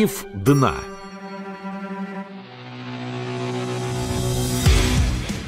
Миф 0.00 0.24
дна. 0.32 0.76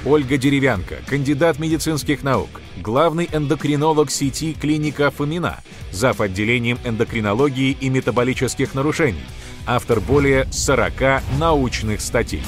Ольга 0.04 0.36
Деревянко, 0.36 0.96
кандидат 1.06 1.58
медицинских 1.58 2.22
наук, 2.22 2.60
главный 2.76 3.30
эндокринолог 3.32 4.10
сети 4.10 4.52
клиника 4.52 5.10
Фомина, 5.10 5.60
зав. 5.90 6.20
отделением 6.20 6.78
эндокринологии 6.84 7.70
и 7.80 7.88
метаболических 7.88 8.74
нарушений, 8.74 9.24
автор 9.66 10.00
более 10.00 10.44
40 10.52 11.22
научных 11.38 12.02
статей. 12.02 12.42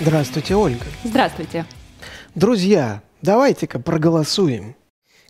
Здравствуйте, 0.00 0.54
Ольга. 0.54 0.86
Здравствуйте. 1.04 1.66
Друзья, 2.34 3.02
давайте-ка 3.20 3.78
проголосуем. 3.78 4.77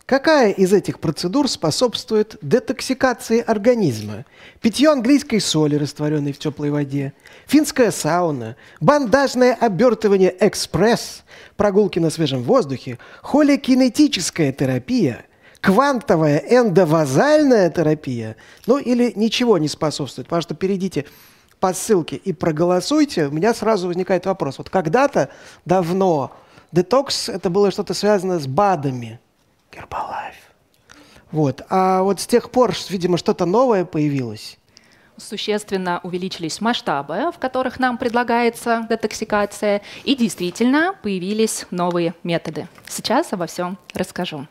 Какая 0.09 0.51
из 0.51 0.73
этих 0.73 0.99
процедур 0.99 1.47
способствует 1.47 2.35
детоксикации 2.41 3.41
организма? 3.41 4.25
Питье 4.59 4.89
английской 4.89 5.37
соли, 5.37 5.75
растворенной 5.75 6.31
в 6.31 6.39
теплой 6.39 6.71
воде, 6.71 7.13
финская 7.45 7.91
сауна, 7.91 8.55
бандажное 8.81 9.53
обертывание 9.53 10.35
экспресс, 10.39 11.23
прогулки 11.57 11.99
на 11.99 12.09
свежем 12.09 12.41
воздухе, 12.41 12.97
холикинетическая 13.21 14.51
терапия, 14.51 15.27
квантовая 15.61 16.39
эндовазальная 16.39 17.69
терапия, 17.69 18.35
ну 18.65 18.79
или 18.79 19.13
ничего 19.15 19.59
не 19.59 19.67
способствует, 19.67 20.27
потому 20.27 20.41
что 20.41 20.55
перейдите 20.55 21.05
по 21.59 21.71
ссылке 21.71 22.15
и 22.15 22.33
проголосуйте, 22.33 23.27
у 23.27 23.31
меня 23.31 23.53
сразу 23.53 23.85
возникает 23.85 24.25
вопрос. 24.25 24.57
Вот 24.57 24.71
когда-то 24.71 25.29
давно 25.65 26.35
детокс 26.71 27.29
это 27.29 27.51
было 27.51 27.69
что-то 27.69 27.93
связано 27.93 28.39
с 28.39 28.47
БАДами– 28.47 29.19
Гербалайф. 29.71 30.35
Вот. 31.31 31.61
А 31.69 32.01
вот 32.01 32.19
с 32.19 32.27
тех 32.27 32.49
пор, 32.51 32.73
видимо, 32.89 33.17
что-то 33.17 33.45
новое 33.45 33.85
появилось. 33.85 34.57
Существенно 35.17 35.99
увеличились 36.03 36.61
масштабы, 36.61 37.31
в 37.31 37.39
которых 37.39 37.77
нам 37.77 37.97
предлагается 37.97 38.87
детоксикация, 38.89 39.81
и 40.05 40.15
действительно 40.15 40.95
появились 41.03 41.65
новые 41.71 42.15
методы. 42.23 42.67
Сейчас 42.87 43.33
обо 43.33 43.45
всем 43.45 43.77
расскажу. 43.93 44.47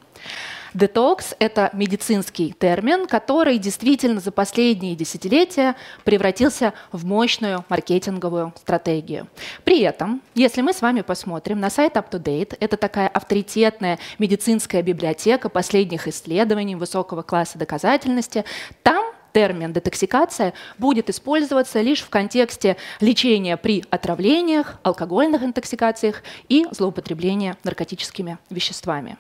Детокс– 0.75 1.35
это 1.39 1.71
медицинский 1.73 2.53
термин, 2.53 3.07
который 3.07 3.59
действительно 3.59 4.21
за 4.21 4.33
последние 4.33 4.95
десятилетия 4.95 5.77
превратился 6.05 6.75
в 6.93 7.07
мощную 7.07 7.65
маркетинговую 7.69 8.53
стратегию. 8.57 9.29
При 9.65 9.81
этом, 9.81 10.23
если 10.35 10.61
мы 10.61 10.73
с 10.73 10.83
вами 10.83 11.01
посмотрим 11.01 11.59
на 11.61 11.71
сайт 11.71 11.97
UpToDate, 11.97 12.57
это 12.61 12.77
такая 12.77 13.09
авторитетная 13.09 13.99
медицинская 14.19 14.83
библиотека 14.83 15.49
последних 15.49 16.07
исследований 16.07 16.77
высокого 16.77 17.23
класса 17.23 17.59
доказательности, 17.59 18.45
там 18.83 19.05
термин 19.33 19.73
детоксикация 19.73 20.53
будет 20.79 21.09
использоваться 21.11 21.81
лишь 21.81 22.01
в 22.01 22.11
контексте 22.11 22.77
лечения 23.01 23.57
при 23.57 23.85
отравлениях, 23.91 24.79
алкогольных 24.83 25.43
интоксикациях 25.43 26.23
и 26.49 26.67
злоупотребления 26.71 27.57
наркотическими 27.65 28.39
веществами. 28.51 29.17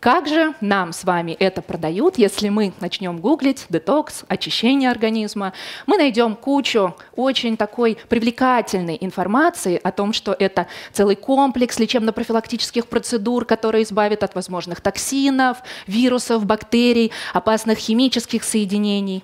Как 0.00 0.26
же 0.26 0.54
нам 0.62 0.94
с 0.94 1.04
вами 1.04 1.32
это 1.32 1.60
продают, 1.60 2.16
если 2.16 2.48
мы 2.48 2.72
начнем 2.80 3.18
гуглить 3.18 3.66
детокс, 3.68 4.24
очищение 4.28 4.90
организма? 4.90 5.52
Мы 5.86 5.98
найдем 5.98 6.36
кучу 6.36 6.96
очень 7.16 7.58
такой 7.58 7.98
привлекательной 8.08 8.96
информации 8.98 9.78
о 9.82 9.92
том, 9.92 10.14
что 10.14 10.32
это 10.32 10.68
целый 10.94 11.16
комплекс 11.16 11.78
лечебно-профилактических 11.78 12.86
процедур, 12.86 13.44
которые 13.44 13.84
избавят 13.84 14.22
от 14.22 14.34
возможных 14.34 14.80
токсинов, 14.80 15.58
вирусов, 15.86 16.46
бактерий, 16.46 17.12
опасных 17.34 17.76
химических 17.76 18.42
соединений. 18.42 19.22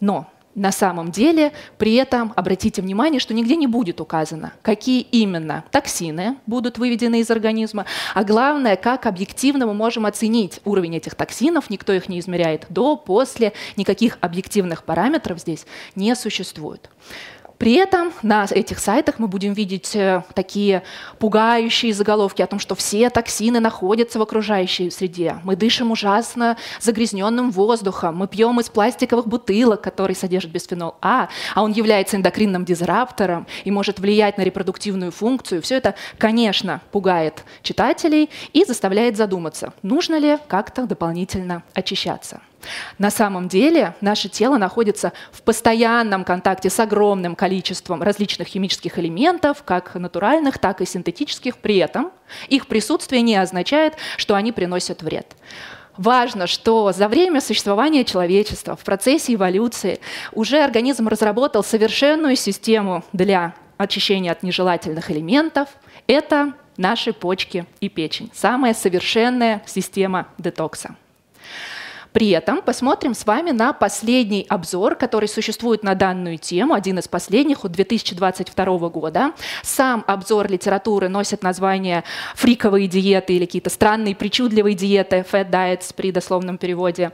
Но 0.00 0.30
на 0.54 0.70
самом 0.72 1.10
деле, 1.10 1.52
при 1.78 1.94
этом 1.94 2.32
обратите 2.36 2.80
внимание, 2.80 3.20
что 3.20 3.34
нигде 3.34 3.56
не 3.56 3.66
будет 3.66 4.00
указано, 4.00 4.52
какие 4.62 5.00
именно 5.00 5.64
токсины 5.70 6.36
будут 6.46 6.78
выведены 6.78 7.20
из 7.20 7.30
организма, 7.30 7.86
а 8.14 8.24
главное, 8.24 8.76
как 8.76 9.06
объективно 9.06 9.66
мы 9.66 9.74
можем 9.74 10.06
оценить 10.06 10.60
уровень 10.64 10.96
этих 10.96 11.14
токсинов, 11.14 11.70
никто 11.70 11.92
их 11.92 12.08
не 12.08 12.20
измеряет 12.20 12.66
до, 12.68 12.96
после, 12.96 13.52
никаких 13.76 14.18
объективных 14.20 14.84
параметров 14.84 15.40
здесь 15.40 15.66
не 15.96 16.14
существует. 16.14 16.88
При 17.64 17.76
этом 17.76 18.12
на 18.20 18.44
этих 18.50 18.78
сайтах 18.78 19.18
мы 19.18 19.26
будем 19.26 19.54
видеть 19.54 19.96
э, 19.96 20.22
такие 20.34 20.82
пугающие 21.18 21.94
заголовки 21.94 22.42
о 22.42 22.46
том, 22.46 22.58
что 22.58 22.74
все 22.74 23.08
токсины 23.08 23.58
находятся 23.58 24.18
в 24.18 24.22
окружающей 24.22 24.90
среде. 24.90 25.38
Мы 25.44 25.56
дышим 25.56 25.90
ужасно 25.90 26.58
загрязненным 26.78 27.50
воздухом, 27.50 28.18
мы 28.18 28.28
пьем 28.28 28.60
из 28.60 28.68
пластиковых 28.68 29.26
бутылок, 29.26 29.80
которые 29.80 30.14
содержат 30.14 30.50
бисфенол 30.50 30.96
А, 31.00 31.30
а 31.54 31.62
он 31.62 31.72
является 31.72 32.18
эндокринным 32.18 32.66
дизраптором 32.66 33.46
и 33.64 33.70
может 33.70 33.98
влиять 33.98 34.36
на 34.36 34.42
репродуктивную 34.42 35.10
функцию. 35.10 35.62
Все 35.62 35.76
это, 35.76 35.94
конечно, 36.18 36.82
пугает 36.92 37.44
читателей 37.62 38.28
и 38.52 38.66
заставляет 38.66 39.16
задуматься, 39.16 39.72
нужно 39.80 40.18
ли 40.18 40.36
как-то 40.48 40.84
дополнительно 40.84 41.62
очищаться. 41.72 42.42
На 42.98 43.10
самом 43.10 43.48
деле 43.48 43.94
наше 44.00 44.28
тело 44.28 44.56
находится 44.56 45.12
в 45.32 45.42
постоянном 45.42 46.24
контакте 46.24 46.70
с 46.70 46.78
огромным 46.80 47.34
количеством 47.34 48.02
различных 48.02 48.48
химических 48.48 48.98
элементов, 48.98 49.62
как 49.64 49.94
натуральных, 49.94 50.58
так 50.58 50.80
и 50.80 50.86
синтетических. 50.86 51.58
При 51.58 51.76
этом 51.76 52.12
их 52.48 52.66
присутствие 52.66 53.22
не 53.22 53.36
означает, 53.36 53.94
что 54.16 54.34
они 54.34 54.52
приносят 54.52 55.02
вред. 55.02 55.36
Важно, 55.96 56.46
что 56.46 56.92
за 56.92 57.08
время 57.08 57.40
существования 57.40 58.04
человечества 58.04 58.74
в 58.74 58.80
процессе 58.80 59.34
эволюции 59.34 60.00
уже 60.32 60.62
организм 60.62 61.06
разработал 61.06 61.62
совершенную 61.62 62.34
систему 62.34 63.04
для 63.12 63.54
очищения 63.76 64.32
от 64.32 64.42
нежелательных 64.42 65.10
элементов. 65.10 65.68
Это 66.06 66.54
наши 66.76 67.12
почки 67.12 67.66
и 67.80 67.88
печень. 67.88 68.30
Самая 68.34 68.74
совершенная 68.74 69.62
система 69.66 70.26
детокса. 70.38 70.96
При 72.14 72.30
этом 72.30 72.62
посмотрим 72.62 73.12
с 73.12 73.26
вами 73.26 73.50
на 73.50 73.72
последний 73.72 74.46
обзор, 74.48 74.94
который 74.94 75.28
существует 75.28 75.82
на 75.82 75.96
данную 75.96 76.38
тему, 76.38 76.72
один 76.74 77.00
из 77.00 77.08
последних 77.08 77.64
от 77.64 77.72
2022 77.72 78.88
года. 78.88 79.32
Сам 79.64 80.04
обзор 80.06 80.48
литературы 80.48 81.08
носит 81.08 81.42
название 81.42 82.04
«Фриковые 82.36 82.86
диеты» 82.86 83.32
или 83.32 83.46
какие-то 83.46 83.68
странные 83.68 84.14
причудливые 84.14 84.76
диеты, 84.76 85.26
«fat 85.28 85.50
diets» 85.50 85.92
при 85.92 86.12
дословном 86.12 86.56
переводе. 86.56 87.10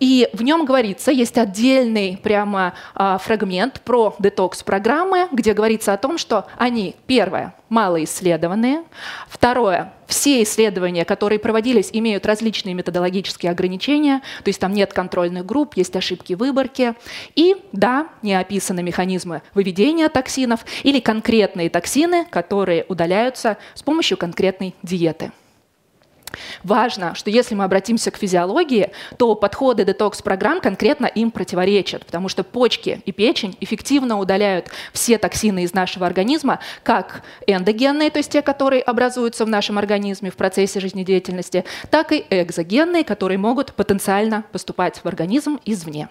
И 0.00 0.28
в 0.32 0.42
нем 0.42 0.64
говорится, 0.64 1.12
есть 1.12 1.36
отдельный 1.36 2.18
прямо 2.20 2.72
а, 2.94 3.18
фрагмент 3.18 3.82
про 3.82 4.16
детокс-программы, 4.18 5.28
где 5.30 5.52
говорится 5.52 5.92
о 5.92 5.98
том, 5.98 6.16
что 6.16 6.46
они, 6.56 6.96
первое, 7.06 7.54
малоисследованные, 7.68 8.82
второе, 9.28 9.92
все 10.06 10.42
исследования, 10.42 11.04
которые 11.04 11.38
проводились, 11.38 11.90
имеют 11.92 12.24
различные 12.24 12.74
методологические 12.74 13.52
ограничения, 13.52 14.22
то 14.42 14.48
есть 14.48 14.58
там 14.58 14.72
нет 14.72 14.92
контрольных 14.94 15.44
групп, 15.44 15.74
есть 15.76 15.94
ошибки 15.94 16.32
выборки, 16.32 16.94
и 17.36 17.56
да, 17.72 18.08
не 18.22 18.34
описаны 18.34 18.82
механизмы 18.82 19.42
выведения 19.54 20.08
токсинов 20.08 20.64
или 20.82 20.98
конкретные 20.98 21.68
токсины, 21.68 22.24
которые 22.24 22.86
удаляются 22.88 23.58
с 23.74 23.82
помощью 23.82 24.16
конкретной 24.16 24.74
диеты. 24.82 25.30
Важно, 26.64 27.14
что 27.14 27.30
если 27.30 27.54
мы 27.54 27.64
обратимся 27.64 28.10
к 28.10 28.16
физиологии, 28.16 28.90
то 29.16 29.34
подходы 29.34 29.84
детокс-программ 29.84 30.60
конкретно 30.60 31.06
им 31.06 31.30
противоречат, 31.30 32.06
потому 32.06 32.28
что 32.28 32.44
почки 32.44 33.00
и 33.04 33.12
печень 33.12 33.56
эффективно 33.60 34.18
удаляют 34.18 34.68
все 34.92 35.18
токсины 35.18 35.64
из 35.64 35.74
нашего 35.74 36.06
организма, 36.06 36.60
как 36.82 37.22
эндогенные, 37.46 38.10
то 38.10 38.18
есть 38.18 38.30
те, 38.30 38.42
которые 38.42 38.82
образуются 38.82 39.44
в 39.44 39.48
нашем 39.48 39.78
организме 39.78 40.30
в 40.30 40.36
процессе 40.36 40.80
жизнедеятельности, 40.80 41.64
так 41.90 42.12
и 42.12 42.24
экзогенные, 42.30 43.04
которые 43.04 43.38
могут 43.38 43.74
потенциально 43.74 44.44
поступать 44.52 45.00
в 45.02 45.06
организм 45.06 45.58
извне. 45.64 46.08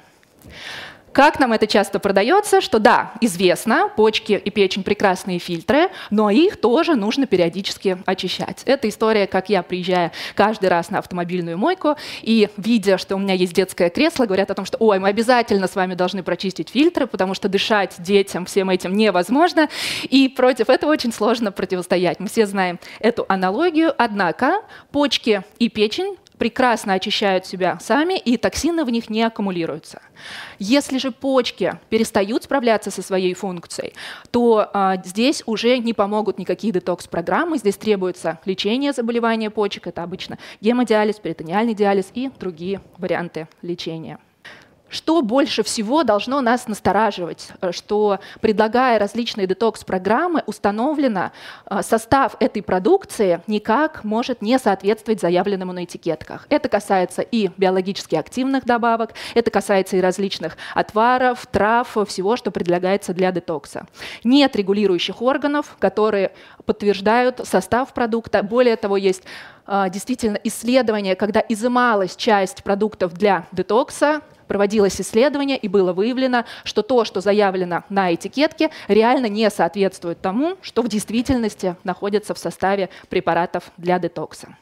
Как 1.13 1.39
нам 1.39 1.53
это 1.53 1.65
часто 1.65 1.99
продается, 1.99 2.61
что 2.61 2.79
да, 2.79 3.13
известно, 3.19 3.89
почки 3.95 4.33
и 4.33 4.49
печень 4.49 4.83
прекрасные 4.83 5.39
фильтры, 5.39 5.89
но 6.11 6.29
их 6.29 6.57
тоже 6.57 6.95
нужно 6.95 7.25
периодически 7.25 7.97
очищать. 8.05 8.61
Это 8.65 8.87
история, 8.87 9.25
как 9.25 9.49
я 9.49 9.63
приезжаю 9.63 10.11
каждый 10.35 10.69
раз 10.69 10.89
на 10.89 10.99
автомобильную 10.99 11.57
мойку 11.57 11.95
и, 12.21 12.49
видя, 12.57 12.97
что 12.97 13.15
у 13.15 13.19
меня 13.19 13.33
есть 13.33 13.53
детское 13.53 13.89
кресло, 13.89 14.25
говорят 14.25 14.51
о 14.51 14.53
том, 14.53 14.65
что 14.65 14.77
ой, 14.79 14.99
мы 14.99 15.09
обязательно 15.09 15.67
с 15.67 15.75
вами 15.75 15.95
должны 15.95 16.21
прочистить 16.21 16.69
фильтры, 16.69 17.07
потому 17.07 17.33
что 17.33 17.49
дышать 17.49 17.95
детям 17.99 18.45
всем 18.45 18.69
этим 18.69 18.95
невозможно, 18.95 19.67
и 20.03 20.29
против 20.29 20.69
этого 20.69 20.91
очень 20.91 21.11
сложно 21.11 21.51
противостоять. 21.51 22.19
Мы 22.19 22.27
все 22.27 22.45
знаем 22.45 22.79
эту 22.99 23.25
аналогию, 23.27 23.93
однако 23.97 24.61
почки 24.91 25.43
и 25.57 25.69
печень 25.69 26.17
прекрасно 26.39 26.93
очищают 26.93 27.45
себя 27.45 27.77
сами, 27.79 28.17
и 28.17 28.37
токсины 28.37 28.83
в 28.85 28.89
них 28.89 29.09
не 29.09 29.21
аккумулируются. 29.21 30.01
Если 30.57 30.97
же 30.97 31.11
почки 31.11 31.73
перестают 31.89 32.43
справляться 32.43 32.89
со 32.89 33.03
своей 33.03 33.33
функцией, 33.35 33.93
то 34.31 34.69
а, 34.73 34.97
здесь 35.03 35.43
уже 35.45 35.77
не 35.77 35.93
помогут 35.93 36.39
никакие 36.39 36.73
детокс-программы, 36.73 37.57
здесь 37.57 37.77
требуется 37.77 38.39
лечение 38.45 38.93
заболевания 38.93 39.51
почек, 39.51 39.85
это 39.85 40.01
обычно 40.01 40.39
гемодиализ, 40.61 41.19
перитониальный 41.19 41.75
диализ 41.75 42.07
и 42.15 42.31
другие 42.39 42.81
варианты 42.97 43.47
лечения. 43.61 44.17
Что 44.89 45.21
больше 45.21 45.63
всего 45.63 46.03
должно 46.03 46.41
нас 46.41 46.67
настораживать, 46.67 47.49
э, 47.61 47.71
что 47.71 48.19
предлагая 48.41 48.99
различные 48.99 49.47
детокс-программы, 49.47 50.43
установлено, 50.45 51.31
э, 51.69 51.81
состав 51.83 52.35
этой 52.39 52.61
продукции 52.61 53.41
никак 53.47 54.03
может 54.03 54.41
не 54.41 54.57
соответствовать 54.57 55.21
заявленному 55.21 55.73
на 55.73 55.83
этикетках. 55.83 56.47
Это 56.49 56.69
касается 56.69 57.21
и 57.21 57.49
биологически 57.57 58.15
активных 58.15 58.65
добавок, 58.65 59.13
это 59.35 59.51
касается 59.51 59.97
и 59.97 60.01
различных 60.01 60.57
отваров, 60.73 61.45
трав, 61.47 61.97
всего, 62.07 62.35
что 62.35 62.51
предлагается 62.51 63.13
для 63.13 63.31
детокса. 63.31 63.85
Нет 64.23 64.55
регулирующих 64.55 65.21
органов, 65.21 65.75
которые 65.79 66.31
подтверждают 66.65 67.41
состав 67.45 67.93
продукта. 67.93 68.43
Более 68.43 68.75
того, 68.75 68.97
есть 68.97 69.23
действительно 69.89 70.39
исследования, 70.43 71.15
когда 71.15 71.43
изымалась 71.47 72.15
часть 72.15 72.63
продуктов 72.63 73.13
для 73.13 73.45
детокса, 73.51 74.21
проводилось 74.47 74.99
исследование 74.99 75.57
и 75.57 75.67
было 75.67 75.93
выявлено, 75.93 76.43
что 76.63 76.81
то, 76.81 77.05
что 77.05 77.21
заявлено 77.21 77.83
на 77.89 78.13
этикетке, 78.13 78.71
реально 78.87 79.27
не 79.27 79.49
соответствует 79.49 80.21
тому, 80.21 80.57
что 80.61 80.81
в 80.81 80.87
действительности 80.87 81.75
находится 81.83 82.33
в 82.33 82.39
составе 82.39 82.89
препаратов 83.09 83.71
для 83.77 83.99
детокса. 83.99 84.55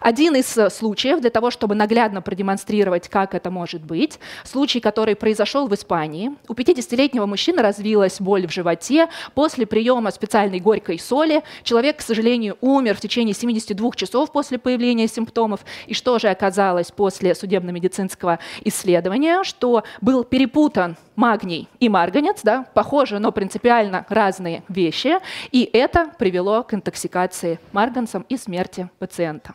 Один 0.00 0.36
из 0.36 0.56
э, 0.56 0.70
случаев, 0.70 1.20
для 1.20 1.30
того, 1.30 1.50
чтобы 1.50 1.74
наглядно 1.74 2.22
продемонстрировать, 2.22 3.08
как 3.08 3.34
это 3.34 3.50
может 3.50 3.82
быть, 3.82 4.18
случай, 4.44 4.80
который 4.80 5.16
произошел 5.16 5.66
в 5.68 5.74
Испании. 5.74 6.32
У 6.48 6.54
50-летнего 6.54 7.26
мужчины 7.26 7.62
развилась 7.62 8.20
боль 8.20 8.46
в 8.46 8.52
животе. 8.52 9.08
После 9.34 9.66
приема 9.66 10.10
специальной 10.10 10.60
горькой 10.60 10.98
соли 10.98 11.42
человек, 11.62 11.98
к 11.98 12.02
сожалению, 12.02 12.56
умер 12.60 12.96
в 12.96 13.00
течение 13.00 13.34
72 13.34 13.90
часов 13.92 14.32
после 14.32 14.58
появления 14.58 15.08
симптомов. 15.08 15.60
И 15.86 15.94
что 15.94 16.18
же 16.18 16.28
оказалось 16.28 16.90
после 16.90 17.34
судебно-медицинского 17.34 18.38
исследования? 18.64 19.42
Что 19.44 19.84
был 20.00 20.24
перепутан 20.24 20.96
магний 21.16 21.68
и 21.80 21.88
марганец, 21.88 22.40
да, 22.42 22.66
похожи, 22.74 23.18
но 23.18 23.32
принципиально 23.32 24.06
разные 24.08 24.62
вещи, 24.68 25.18
и 25.50 25.68
это 25.72 26.10
привело 26.18 26.62
к 26.62 26.74
интоксикации 26.74 27.58
марганцем 27.72 28.24
и 28.28 28.36
смерти 28.36 28.88
пациента. 28.98 29.54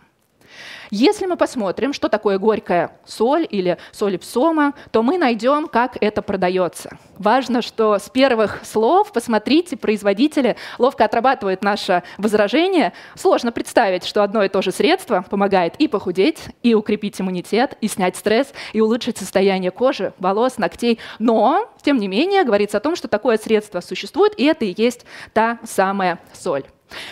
Если 0.89 1.25
мы 1.25 1.37
посмотрим, 1.37 1.93
что 1.93 2.09
такое 2.09 2.37
горькая 2.37 2.91
соль 3.05 3.47
или 3.49 3.77
соль 3.91 4.17
псома, 4.17 4.73
то 4.91 5.03
мы 5.03 5.17
найдем, 5.17 5.67
как 5.67 5.97
это 6.01 6.21
продается. 6.21 6.97
Важно, 7.17 7.61
что 7.61 7.97
с 7.97 8.09
первых 8.09 8.61
слов, 8.63 9.11
посмотрите, 9.11 9.75
производители 9.75 10.55
ловко 10.77 11.05
отрабатывают 11.05 11.63
наше 11.63 12.03
возражение. 12.17 12.93
Сложно 13.15 13.51
представить, 13.51 14.05
что 14.05 14.23
одно 14.23 14.43
и 14.43 14.49
то 14.49 14.61
же 14.61 14.71
средство 14.71 15.25
помогает 15.29 15.75
и 15.77 15.87
похудеть, 15.87 16.39
и 16.63 16.73
укрепить 16.73 17.19
иммунитет, 17.19 17.77
и 17.81 17.87
снять 17.87 18.15
стресс, 18.15 18.53
и 18.73 18.81
улучшить 18.81 19.17
состояние 19.17 19.71
кожи, 19.71 20.13
волос, 20.19 20.57
ногтей. 20.57 20.99
Но, 21.19 21.69
тем 21.81 21.97
не 21.97 22.07
менее, 22.07 22.43
говорится 22.43 22.77
о 22.77 22.81
том, 22.81 22.95
что 22.95 23.07
такое 23.07 23.37
средство 23.37 23.81
существует, 23.81 24.33
и 24.37 24.45
это 24.45 24.65
и 24.65 24.73
есть 24.77 25.05
та 25.33 25.59
самая 25.63 26.19
соль. 26.33 26.65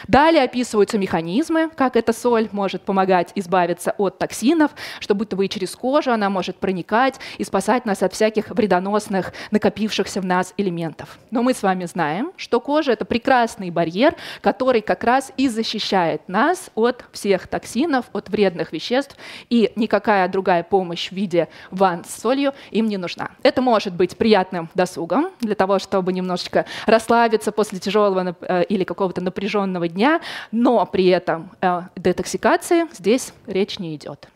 Далее 0.07 0.44
описываются 0.44 0.98
механизмы, 0.98 1.69
как 1.75 1.95
эта 1.95 2.13
соль 2.13 2.50
может 2.51 2.83
помогать 2.83 3.31
избавиться 3.36 3.94
от 3.98 4.18
токсинов, 4.18 4.72
что 5.00 5.16
будто 5.16 5.36
бы 5.36 5.45
и 5.45 5.50
через 5.50 5.75
кожу 5.75 6.12
она 6.12 6.30
может 6.30 6.57
проникать 6.57 7.19
и 7.38 7.44
спасать 7.44 7.86
нас 7.86 8.04
от 8.04 8.13
всяких 8.13 8.50
вредоносных, 8.50 9.33
накопившихся 9.51 10.22
в 10.22 10.25
нас 10.25 10.54
элементов. 10.57 11.18
Но 11.31 11.44
мы 11.44 11.54
с 11.54 11.63
вами 11.63 11.86
знаем, 11.86 12.31
что 12.38 12.60
кожа— 12.60 12.92
это 12.94 13.06
прекрасный 13.06 13.69
барьер, 13.69 14.16
который 14.42 14.81
как 14.81 15.04
раз 15.04 15.31
и 15.38 15.48
защищает 15.50 16.21
нас 16.28 16.69
от 16.75 17.04
всех 17.12 17.48
токсинов, 17.48 18.06
от 18.13 18.30
вредных 18.30 18.71
веществ, 18.71 19.18
и 19.50 19.71
никакая 19.75 20.28
другая 20.28 20.63
помощь 20.63 21.10
в 21.10 21.13
виде 21.13 21.48
ванн 21.71 22.06
с 22.06 22.21
солью 22.21 22.54
им 22.71 22.88
не 22.88 22.98
нужна. 22.98 23.31
Это 23.44 23.62
может 23.62 23.94
быть 23.94 24.18
приятным 24.18 24.69
досугом 24.75 25.31
для 25.42 25.56
того, 25.56 25.80
чтобы 25.80 26.13
немножечко 26.13 26.66
расслабиться 26.86 27.51
после 27.51 27.80
тяжелого 27.80 28.36
э, 28.42 28.63
или 28.66 28.83
какого-то 28.83 29.21
напряженного 29.21 29.65
напряженного 29.66 29.88
дня, 29.88 30.22
но 30.52 30.86
при 30.86 31.08
этом 31.08 31.52
э, 31.62 31.82
детоксикации 31.96 32.86
здесь 32.94 33.34
речь 33.48 33.80
не 33.80 33.96
идет. 33.96 34.28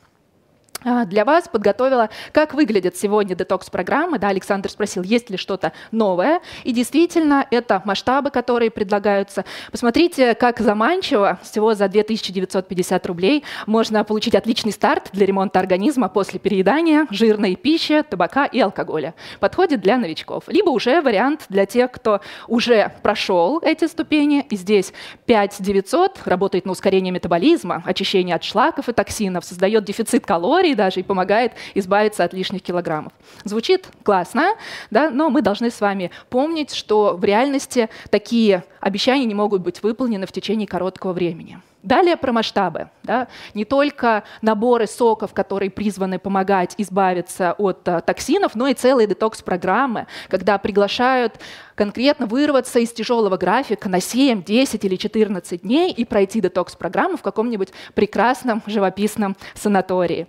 А, 0.83 1.05
для 1.05 1.25
вас 1.25 1.47
подготовила, 1.47 2.09
как 2.31 2.53
выглядят 2.53 2.95
сегодня 2.95 3.35
детокс-программы. 3.35 4.17
Да, 4.17 4.29
Александр 4.29 4.69
спросил, 4.69 5.03
есть 5.03 5.29
ли 5.29 5.37
что-то 5.37 5.73
новое. 5.91 6.39
И 6.63 6.71
действительно, 6.71 7.45
это 7.51 7.81
масштабы, 7.85 8.29
которые 8.29 8.71
предлагаются. 8.71 9.43
Посмотрите, 9.71 10.35
как 10.35 10.59
заманчиво. 10.59 11.39
Всего 11.43 11.73
за 11.73 11.89
2950 11.89 13.05
рублей 13.07 13.43
можно 13.65 14.03
получить 14.03 14.35
отличный 14.35 14.71
старт 14.71 15.09
для 15.11 15.25
ремонта 15.25 15.59
организма 15.59 16.07
после 16.07 16.39
переедания 16.39 17.07
жирной 17.09 17.55
пищи, 17.55 18.01
табака 18.03 18.45
и 18.45 18.59
алкоголя. 18.59 19.15
Подходит 19.39 19.81
для 19.81 19.97
новичков. 19.97 20.45
Либо 20.47 20.69
уже 20.69 21.01
вариант 21.01 21.45
для 21.49 21.65
тех, 21.65 21.91
кто 21.91 22.21
уже 22.47 22.93
прошел 23.03 23.59
эти 23.61 23.85
ступени. 23.85 24.45
И 24.49 24.55
здесь 24.55 24.93
5900 25.25 26.21
работает 26.25 26.65
на 26.65 26.71
ускорение 26.71 27.11
метаболизма, 27.11 27.83
очищение 27.85 28.35
от 28.35 28.43
шлаков 28.43 28.87
и 28.87 28.93
токсинов, 28.93 29.43
создает 29.43 29.83
дефицит 29.83 30.25
калорий, 30.25 30.68
калорий 30.69 30.75
даже 30.75 30.99
и 30.99 31.03
помогает 31.03 31.53
избавиться 31.75 32.23
от 32.23 32.33
лишних 32.33 32.61
килограммов. 32.61 33.13
Звучит 33.43 33.87
классно, 34.03 34.55
да, 34.91 35.09
но 35.09 35.29
мы 35.29 35.41
должны 35.41 35.69
с 35.69 35.81
вами 35.81 36.11
помнить, 36.29 36.73
что 36.73 37.15
в 37.17 37.23
реальности 37.23 37.89
такие 38.09 38.63
обещания 38.79 39.25
не 39.25 39.35
могут 39.35 39.61
быть 39.61 39.81
выполнены 39.83 40.25
в 40.25 40.31
течение 40.31 40.67
короткого 40.67 41.13
времени. 41.13 41.59
Далее 41.81 42.17
про 42.17 42.33
масштабы. 42.33 42.89
Да? 43.03 43.29
Не 43.53 43.63
только 43.63 44.23
наборы 44.41 44.85
соков, 44.85 45.33
которые 45.33 45.71
призваны 45.71 46.19
помогать 46.19 46.75
избавиться 46.77 47.53
от 47.53 47.87
а, 47.87 48.01
токсинов, 48.01 48.53
но 48.55 48.67
и 48.67 48.73
целые 48.73 49.07
детокс-программы, 49.07 50.07
когда 50.27 50.57
приглашают 50.57 51.39
конкретно 51.75 52.25
вырваться 52.25 52.79
из 52.79 52.91
тяжелого 52.91 53.37
графика 53.37 53.87
на 53.87 54.01
7, 54.01 54.43
10 54.43 54.83
или 54.83 54.97
14 54.97 55.61
дней 55.61 55.93
и 55.93 56.03
пройти 56.03 56.41
детокс-программу 56.41 57.15
в 57.15 57.21
каком-нибудь 57.21 57.69
прекрасном 57.93 58.61
живописном 58.65 59.37
санатории. 59.53 60.27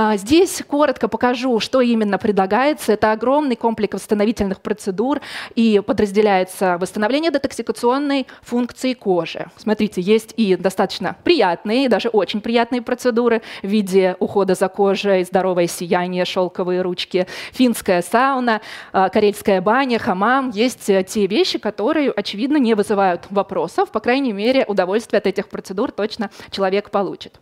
А, 0.00 0.16
здесь 0.16 0.62
коротко 0.64 1.08
покажу, 1.08 1.58
что 1.58 1.80
именно 1.80 2.18
предлагается. 2.18 2.92
Это 2.92 3.10
огромный 3.10 3.56
комплекс 3.56 3.94
восстановительных 3.94 4.60
процедур 4.60 5.20
и 5.56 5.82
подразделяется 5.84 6.78
восстановление 6.78 7.32
детоксикационной 7.32 8.28
функции 8.42 8.94
кожи. 8.94 9.46
Смотрите, 9.56 10.00
есть 10.00 10.34
и 10.36 10.54
достаточно 10.54 11.16
приятные, 11.24 11.88
даже 11.88 12.10
очень 12.10 12.40
приятные 12.40 12.80
процедуры 12.80 13.42
в 13.60 13.66
виде 13.66 14.14
ухода 14.20 14.54
за 14.54 14.68
кожей, 14.68 15.24
здоровое 15.24 15.66
сияние, 15.66 16.24
шелковые 16.24 16.82
ручки, 16.82 17.26
финская 17.52 18.00
сауна, 18.02 18.60
а, 18.92 19.08
карельская 19.08 19.60
баня, 19.60 19.98
хамам. 19.98 20.50
Есть 20.50 20.88
э, 20.90 21.02
те 21.02 21.26
вещи, 21.26 21.58
которые, 21.58 22.12
очевидно, 22.12 22.58
не 22.58 22.74
вызывают 22.74 23.26
вопросов. 23.30 23.90
По 23.90 23.98
крайней 23.98 24.32
мере, 24.32 24.64
удовольствие 24.64 25.18
от 25.18 25.26
этих 25.26 25.48
процедур 25.48 25.90
точно 25.90 26.30
человек 26.52 26.90
получит. 26.90 27.40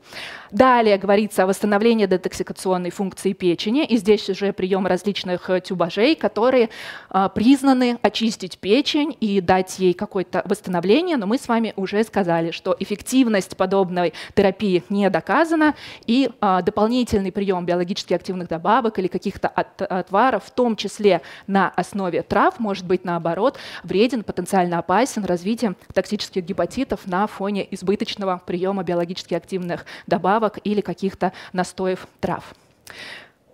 Далее 0.50 0.96
говорится 0.96 1.42
о 1.42 1.46
восстановлении 1.46 2.06
детоксикационной 2.06 2.45
функции 2.90 3.32
печени, 3.32 3.84
и 3.84 3.96
здесь 3.96 4.28
уже 4.28 4.52
прием 4.52 4.86
различных 4.86 5.50
э, 5.50 5.60
тюбажей, 5.60 6.14
которые 6.14 6.70
а, 7.10 7.28
признаны 7.28 7.98
очистить 8.02 8.58
печень 8.58 9.16
и 9.20 9.40
дать 9.40 9.78
ей 9.78 9.94
какое-то 9.94 10.42
восстановление, 10.44 11.16
но 11.16 11.26
мы 11.26 11.38
с 11.38 11.48
вами 11.48 11.72
уже 11.76 12.02
сказали, 12.04 12.50
что 12.50 12.76
эффективность 12.78 13.56
подобной 13.56 14.12
терапии 14.34 14.82
не 14.88 15.08
доказана, 15.10 15.74
и 16.06 16.30
а, 16.40 16.62
дополнительный 16.62 17.32
прием 17.32 17.64
биологически 17.64 18.14
активных 18.14 18.48
добавок 18.48 18.98
или 18.98 19.08
каких-то 19.08 19.48
от, 19.48 19.82
отваров, 19.82 20.44
в 20.44 20.50
том 20.50 20.76
числе 20.76 21.22
на 21.46 21.70
основе 21.70 22.22
трав, 22.22 22.58
может 22.58 22.86
быть, 22.86 23.04
наоборот, 23.04 23.58
вреден, 23.82 24.22
потенциально 24.22 24.78
опасен 24.78 25.24
развитием 25.24 25.76
токсических 25.92 26.44
гепатитов 26.44 27.06
на 27.06 27.26
фоне 27.26 27.66
избыточного 27.70 28.42
приема 28.44 28.82
биологически 28.82 29.34
активных 29.34 29.86
добавок 30.06 30.58
или 30.64 30.80
каких-то 30.80 31.32
настоев 31.52 32.06
трав. 32.20 32.35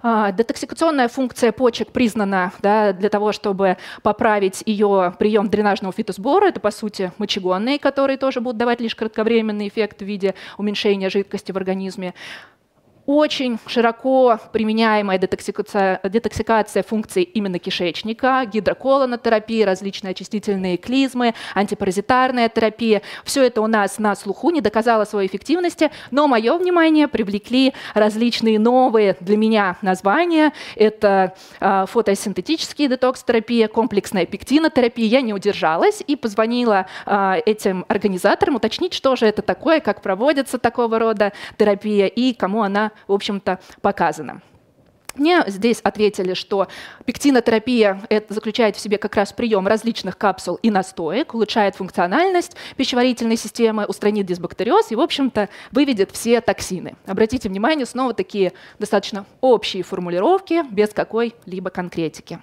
А, 0.04 0.32
детоксикационная 0.32 1.06
функция 1.06 1.52
почек 1.52 1.92
признана 1.92 2.52
да, 2.60 2.92
для 2.92 3.08
того, 3.08 3.30
чтобы 3.30 3.76
поправить 4.02 4.62
ее 4.66 5.14
прием 5.18 5.48
дренажного 5.48 5.92
фитосбора. 5.92 6.46
Это, 6.46 6.58
по 6.58 6.72
сути, 6.72 7.12
мочегонные, 7.18 7.78
которые 7.78 8.16
тоже 8.18 8.40
будут 8.40 8.56
давать 8.56 8.80
лишь 8.80 8.96
кратковременный 8.96 9.68
эффект 9.68 10.00
в 10.00 10.04
виде 10.04 10.34
уменьшения 10.58 11.08
жидкости 11.08 11.52
в 11.52 11.56
организме. 11.56 12.14
Очень 13.06 13.58
широко 13.66 14.38
применяемая 14.52 15.18
детоксикация, 15.18 16.00
детоксикация 16.04 16.82
функций 16.82 17.22
именно 17.22 17.58
кишечника, 17.58 18.44
гидроколонотерапия, 18.46 19.66
различные 19.66 20.12
очистительные 20.12 20.76
клизмы, 20.76 21.34
антипаразитарная 21.54 22.48
терапия. 22.48 23.02
Все 23.24 23.44
это 23.44 23.60
у 23.60 23.66
нас 23.66 23.98
на 23.98 24.14
слуху 24.14 24.50
не 24.50 24.60
доказало 24.60 25.04
своей 25.04 25.28
эффективности, 25.28 25.90
но 26.10 26.28
мое 26.28 26.56
внимание 26.56 27.08
привлекли 27.08 27.74
различные 27.94 28.58
новые 28.58 29.16
для 29.20 29.36
меня 29.36 29.76
названия. 29.82 30.52
Это 30.76 31.34
э, 31.60 31.86
фотосинтетические 31.88 32.88
детокс-терапия, 32.88 33.68
комплексная 33.68 34.26
пектинотерапия. 34.26 35.06
Я 35.06 35.20
не 35.22 35.34
удержалась 35.34 36.02
и 36.06 36.14
позвонила 36.14 36.86
э, 37.06 37.40
этим 37.46 37.84
организаторам 37.88 38.56
уточнить, 38.56 38.94
что 38.94 39.16
же 39.16 39.26
это 39.26 39.42
такое, 39.42 39.80
как 39.80 40.02
проводится 40.02 40.58
такого 40.58 40.98
рода 40.98 41.32
терапия 41.56 42.06
и 42.06 42.32
кому 42.32 42.62
она 42.62 42.91
в 43.06 43.12
общем-то, 43.12 43.58
показано. 43.80 44.42
Мне 45.14 45.44
здесь 45.46 45.80
ответили, 45.80 46.32
что 46.32 46.68
пектинотерапия 47.04 48.00
это 48.08 48.32
заключает 48.32 48.76
в 48.76 48.80
себе 48.80 48.96
как 48.96 49.14
раз 49.14 49.32
прием 49.32 49.66
различных 49.66 50.16
капсул 50.16 50.54
и 50.56 50.70
настоек, 50.70 51.34
улучшает 51.34 51.76
функциональность 51.76 52.56
пищеварительной 52.76 53.36
системы, 53.36 53.84
устранит 53.84 54.24
дисбактериоз 54.24 54.90
и, 54.90 54.96
в 54.96 55.00
общем-то, 55.00 55.50
выведет 55.70 56.12
все 56.12 56.40
токсины. 56.40 56.96
Обратите 57.04 57.50
внимание, 57.50 57.84
снова 57.84 58.14
такие 58.14 58.52
достаточно 58.78 59.26
общие 59.42 59.82
формулировки, 59.82 60.62
без 60.70 60.90
какой-либо 60.94 61.68
конкретики. 61.68 62.40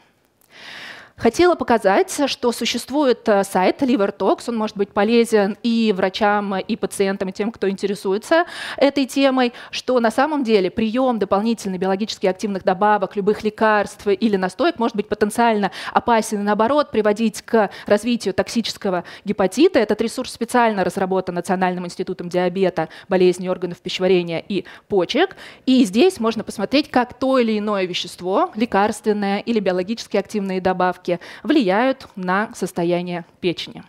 Хотела 1.19 1.55
показать, 1.55 2.17
что 2.27 2.53
существует 2.53 3.27
э, 3.27 3.43
сайт 3.43 3.81
LiverTalks, 3.81 4.43
он 4.47 4.55
может 4.55 4.77
быть 4.77 4.91
полезен 4.91 5.57
и 5.63 5.93
врачам, 5.93 6.55
и 6.57 6.75
пациентам, 6.77 7.27
и 7.27 7.33
тем, 7.33 7.51
кто 7.51 7.69
интересуется 7.69 8.45
этой 8.77 9.05
темой, 9.05 9.51
что 9.69 9.99
на 9.99 10.11
самом 10.11 10.45
деле 10.45 10.71
прием 10.71 11.19
дополнительных 11.19 11.77
биологически 11.77 12.25
активных 12.25 12.63
добавок, 12.63 13.17
любых 13.17 13.43
лекарств 13.43 14.07
или 14.07 14.37
настоек 14.37 14.79
может 14.79 14.95
быть 14.95 15.09
потенциально 15.09 15.71
опасен 15.91 16.39
и 16.39 16.43
наоборот 16.43 16.89
приводить 16.89 17.41
к 17.41 17.69
развитию 17.85 18.33
токсического 18.33 19.03
гепатита. 19.25 19.79
Этот 19.79 19.99
ресурс 19.99 20.31
специально 20.31 20.85
разработан 20.85 21.35
Национальным 21.35 21.85
институтом 21.85 22.29
диабета, 22.29 22.87
болезней 23.09 23.49
органов 23.49 23.79
пищеварения 23.79 24.39
и 24.39 24.63
почек. 24.87 25.35
И 25.65 25.83
здесь 25.83 26.21
можно 26.21 26.45
посмотреть, 26.45 26.89
как 26.89 27.13
то 27.13 27.39
или 27.39 27.59
иное 27.59 27.83
вещество, 27.85 28.51
лекарственное 28.55 29.39
или 29.39 29.59
биологически 29.59 30.15
активные 30.15 30.61
добавки, 30.61 31.08
клетки 31.09 31.19
влияют 31.43 32.07
на 32.15 32.53
состояние 32.53 33.25
печени. 33.41 33.83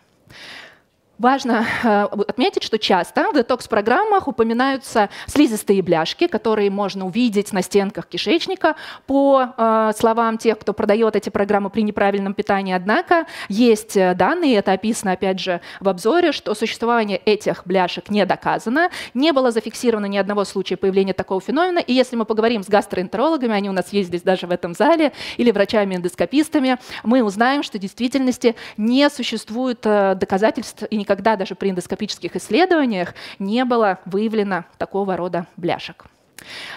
Важно 1.21 1.67
э, 1.85 2.05
отметить, 2.29 2.63
что 2.63 2.79
часто 2.79 3.31
в 3.31 3.35
детокс-программах 3.35 4.27
упоминаются 4.27 5.11
слизистые 5.27 5.83
бляшки, 5.83 6.27
которые 6.27 6.71
можно 6.71 7.05
увидеть 7.05 7.53
на 7.53 7.61
стенках 7.61 8.07
кишечника 8.07 8.75
по 9.07 9.49
э, 9.55 9.93
словам 9.99 10.39
тех, 10.39 10.59
кто 10.59 10.73
продает 10.73 11.17
эти 11.17 11.29
программы 11.29 11.69
при 11.69 11.83
неправильном 11.83 12.33
питании. 12.33 12.73
Однако 12.73 13.27
есть 13.51 13.99
э, 13.99 14.15
данные, 14.15 14.55
это 14.55 14.73
описано 14.73 15.13
опять 15.13 15.41
же 15.41 15.61
в 15.81 15.91
обзоре, 15.91 16.33
что 16.33 16.55
существование 16.55 17.19
этих 17.19 17.67
бляшек 17.67 18.09
не 18.09 18.25
доказано, 18.25 18.89
не 19.13 19.35
было 19.35 19.51
зафиксировано 19.51 20.07
ни 20.07 20.17
одного 20.17 20.47
случая 20.47 20.79
появления 20.79 21.13
такого 21.13 21.43
феномена. 21.43 21.81
И 21.81 21.93
если 21.93 22.17
мы 22.17 22.25
поговорим 22.25 22.63
с 22.63 22.69
гастроэнтерологами, 22.69 23.53
они 23.53 23.69
у 23.69 23.73
нас 23.73 23.93
есть 23.93 24.09
здесь 24.09 24.23
даже 24.23 24.47
в 24.47 24.51
этом 24.53 24.73
зале, 24.73 25.13
или 25.37 25.51
врачами-эндоскопистами, 25.51 26.79
мы 27.03 27.23
узнаем, 27.23 27.63
что 27.63 27.77
в 27.77 27.81
действительности 27.83 28.57
не 28.79 29.11
существует 29.11 29.81
доказательств 29.83 30.85
и 30.85 30.97
никогда 31.11 31.35
даже 31.35 31.57
при 31.57 31.71
эндоскопических 31.71 32.37
исследованиях 32.37 33.15
не 33.41 33.65
было 33.65 33.99
выявлено 34.05 34.65
такого 34.79 35.17
рода 35.17 35.47
бляшек. 35.57 36.05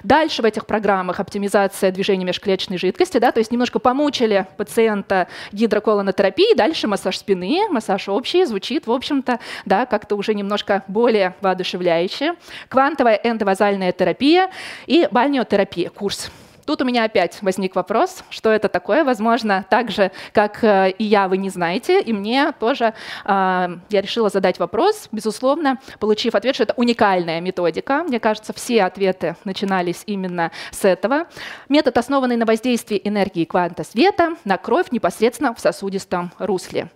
Дальше 0.01 0.41
в 0.41 0.45
этих 0.45 0.65
программах 0.65 1.19
оптимизация 1.19 1.91
движения 1.91 2.25
межклеточной 2.25 2.77
жидкости, 2.77 3.19
да, 3.19 3.31
то 3.31 3.39
есть 3.39 3.51
немножко 3.51 3.77
помучили 3.77 4.47
пациента 4.57 5.27
гидроколонотерапией, 5.51 6.55
дальше 6.55 6.87
массаж 6.87 7.17
спины, 7.19 7.69
массаж 7.69 8.09
общий, 8.09 8.43
звучит, 8.45 8.87
в 8.87 8.91
общем-то, 8.91 9.39
да, 9.65 9.85
как-то 9.85 10.15
уже 10.15 10.33
немножко 10.33 10.83
более 10.87 11.35
воодушевляюще. 11.41 12.33
Квантовая 12.69 13.21
эндовазальная 13.23 13.91
терапия 13.91 14.49
и 14.87 15.07
бальнеотерапия, 15.11 15.91
курс 15.91 16.31
Тут 16.65 16.81
у 16.81 16.85
меня 16.85 17.03
опять 17.03 17.39
возник 17.41 17.75
вопрос, 17.75 18.23
что 18.29 18.51
это 18.51 18.69
такое. 18.69 19.03
Возможно, 19.03 19.65
так 19.69 19.91
же, 19.91 20.11
как 20.31 20.63
э, 20.63 20.91
и 20.91 21.03
я, 21.03 21.27
вы 21.27 21.37
не 21.37 21.49
знаете, 21.49 22.01
и 22.01 22.13
мне 22.13 22.53
тоже 22.53 22.93
а, 23.25 23.71
я 23.89 24.01
решила 24.01 24.29
задать 24.29 24.59
вопрос, 24.59 25.09
безусловно, 25.11 25.79
получив 25.99 26.35
ответ, 26.35 26.55
что 26.55 26.63
это 26.63 26.73
уникальная 26.77 27.41
методика. 27.41 28.03
Мне 28.03 28.19
кажется, 28.19 28.53
все 28.53 28.83
ответы 28.83 29.35
начинались 29.43 30.03
именно 30.05 30.51
с 30.71 30.85
этого. 30.85 31.25
Метод, 31.67 31.97
основанный 31.97 32.37
на 32.37 32.45
воздействии 32.45 33.01
энергии 33.03 33.43
кванта 33.43 33.83
света 33.83 34.35
на 34.45 34.57
кровь 34.57 34.91
непосредственно 34.91 35.53
в 35.53 35.59
сосудистом 35.59 36.31
русле. 36.39 36.89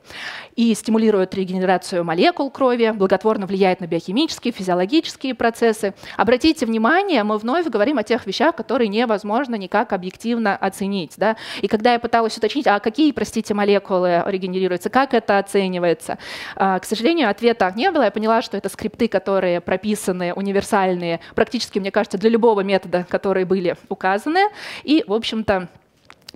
И 0.55 0.73
стимулирует 0.73 1.35
регенерацию 1.35 2.03
молекул 2.03 2.49
крови, 2.49 2.91
благотворно 2.95 3.45
влияет 3.45 3.81
на 3.81 3.87
биохимические, 3.87 4.53
физиологические 4.53 5.35
процессы. 5.35 5.93
Обратите 6.15 6.65
внимание, 6.65 7.23
мы 7.23 7.37
вновь 7.37 7.67
говорим 7.67 7.97
о 7.97 8.03
тех 8.03 8.25
вещах, 8.25 8.55
которые 8.55 8.87
невозможно 8.87 9.56
никак 9.57 9.93
объективно 9.93 10.55
оценить. 10.55 11.13
Да? 11.17 11.35
И 11.61 11.67
когда 11.67 11.93
я 11.93 11.99
пыталась 11.99 12.37
уточнить, 12.37 12.67
а 12.67 12.79
какие, 12.79 13.11
простите, 13.11 13.53
молекулы 13.53 14.23
регенерируются, 14.25 14.89
как 14.89 15.13
это 15.13 15.37
оценивается, 15.37 16.17
а, 16.55 16.79
к 16.79 16.85
сожалению, 16.85 17.29
ответа 17.29 17.71
не 17.75 17.91
было. 17.91 18.03
Я 18.03 18.11
поняла, 18.11 18.41
что 18.41 18.57
это 18.57 18.69
скрипты, 18.69 19.07
которые 19.07 19.61
прописаны, 19.61 20.33
универсальные, 20.33 21.19
практически, 21.35 21.79
мне 21.79 21.91
кажется, 21.91 22.17
для 22.17 22.29
любого 22.29 22.61
метода, 22.61 23.05
которые 23.09 23.45
были 23.45 23.75
указаны. 23.89 24.49
И, 24.83 25.03
в 25.07 25.13
общем-то, 25.13 25.69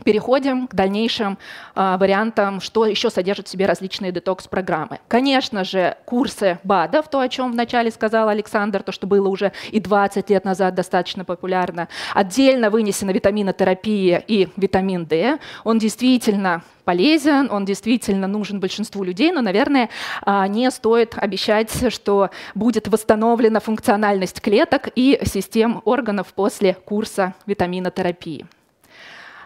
Переходим 0.04 0.68
к 0.68 0.74
дальнейшим 0.74 1.38
э, 1.76 1.98
вариантам, 2.00 2.60
что 2.60 2.86
еще 2.86 3.10
содержат 3.10 3.48
в 3.48 3.52
себе 3.52 3.66
различные 3.66 4.12
детокс-программы. 4.12 5.00
Конечно 5.08 5.64
же, 5.64 5.96
курсы 6.06 6.60
БАДов, 6.64 7.08
то, 7.10 7.20
о 7.20 7.30
чем 7.30 7.52
вначале 7.52 7.92
сказал 7.92 8.30
Александр, 8.30 8.82
то, 8.82 8.92
что 8.92 9.06
было 9.06 9.28
уже 9.28 9.52
и 9.72 9.80
20 9.80 10.30
лет 10.30 10.46
назад 10.46 10.74
достаточно 10.74 11.24
популярно. 11.24 11.88
Отдельно 12.14 12.70
вынесена 12.70 13.12
витаминотерапия 13.12 14.24
и 14.26 14.48
витамин 14.58 15.06
D. 15.06 15.38
Он 15.64 15.78
действительно 15.78 16.64
полезен, 16.84 17.50
он 17.52 17.66
действительно 17.66 18.28
нужен 18.28 18.60
большинству 18.60 19.04
людей, 19.04 19.32
но, 19.32 19.42
наверное, 19.42 19.90
не 20.48 20.70
стоит 20.72 21.14
обещать, 21.16 21.94
что 21.94 22.32
будет 22.56 22.88
восстановлена 22.88 23.60
функциональность 23.60 24.42
клеток 24.42 24.90
и 24.96 25.20
систем 25.26 25.82
органов 25.86 26.34
после 26.34 26.74
курса 26.74 27.36
витаминотерапии. 27.46 28.48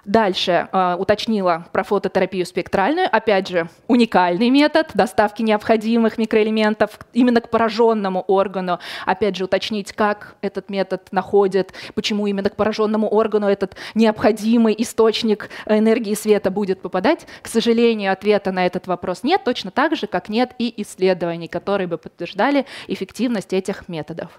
Дальше 0.06 0.70
э, 0.72 0.96
уточнила 1.00 1.66
про 1.72 1.84
фототерапию 1.84 2.46
спектральную. 2.46 3.08
Опять 3.12 3.48
же, 3.48 3.70
уникальный 3.88 4.50
метод 4.52 4.92
доставки 4.94 5.42
необходимых 5.42 6.20
микроэлементов 6.20 7.00
именно 7.14 7.42
к 7.42 7.50
пораженному 7.50 8.22
органу. 8.22 8.80
Опять 9.08 9.36
же, 9.36 9.46
уточнить, 9.46 9.94
как 9.94 10.36
этот 10.42 10.70
метод 10.70 11.08
находит, 11.12 11.74
почему 11.96 12.28
именно 12.28 12.52
к 12.52 12.56
пораженному 12.56 13.08
органу 13.08 13.48
этот 13.48 13.76
необходимый 13.96 14.76
источник 14.78 15.50
энергии 15.66 16.14
света 16.14 16.52
будет 16.52 16.82
попадать. 16.82 17.26
К 17.42 17.48
сожалению, 17.48 18.12
ответа 18.12 18.52
на 18.52 18.66
этот 18.68 18.86
вопрос 18.86 19.24
нет, 19.24 19.44
точно 19.44 19.72
так 19.72 19.96
же, 19.96 20.06
как 20.06 20.30
нет 20.30 20.52
и 20.60 20.72
исследований, 20.84 21.48
которые 21.48 21.88
бы 21.88 21.98
подтверждали 21.98 22.68
эффективность 22.88 23.54
этих 23.54 23.90
методов. 23.90 24.30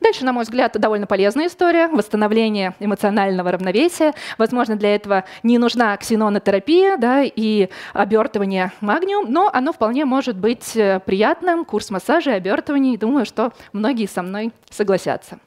Дальше, 0.00 0.24
на 0.24 0.32
мой 0.32 0.44
взгляд, 0.44 0.78
довольно 0.78 1.06
полезная 1.06 1.48
история. 1.48 1.88
Восстановление 1.88 2.74
эмоционального 2.78 3.50
равновесия. 3.50 4.14
Возможно, 4.38 4.76
для 4.76 4.99
этого 5.00 5.24
не 5.42 5.58
нужна 5.58 5.96
ксенонотерапия 5.96 6.96
да, 6.96 7.22
и 7.22 7.68
обертывание 7.92 8.72
магниум, 8.80 9.32
но 9.32 9.50
оно 9.52 9.72
вполне 9.72 10.04
может 10.04 10.36
быть 10.36 10.76
э, 10.76 11.00
приятным, 11.00 11.64
курс 11.64 11.90
массажа 11.90 12.32
и 12.32 12.34
обертывания, 12.34 12.94
и 12.94 12.98
думаю, 12.98 13.26
что 13.26 13.52
многие 13.72 14.06
со 14.06 14.22
мной 14.22 14.52
согласятся. 14.70 15.38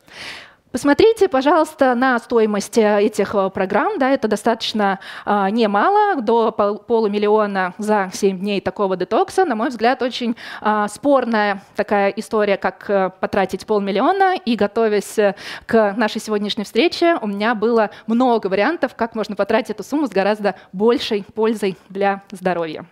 Посмотрите, 0.73 1.29
пожалуйста, 1.29 1.93
на 1.93 2.17
стоимость 2.17 2.79
э, 2.79 3.03
этих 3.03 3.35
э, 3.35 3.51
программ. 3.51 3.99
Да, 3.99 4.09
это 4.09 4.27
достаточно 4.27 4.99
э, 5.23 5.49
немало, 5.51 6.19
до 6.19 6.51
полумиллиона 6.51 7.75
за 7.77 8.09
7 8.11 8.39
дней 8.39 8.59
такого 8.59 8.97
детокса. 8.97 9.45
На 9.45 9.55
мой 9.55 9.69
взгляд, 9.69 10.01
очень 10.01 10.35
э, 10.63 10.85
спорная 10.89 11.61
такая 11.75 12.09
история, 12.09 12.57
как 12.57 12.89
э, 12.89 13.11
потратить 13.19 13.67
полмиллиона. 13.67 14.33
И 14.33 14.55
готовясь 14.55 15.19
к 15.67 15.93
нашей 15.95 16.19
сегодняшней 16.19 16.63
встрече, 16.63 17.19
у 17.21 17.27
меня 17.27 17.53
было 17.53 17.91
много 18.07 18.47
вариантов, 18.47 18.95
как 18.95 19.13
можно 19.13 19.35
потратить 19.35 19.69
эту 19.69 19.83
сумму 19.83 20.07
с 20.07 20.09
гораздо 20.09 20.55
большей 20.71 21.23
пользой 21.35 21.77
для 21.89 22.23
здоровья. 22.31 22.87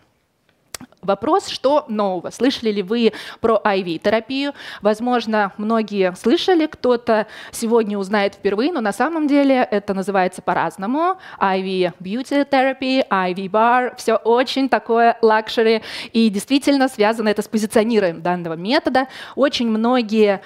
Вопрос, 1.02 1.48
что 1.48 1.86
нового? 1.88 2.30
Слышали 2.30 2.72
ли 2.72 2.84
вы 2.84 3.14
про 3.40 3.60
IV-терапию? 3.64 4.54
Возможно, 4.82 5.52
многие 5.58 6.14
слышали, 6.16 6.68
кто-то 6.68 7.28
сегодня 7.52 7.98
узнает 7.98 8.36
впервые, 8.36 8.72
но 8.72 8.82
на 8.82 8.94
самом 8.94 9.28
деле 9.28 9.68
это 9.70 9.94
называется 9.94 10.42
по-разному. 10.42 11.18
IV 11.40 11.94
Beauty 12.00 12.48
Therapy, 12.50 13.08
IV 13.08 13.50
Bar, 13.50 13.96
все 13.98 14.16
очень 14.16 14.70
такое 14.70 15.18
luxury. 15.22 15.82
И 16.14 16.30
действительно 16.30 16.88
связано 16.88 17.30
это 17.30 17.42
с 17.42 17.48
позиционированием 17.48 18.22
данного 18.22 18.54
метода. 18.54 19.08
Очень 19.36 19.70
многие 19.70 20.42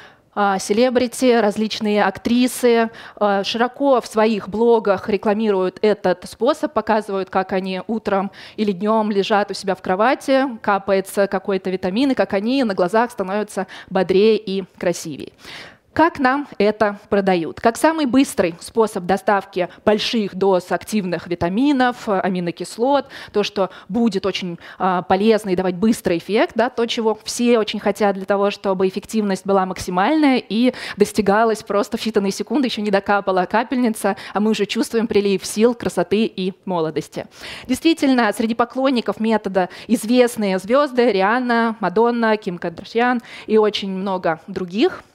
селебрити, 0.59 1.39
различные 1.39 2.03
актрисы 2.03 2.89
а, 3.15 3.43
широко 3.43 4.01
в 4.01 4.07
своих 4.07 4.49
блогах 4.49 5.09
рекламируют 5.09 5.79
этот 5.81 6.29
способ, 6.29 6.73
показывают, 6.73 7.29
как 7.29 7.53
они 7.53 7.81
утром 7.87 8.31
или 8.57 8.71
днем 8.71 9.11
лежат 9.11 9.51
у 9.51 9.53
себя 9.53 9.75
в 9.75 9.81
кровати, 9.81 10.45
капается 10.61 11.27
какой-то 11.27 11.69
витамин, 11.69 12.11
и 12.11 12.15
как 12.15 12.33
они 12.33 12.63
на 12.63 12.73
глазах 12.73 13.11
становятся 13.11 13.67
бодрее 13.89 14.37
и 14.37 14.65
красивее. 14.77 15.31
Как 15.95 16.19
нам 16.19 16.45
это 16.57 16.99
продают? 17.07 17.61
Как 17.61 17.77
самый 17.77 18.05
быстрый 18.05 18.55
способ 18.59 19.05
доставки 19.05 19.69
больших 19.85 20.35
доз 20.35 20.73
активных 20.73 21.27
витаминов, 21.27 22.09
аминокислот, 22.09 23.05
то, 23.31 23.43
что 23.43 23.69
будет 23.87 24.25
очень 24.25 24.59
э, 24.77 25.03
полезно 25.07 25.51
и 25.51 25.55
давать 25.55 25.75
быстрый 25.75 26.17
эффект, 26.17 26.51
да, 26.55 26.69
то, 26.69 26.85
чего 26.85 27.17
все 27.23 27.59
очень 27.59 27.79
хотят 27.79 28.17
для 28.17 28.25
того, 28.25 28.51
чтобы 28.51 28.89
эффективность 28.89 29.45
была 29.45 29.65
максимальная 29.65 30.43
и 30.49 30.73
достигалась 30.97 31.63
просто 31.63 31.95
в 31.95 32.05
считанные 32.05 32.31
секунды, 32.31 32.67
еще 32.67 32.81
не 32.81 32.91
докапала 32.91 33.45
капельница, 33.49 34.17
а 34.33 34.41
мы 34.41 34.51
уже 34.51 34.65
чувствуем 34.65 35.07
прилив 35.07 35.45
сил, 35.45 35.75
красоты 35.75 36.25
и 36.25 36.51
молодости. 36.65 37.25
Действительно, 37.69 38.33
среди 38.33 38.53
поклонников 38.53 39.21
метода 39.21 39.69
известные 39.87 40.59
звезды 40.59 41.13
Рианна, 41.13 41.77
Мадонна, 41.79 42.35
Ким 42.35 42.57
Кардашьян 42.57 43.21
и 43.47 43.57
очень 43.57 43.91
много 43.91 44.41
других– 44.47 45.01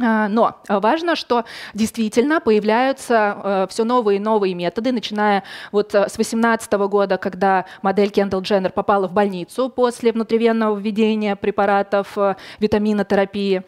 но 0.00 0.56
важно, 0.68 1.16
что 1.16 1.44
действительно 1.74 2.40
появляются 2.40 3.36
э, 3.42 3.66
все 3.68 3.84
новые 3.84 4.16
и 4.16 4.20
новые 4.20 4.54
методы, 4.54 4.92
начиная 4.92 5.44
вот 5.72 5.94
э, 5.94 6.08
с 6.08 6.14
2018 6.14 6.72
года, 6.72 7.18
когда 7.18 7.66
модель 7.82 8.10
Кендалл 8.10 8.40
Дженнер 8.42 8.72
попала 8.72 9.08
в 9.08 9.12
больницу 9.12 9.68
после 9.68 10.12
внутривенного 10.12 10.78
введения 10.78 11.36
препаратов 11.36 12.16
э, 12.16 12.36
витаминотерапии. 12.58 13.58
А, 13.58 13.62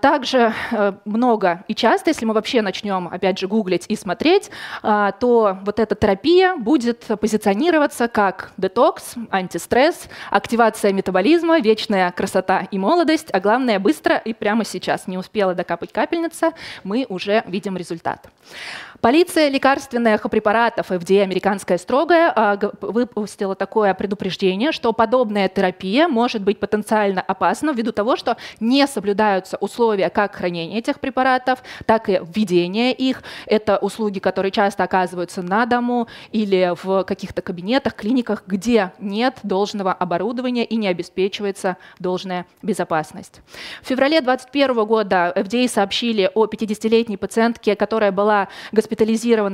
также 0.00 0.54
э, 0.72 0.92
много 1.04 1.64
и 1.68 1.74
часто, 1.74 2.10
если 2.10 2.24
мы 2.24 2.32
вообще 2.32 2.62
начнем, 2.62 3.08
опять 3.08 3.38
же, 3.38 3.46
гуглить 3.46 3.84
и 3.88 3.96
смотреть, 3.96 4.50
а, 4.82 5.12
то 5.12 5.58
вот 5.64 5.78
эта 5.78 5.94
терапия 5.94 6.56
будет 6.56 7.04
позиционироваться 7.20 8.08
как 8.08 8.52
детокс, 8.56 9.14
антистресс, 9.30 10.08
активация 10.30 10.92
метаболизма, 10.92 11.60
вечная 11.60 12.10
красота 12.12 12.66
и 12.70 12.78
молодость, 12.78 13.28
а 13.32 13.40
главное 13.40 13.78
быстро 13.78 14.16
и 14.16 14.32
прямо 14.32 14.64
сейчас. 14.64 15.06
Не 15.06 15.18
успела 15.18 15.54
докапать 15.54 15.92
капельница, 15.92 16.52
мы 16.82 17.04
уже 17.08 17.42
видим 17.46 17.76
результат. 17.76 18.28
Полиция 19.00 19.48
лекарственных 19.50 20.22
препаратов 20.30 20.90
FDA 20.90 21.22
американская 21.22 21.78
строгая 21.78 22.32
а, 22.34 22.58
выпустила 22.80 23.54
такое 23.54 23.92
предупреждение, 23.94 24.72
что 24.72 24.92
подобная 24.92 25.48
терапия 25.48 26.08
может 26.08 26.42
быть 26.42 26.58
потенциально 26.58 27.20
опасна 27.20 27.70
ввиду 27.70 27.92
того, 27.92 28.16
что 28.16 28.36
не 28.60 28.86
соблюдаются 28.86 29.56
условия 29.58 30.08
как 30.08 30.34
хранения 30.36 30.78
этих 30.78 31.00
препаратов, 31.00 31.62
так 31.84 32.08
и 32.08 32.20
введения 32.22 32.92
их. 32.92 33.22
Это 33.46 33.76
услуги, 33.78 34.18
которые 34.18 34.50
часто 34.50 34.84
оказываются 34.84 35.42
на 35.42 35.66
дому 35.66 36.08
или 36.32 36.74
в 36.82 37.04
каких-то 37.04 37.42
кабинетах, 37.42 37.94
клиниках, 37.94 38.44
где 38.46 38.92
нет 38.98 39.38
должного 39.42 39.92
оборудования 39.92 40.64
и 40.64 40.76
не 40.76 40.88
обеспечивается 40.88 41.76
должная 41.98 42.46
безопасность. 42.62 43.40
В 43.82 43.86
феврале 43.86 44.20
2021 44.20 44.84
года 44.86 45.32
FDA 45.36 45.68
сообщили 45.68 46.30
о 46.34 46.46
50-летней 46.46 47.16
пациентке, 47.16 47.76
которая 47.76 48.12
была 48.12 48.48
госпитализирована 48.72 48.85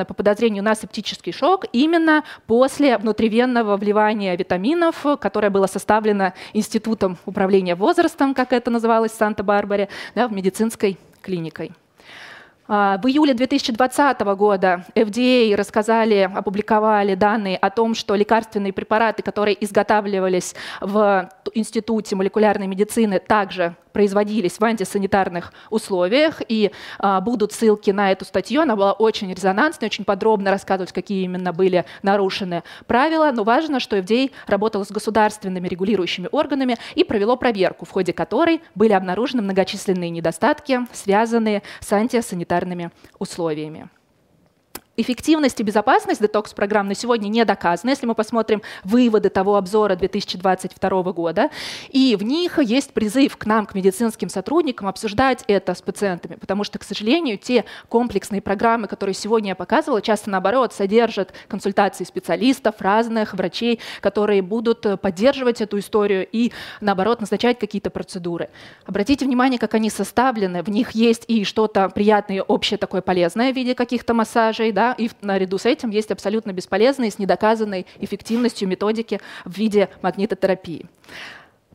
по 0.05 0.15
подозрению 0.15 0.63
на 0.63 0.75
септический 0.75 1.33
шок 1.33 1.65
именно 1.73 2.25
после 2.47 2.97
внутривенного 2.99 3.77
вливания 3.77 4.37
витаминов, 4.37 5.05
которое 5.21 5.51
было 5.51 5.67
составлено 5.67 6.33
Институтом 6.53 7.19
управления 7.27 7.75
возрастом, 7.75 8.35
как 8.35 8.53
это 8.53 8.71
называлось 8.71 9.13
в 9.13 9.17
Санта-Барбаре, 9.17 9.89
да, 10.15 10.29
в 10.29 10.33
медицинской 10.33 10.99
клиникой. 11.21 11.73
А, 12.69 12.99
в 12.99 13.07
июле 13.07 13.35
2020 13.35 14.21
года 14.37 14.85
FDA 14.95 15.55
рассказали, 15.57 16.31
опубликовали 16.33 17.15
данные 17.15 17.57
о 17.57 17.71
том, 17.71 17.95
что 17.95 18.15
лекарственные 18.15 18.73
препараты, 18.73 19.23
которые 19.23 19.63
изготавливались 19.65 20.55
в 20.81 21.29
Институте 21.55 22.15
молекулярной 22.15 22.69
медицины, 22.69 23.19
также 23.19 23.75
производились 23.93 24.59
в 24.59 24.65
антисанитарных 24.65 25.53
условиях, 25.69 26.41
и 26.49 26.71
а, 26.99 27.21
будут 27.21 27.53
ссылки 27.53 27.91
на 27.91 28.11
эту 28.11 28.25
статью. 28.25 28.63
Она 28.63 28.75
была 28.75 28.93
очень 28.93 29.31
резонансной, 29.35 29.87
очень 29.87 30.05
подробно 30.05 30.51
рассказывать, 30.51 30.93
какие 30.93 31.25
именно 31.25 31.53
были 31.53 31.85
нарушены 32.03 32.63
правила. 32.87 33.31
Но 33.35 33.45
важно, 33.45 33.81
что 33.81 33.99
FDA 33.99 34.31
работала 34.47 34.85
с 34.85 34.91
государственными 34.91 35.69
регулирующими 35.69 36.29
органами 36.33 36.79
и 36.95 37.05
провело 37.05 37.37
проверку, 37.37 37.85
в 37.85 37.91
ходе 37.91 38.15
которой 38.15 38.63
были 38.75 38.93
обнаружены 38.93 39.43
многочисленные 39.43 40.09
недостатки, 40.09 40.81
связанные 40.93 41.63
с 41.81 41.93
антисанитарными 41.93 42.52
условиями. 43.19 43.89
Эффективность 44.95 45.59
и 45.59 45.63
безопасность 45.63 46.21
детокс-программ 46.21 46.87
на 46.87 46.95
сегодня 46.95 47.29
не 47.29 47.47
доказаны, 47.47 47.89
если 47.89 48.05
мы 48.05 48.15
посмотрим 48.15 48.61
выводы 48.85 49.31
того 49.31 49.57
обзора 49.57 49.97
2022 49.97 51.13
года. 51.15 51.49
И 51.89 52.15
в 52.15 52.23
них 52.23 52.59
есть 52.59 52.93
призыв 52.93 53.39
к 53.39 53.47
нам, 53.47 53.65
к 53.65 53.75
медицинским 53.75 54.29
сотрудникам, 54.29 54.89
обсуждать 54.89 55.45
это 55.47 55.75
с 55.75 55.81
пациентами, 55.81 56.35
потому 56.35 56.63
что, 56.63 56.79
к 56.79 56.83
сожалению, 56.83 57.39
те 57.39 57.65
комплексные 57.89 58.43
программы, 58.43 58.87
которые 58.87 59.15
сегодня 59.15 59.49
я 59.49 59.55
показывала, 59.55 60.03
часто 60.03 60.29
наоборот 60.29 60.75
содержат 60.75 61.33
консультации 61.49 62.05
специалистов, 62.05 62.75
разных 62.81 63.33
врачей, 63.33 63.81
которые 64.03 64.43
будут 64.43 65.01
поддерживать 65.01 65.63
эту 65.63 65.79
историю 65.79 66.29
и, 66.31 66.53
наоборот, 66.83 67.21
назначать 67.21 67.59
какие-то 67.59 67.89
процедуры. 67.89 68.51
Обратите 68.85 69.25
внимание, 69.25 69.59
как 69.59 69.73
они 69.73 69.89
составлены. 69.89 70.63
В 70.63 70.69
них 70.69 70.91
есть 70.91 71.25
и 71.29 71.45
что-то 71.45 71.89
приятное, 71.89 72.43
общее 72.43 72.77
такое 72.77 73.01
полезное 73.01 73.55
в 73.55 73.57
виде 73.57 73.75
каких-то 73.75 74.13
массажей, 74.13 74.71
да, 74.71 74.82
да, 74.83 74.95
и 74.99 75.09
наряду 75.21 75.59
с 75.59 75.67
этим 75.67 75.91
есть 75.91 76.11
абсолютно 76.11 76.53
бесполезные, 76.53 77.13
с 77.13 77.19
недоказанной 77.21 77.87
эффективностью 78.01 78.67
методики 78.67 79.21
в 79.45 79.57
виде 79.57 79.89
магнитотерапии. 80.03 80.87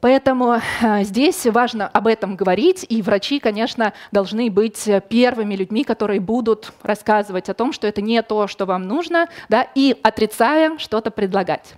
Поэтому 0.01 0.55
э, 0.55 1.03
здесь 1.03 1.45
важно 1.45 1.87
об 1.87 2.05
этом 2.05 2.35
говорить, 2.35 2.85
и 2.89 3.01
врачи, 3.01 3.39
конечно, 3.39 3.93
должны 4.11 4.51
быть 4.51 4.89
первыми 5.07 5.55
людьми, 5.55 5.85
которые 5.85 6.19
будут 6.19 6.73
рассказывать 6.83 7.47
о 7.49 7.53
том, 7.53 7.71
что 7.71 7.87
это 7.87 8.01
не 8.01 8.21
то, 8.21 8.47
что 8.47 8.65
вам 8.65 8.83
нужно, 8.83 9.27
да, 9.47 9.67
и 9.73 9.95
отрицая 10.03 10.77
что-то 10.77 11.09
предлагать. 11.09 11.75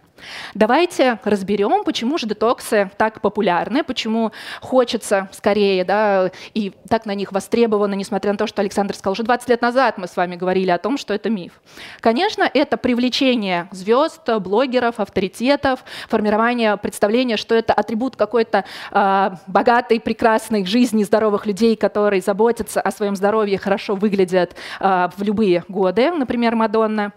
Давайте 0.54 1.20
разберем, 1.24 1.84
почему 1.84 2.18
же 2.18 2.28
детоксы 2.28 2.92
так 2.98 3.22
популярны, 3.22 3.84
почему 3.84 4.32
хочется 4.62 5.30
скорее, 5.32 5.84
да, 5.86 6.32
и 6.54 6.74
так 6.90 7.06
на 7.06 7.16
них 7.16 7.32
востребовано, 7.32 7.94
несмотря 7.94 8.32
на 8.32 8.38
то, 8.38 8.48
что 8.48 8.62
Александр 8.62 8.96
сказал, 8.96 9.14
уже 9.14 9.24
20 9.24 9.50
лет 9.50 9.62
назад 9.62 9.98
мы 9.98 10.08
с 10.08 10.16
вами 10.16 10.36
говорили 10.36 10.70
о 10.72 10.78
том, 10.78 10.98
что 10.98 11.14
это 11.14 11.30
миф. 11.30 11.54
Конечно, 12.00 12.50
это 12.54 12.78
привлечение 12.78 13.68
звезд, 13.72 14.28
блогеров, 14.40 15.00
авторитетов, 15.00 15.84
формирование 16.08 16.78
представления, 16.78 17.38
что 17.38 17.56
это 17.56 17.74
атрибут 17.74 18.16
какой-то 18.16 18.66
э, 18.92 19.32
богатой, 19.48 20.00
прекрасной 20.00 20.66
жизни 20.66 21.04
здоровых 21.04 21.46
людей, 21.46 21.76
которые 21.76 22.22
заботятся 22.22 22.82
о 22.82 22.92
своем 22.92 23.16
здоровье, 23.16 23.58
хорошо 23.58 23.96
выглядят 23.96 24.56
э, 24.80 25.10
в 25.16 25.24
любые 25.24 25.64
годы, 25.68 26.12
например, 26.12 26.56
Мадонна. 26.56 27.14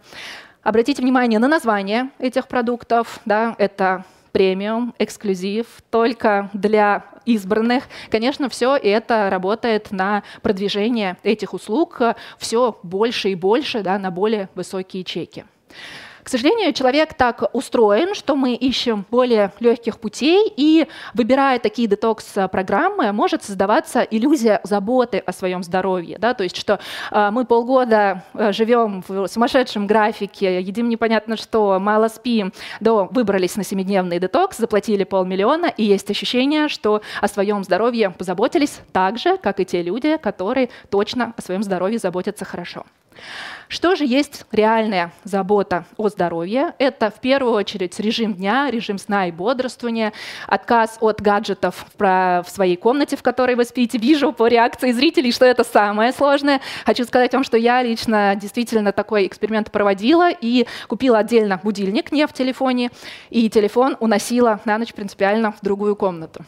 Обратите 0.63 1.03
внимание 1.03 1.41
на 1.41 1.49
название 1.49 2.11
этих 2.21 2.47
продуктов. 2.47 3.19
Да, 3.25 3.57
это 3.59 4.05
премиум, 4.31 4.95
эксклюзив, 4.99 5.67
только 5.91 6.51
для 6.53 7.05
избранных. 7.25 7.85
Конечно, 8.11 8.49
все 8.49 8.77
это 8.77 9.29
работает 9.29 9.91
на 9.91 10.23
продвижение 10.41 11.17
этих 11.25 11.53
услуг 11.53 12.01
все 12.39 12.79
больше 12.85 13.31
и 13.31 13.35
больше 13.35 13.83
да, 13.83 13.99
на 13.99 14.13
более 14.13 14.49
высокие 14.55 15.03
чеки. 15.03 15.45
К 16.23 16.29
сожалению, 16.29 16.73
человек 16.73 17.15
так 17.15 17.51
устроен, 17.53 18.15
что 18.15 18.37
мы 18.37 18.55
ищем 18.55 19.05
более 19.11 19.53
легких 19.59 19.99
путей, 19.99 20.53
и 20.57 20.87
выбирая 21.15 21.59
такие 21.59 21.89
детокс-программы, 21.89 23.13
может 23.13 23.43
создаваться 23.43 24.03
иллюзия 24.03 24.61
заботы 24.63 25.19
о 25.19 25.33
своем 25.33 25.65
здоровье. 25.65 26.19
Да? 26.19 26.35
То 26.35 26.45
есть, 26.45 26.57
что 26.57 26.79
э, 27.11 27.31
мы 27.33 27.45
полгода 27.45 28.23
э, 28.35 28.53
живем 28.53 29.03
в 29.09 29.27
сумасшедшем 29.27 29.89
графике, 29.89 30.61
едим 30.61 30.89
непонятно 30.89 31.37
что, 31.37 31.79
мало 31.81 32.07
спим, 32.07 32.53
до 32.79 33.09
выбрались 33.11 33.57
на 33.57 33.65
семидневный 33.65 34.21
детокс, 34.21 34.59
заплатили 34.59 35.03
полмиллиона, 35.05 35.67
и 35.67 35.83
есть 35.85 36.09
ощущение, 36.11 36.69
что 36.69 37.03
о 37.21 37.27
своем 37.27 37.65
здоровье 37.65 38.11
позаботились 38.11 38.81
так 38.93 39.19
же, 39.19 39.39
как 39.39 39.59
и 39.59 39.65
те 39.65 39.83
люди, 39.83 40.17
которые 40.19 40.71
точно 40.89 41.35
о 41.37 41.43
своем 41.43 41.65
здоровье 41.65 41.99
заботятся 41.99 42.45
хорошо. 42.45 42.85
Что 43.69 43.95
же 43.97 44.05
есть 44.05 44.45
реальная 44.53 45.13
забота 45.25 45.87
о 45.97 46.11
здоровье? 46.11 46.75
Это 46.79 47.11
в 47.11 47.21
первую 47.21 47.55
очередь 47.55 47.99
режим 47.99 48.35
дня, 48.35 48.71
режим 48.71 48.99
сна 48.99 49.29
и 49.29 49.33
бодрствования, 49.33 50.13
отказ 50.47 50.99
от 51.01 51.23
гаджетов 51.23 51.87
в 51.99 52.45
своей 52.49 52.77
комнате, 52.77 53.17
в 53.17 53.23
которой 53.23 53.55
вы 53.55 53.65
спите. 53.65 53.97
Вижу 53.97 54.33
по 54.33 54.47
реакции 54.47 54.93
зрителей, 54.93 55.33
что 55.33 55.47
это 55.47 55.65
самое 55.65 56.13
сложное. 56.13 56.61
Хочу 56.85 57.05
сказать 57.05 57.33
вам, 57.33 57.45
что 57.45 57.57
я 57.57 57.83
лично 57.83 58.37
действительно 58.37 58.93
такой 58.93 59.27
эксперимент 59.27 59.71
проводила 59.71 60.31
и 60.31 60.67
купила 60.87 61.19
отдельно 61.19 61.59
будильник 61.63 62.13
не 62.13 62.27
в 62.27 62.33
телефоне, 62.35 62.91
и 63.31 63.49
телефон 63.49 63.97
уносила 64.01 64.61
на 64.67 64.77
ночь 64.77 64.93
принципиально 64.93 65.53
в 65.53 65.63
другую 65.63 65.97
комнату. 65.97 66.45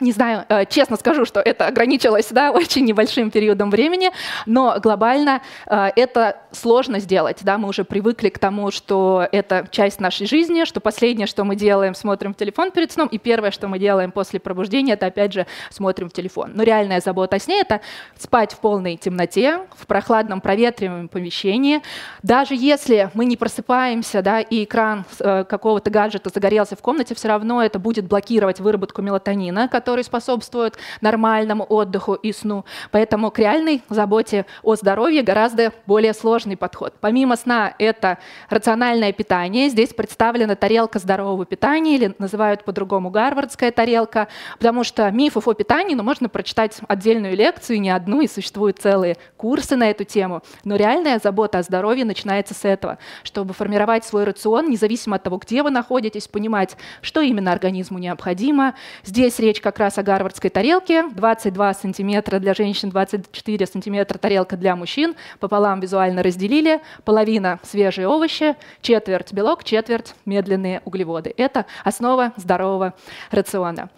Не 0.00 0.12
знаю, 0.12 0.44
э, 0.48 0.66
честно 0.66 0.96
скажу, 0.96 1.24
что 1.24 1.40
это 1.40 1.66
ограничилось 1.66 2.28
да, 2.30 2.50
очень 2.52 2.84
небольшим 2.84 3.30
периодом 3.30 3.70
времени, 3.70 4.10
но 4.46 4.76
глобально 4.82 5.40
э, 5.66 5.90
это 5.94 6.38
сложно 6.50 6.98
сделать. 6.98 7.38
Да? 7.42 7.58
Мы 7.58 7.68
уже 7.68 7.84
привыкли 7.84 8.28
к 8.28 8.38
тому, 8.38 8.70
что 8.70 9.26
это 9.30 9.68
часть 9.70 10.00
нашей 10.00 10.26
жизни, 10.26 10.64
что 10.64 10.80
последнее, 10.80 11.26
что 11.26 11.44
мы 11.44 11.54
делаем, 11.54 11.94
смотрим 11.94 12.34
в 12.34 12.36
телефон 12.36 12.72
перед 12.72 12.90
сном, 12.90 13.08
и 13.08 13.18
первое, 13.18 13.52
что 13.52 13.68
мы 13.68 13.78
делаем 13.78 14.10
после 14.10 14.40
пробуждения, 14.40 14.94
это 14.94 15.06
опять 15.06 15.32
же 15.32 15.46
смотрим 15.70 16.10
в 16.10 16.12
телефон. 16.12 16.52
Но 16.54 16.64
реальная 16.64 17.00
забота 17.00 17.36
о 17.36 17.38
сне— 17.38 17.60
это 17.60 17.80
спать 18.18 18.52
в 18.52 18.58
полной 18.58 18.96
темноте, 18.96 19.60
в 19.76 19.86
прохладном 19.86 20.40
проветриваемом 20.40 21.08
помещении. 21.08 21.82
Даже 22.22 22.54
если 22.54 23.10
мы 23.14 23.26
не 23.26 23.36
просыпаемся, 23.36 24.22
да, 24.22 24.40
и 24.40 24.64
экран 24.64 25.04
э, 25.20 25.44
какого-то 25.44 25.90
гаджета 25.90 26.30
загорелся 26.34 26.74
в 26.74 26.82
комнате, 26.82 27.14
все 27.14 27.28
равно 27.28 27.62
это 27.62 27.78
будет 27.78 28.06
блокировать 28.06 28.58
выработку 28.58 29.00
мелатонина, 29.00 29.68
который 29.84 30.02
способствует 30.02 30.78
нормальному 31.02 31.66
отдыху 31.68 32.14
и 32.14 32.32
сну. 32.32 32.64
Поэтому 32.90 33.30
к 33.30 33.38
реальной 33.38 33.82
заботе 33.90 34.46
о 34.62 34.76
здоровье 34.76 35.22
гораздо 35.22 35.74
более 35.84 36.14
сложный 36.14 36.56
подход. 36.56 36.94
Помимо 37.02 37.36
сна 37.36 37.74
это 37.78 38.16
рациональное 38.48 39.12
питание. 39.12 39.68
Здесь 39.68 39.92
представлена 39.92 40.54
тарелка 40.54 40.98
здорового 40.98 41.44
питания 41.44 41.96
или 41.96 42.14
называют 42.18 42.64
по-другому 42.64 43.10
гарвардская 43.10 43.72
тарелка, 43.72 44.28
потому 44.56 44.84
что 44.84 45.10
мифов 45.10 45.48
о 45.48 45.52
питании 45.52 45.94
ну, 45.94 46.02
можно 46.02 46.30
прочитать 46.30 46.78
отдельную 46.88 47.36
лекцию, 47.36 47.78
не 47.78 47.90
одну, 47.90 48.22
и 48.22 48.26
существуют 48.26 48.78
целые 48.78 49.18
курсы 49.36 49.76
на 49.76 49.90
эту 49.90 50.04
тему. 50.04 50.40
Но 50.64 50.76
реальная 50.76 51.20
забота 51.22 51.58
о 51.58 51.62
здоровье 51.62 52.06
начинается 52.06 52.54
с 52.54 52.64
этого, 52.64 52.96
чтобы 53.22 53.52
формировать 53.52 54.06
свой 54.06 54.24
рацион, 54.24 54.70
независимо 54.70 55.16
от 55.16 55.24
того, 55.24 55.36
где 55.36 55.62
вы 55.62 55.68
находитесь, 55.68 56.26
понимать, 56.26 56.74
что 57.02 57.20
именно 57.20 57.52
организму 57.52 57.98
необходимо. 57.98 58.74
Здесь 59.04 59.38
речь 59.38 59.60
как 59.60 59.73
как 59.74 59.80
раз 59.80 59.98
о 59.98 60.04
гарвардской 60.04 60.50
тарелке. 60.50 61.08
22 61.08 61.74
сантиметра 61.74 62.38
для 62.38 62.54
женщин, 62.54 62.90
24 62.90 63.66
сантиметра 63.66 64.18
тарелка 64.18 64.56
для 64.56 64.76
мужчин. 64.76 65.16
Пополам 65.40 65.80
визуально 65.80 66.22
разделили. 66.22 66.80
Половина 67.04 67.58
свежие 67.64 68.06
овощи, 68.06 68.54
четверть 68.82 69.32
белок, 69.32 69.64
четверть 69.64 70.14
медленные 70.26 70.80
углеводы. 70.84 71.34
Это 71.36 71.66
основа 71.82 72.32
здорового 72.36 72.94
рациона. 73.32 73.90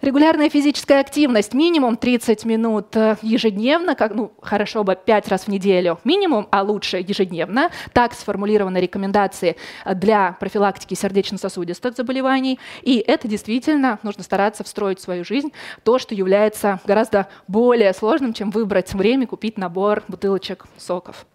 Регулярная 0.00 0.48
физическая 0.48 1.00
активность 1.00 1.54
минимум 1.54 1.96
30 1.96 2.44
минут 2.44 2.94
э, 2.94 3.16
ежедневно, 3.20 3.96
как, 3.96 4.14
ну, 4.14 4.30
хорошо 4.40 4.84
бы 4.84 4.94
5 4.94 5.26
раз 5.26 5.42
в 5.42 5.48
неделю 5.48 5.98
минимум, 6.04 6.46
а 6.52 6.62
лучше 6.62 6.98
ежедневно. 6.98 7.72
Так 7.92 8.12
сформулированы 8.12 8.78
рекомендации 8.78 9.56
э, 9.84 9.96
для 9.96 10.36
профилактики 10.38 10.94
сердечно-сосудистых 10.94 11.96
заболеваний. 11.96 12.60
И 12.82 13.02
это 13.04 13.26
действительно 13.26 13.98
нужно 14.04 14.22
стараться 14.22 14.62
встроить 14.62 15.00
в 15.00 15.02
свою 15.02 15.24
жизнь 15.24 15.52
то, 15.82 15.98
что 15.98 16.14
является 16.14 16.78
гораздо 16.86 17.26
более 17.48 17.92
сложным, 17.92 18.34
чем 18.34 18.52
выбрать 18.52 18.94
время 18.94 19.26
купить 19.26 19.58
набор 19.58 20.04
бутылочек 20.06 20.66
соков. 20.76 21.26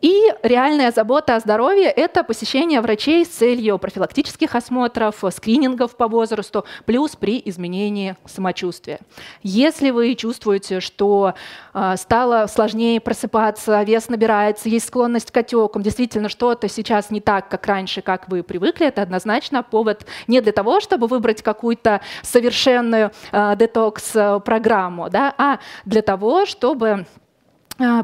И 0.00 0.32
реальная 0.42 0.92
забота 0.92 1.36
о 1.36 1.40
здоровье– 1.40 1.90
это 1.96 2.24
посещение 2.24 2.80
врачей 2.80 3.24
с 3.26 3.28
целью 3.28 3.78
профилактических 3.78 4.54
осмотров, 4.54 5.22
скринингов 5.30 5.94
по 5.94 6.08
возрасту, 6.08 6.64
плюс 6.86 7.16
при 7.16 7.42
изменении 7.44 8.16
самочувствия. 8.24 9.00
Если 9.42 9.90
вы 9.90 10.14
чувствуете, 10.14 10.80
что 10.80 11.34
э, 11.74 11.96
стало 11.98 12.46
сложнее 12.46 12.98
просыпаться, 13.00 13.82
вес 13.82 14.08
набирается, 14.08 14.70
есть 14.70 14.88
склонность 14.88 15.30
к 15.30 15.36
отекам, 15.36 15.82
действительно 15.82 16.30
что-то 16.30 16.68
сейчас 16.68 17.10
не 17.10 17.20
так, 17.20 17.50
как 17.50 17.66
раньше, 17.66 18.00
как 18.00 18.28
вы 18.28 18.42
привыкли, 18.42 18.86
это 18.86 19.02
однозначно 19.02 19.62
повод 19.62 20.06
не 20.26 20.40
для 20.40 20.52
того, 20.52 20.80
чтобы 20.80 21.08
выбрать 21.08 21.42
какую-то 21.42 22.00
совершенную 22.22 23.12
э, 23.32 23.56
детокс-программу, 23.56 25.10
да, 25.10 25.34
а 25.36 25.58
для 25.84 26.00
того, 26.00 26.46
чтобы 26.46 26.80
Э, 27.00 27.04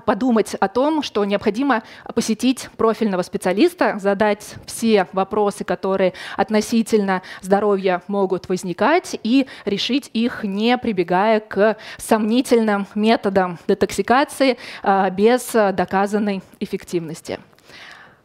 подумать 0.04 0.54
о 0.54 0.68
том, 0.68 1.02
что 1.02 1.24
необходимо 1.24 1.82
посетить 2.14 2.68
профильного 2.76 3.22
специалиста, 3.22 3.98
задать 3.98 4.54
все 4.66 5.06
вопросы, 5.12 5.64
которые 5.64 6.12
относительно 6.36 7.22
здоровья 7.40 8.02
могут 8.08 8.48
возникать, 8.48 9.18
и 9.22 9.46
решить 9.64 10.10
их, 10.12 10.44
не 10.44 10.78
прибегая 10.78 11.40
к 11.40 11.76
сомнительным 11.98 12.86
методам 12.94 13.58
детоксикации 13.66 14.58
э, 14.82 15.10
без 15.10 15.52
доказанной 15.52 16.42
эффективности. 16.60 17.40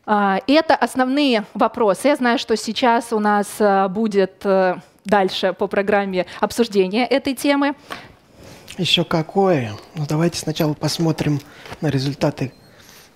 Э, 0.06 0.38
это 0.48 0.76
основные 0.76 1.46
вопросы. 1.54 2.08
Я 2.10 2.16
знаю, 2.16 2.40
что 2.40 2.56
сейчас 2.56 3.12
у 3.14 3.20
нас 3.20 3.62
будет 3.90 4.46
дальше 5.06 5.54
по 5.54 5.68
программе 5.68 6.26
обсуждение 6.40 7.06
этой 7.06 7.34
темы. 7.34 7.76
Еще 8.82 9.04
какое? 9.04 9.76
Ну, 9.94 10.08
давайте 10.10 10.40
сначала 10.40 10.74
посмотрим 10.74 11.40
на 11.82 11.90
результаты 11.92 12.52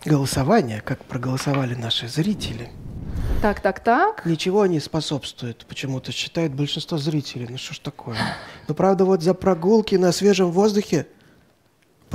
голосования, 0.05 0.79
как 0.85 1.03
проголосовали 1.05 1.73
наши 1.73 2.07
зрители. 2.07 2.69
Так, 3.41 3.61
так, 3.61 3.83
так. 3.83 4.23
Ничего 4.27 4.67
не 4.67 4.79
способствует, 4.79 5.65
почему-то 5.65 6.11
считает 6.11 6.53
большинство 6.53 6.99
зрителей. 6.99 7.47
Ну 7.49 7.57
что 7.57 7.73
ж 7.73 7.79
такое? 7.79 8.15
Ну, 8.67 8.75
правда, 8.75 9.05
вот 9.05 9.23
за 9.23 9.33
прогулки 9.33 9.95
на 9.95 10.11
свежем 10.11 10.51
воздухе 10.51 11.07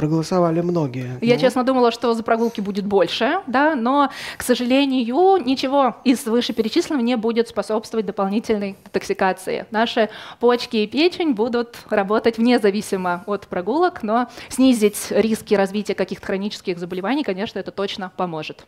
проголосовали 0.00 0.62
многие. 0.62 1.18
Я, 1.20 1.34
ну. 1.34 1.40
честно, 1.42 1.62
думала, 1.62 1.90
что 1.90 2.14
за 2.14 2.22
прогулки 2.22 2.62
будет 2.62 2.86
больше, 2.86 3.40
да, 3.46 3.74
но, 3.74 4.10
к 4.38 4.42
сожалению, 4.42 5.36
ничего 5.44 5.96
из 6.04 6.24
вышеперечисленного 6.24 7.04
не 7.04 7.18
будет 7.18 7.48
способствовать 7.48 8.06
дополнительной 8.06 8.76
детоксикации. 8.86 9.66
Наши 9.70 10.08
почки 10.38 10.78
и 10.78 10.86
печень 10.86 11.34
будут 11.34 11.76
работать 11.90 12.38
вне 12.38 12.58
зависимо 12.58 13.24
от 13.26 13.46
прогулок, 13.46 14.02
но 14.02 14.28
снизить 14.48 15.08
риски 15.10 15.52
развития 15.52 15.94
каких-то 15.94 16.24
хронических 16.24 16.78
заболеваний, 16.78 17.22
конечно, 17.22 17.58
это 17.58 17.70
точно 17.70 18.10
поможет. 18.16 18.64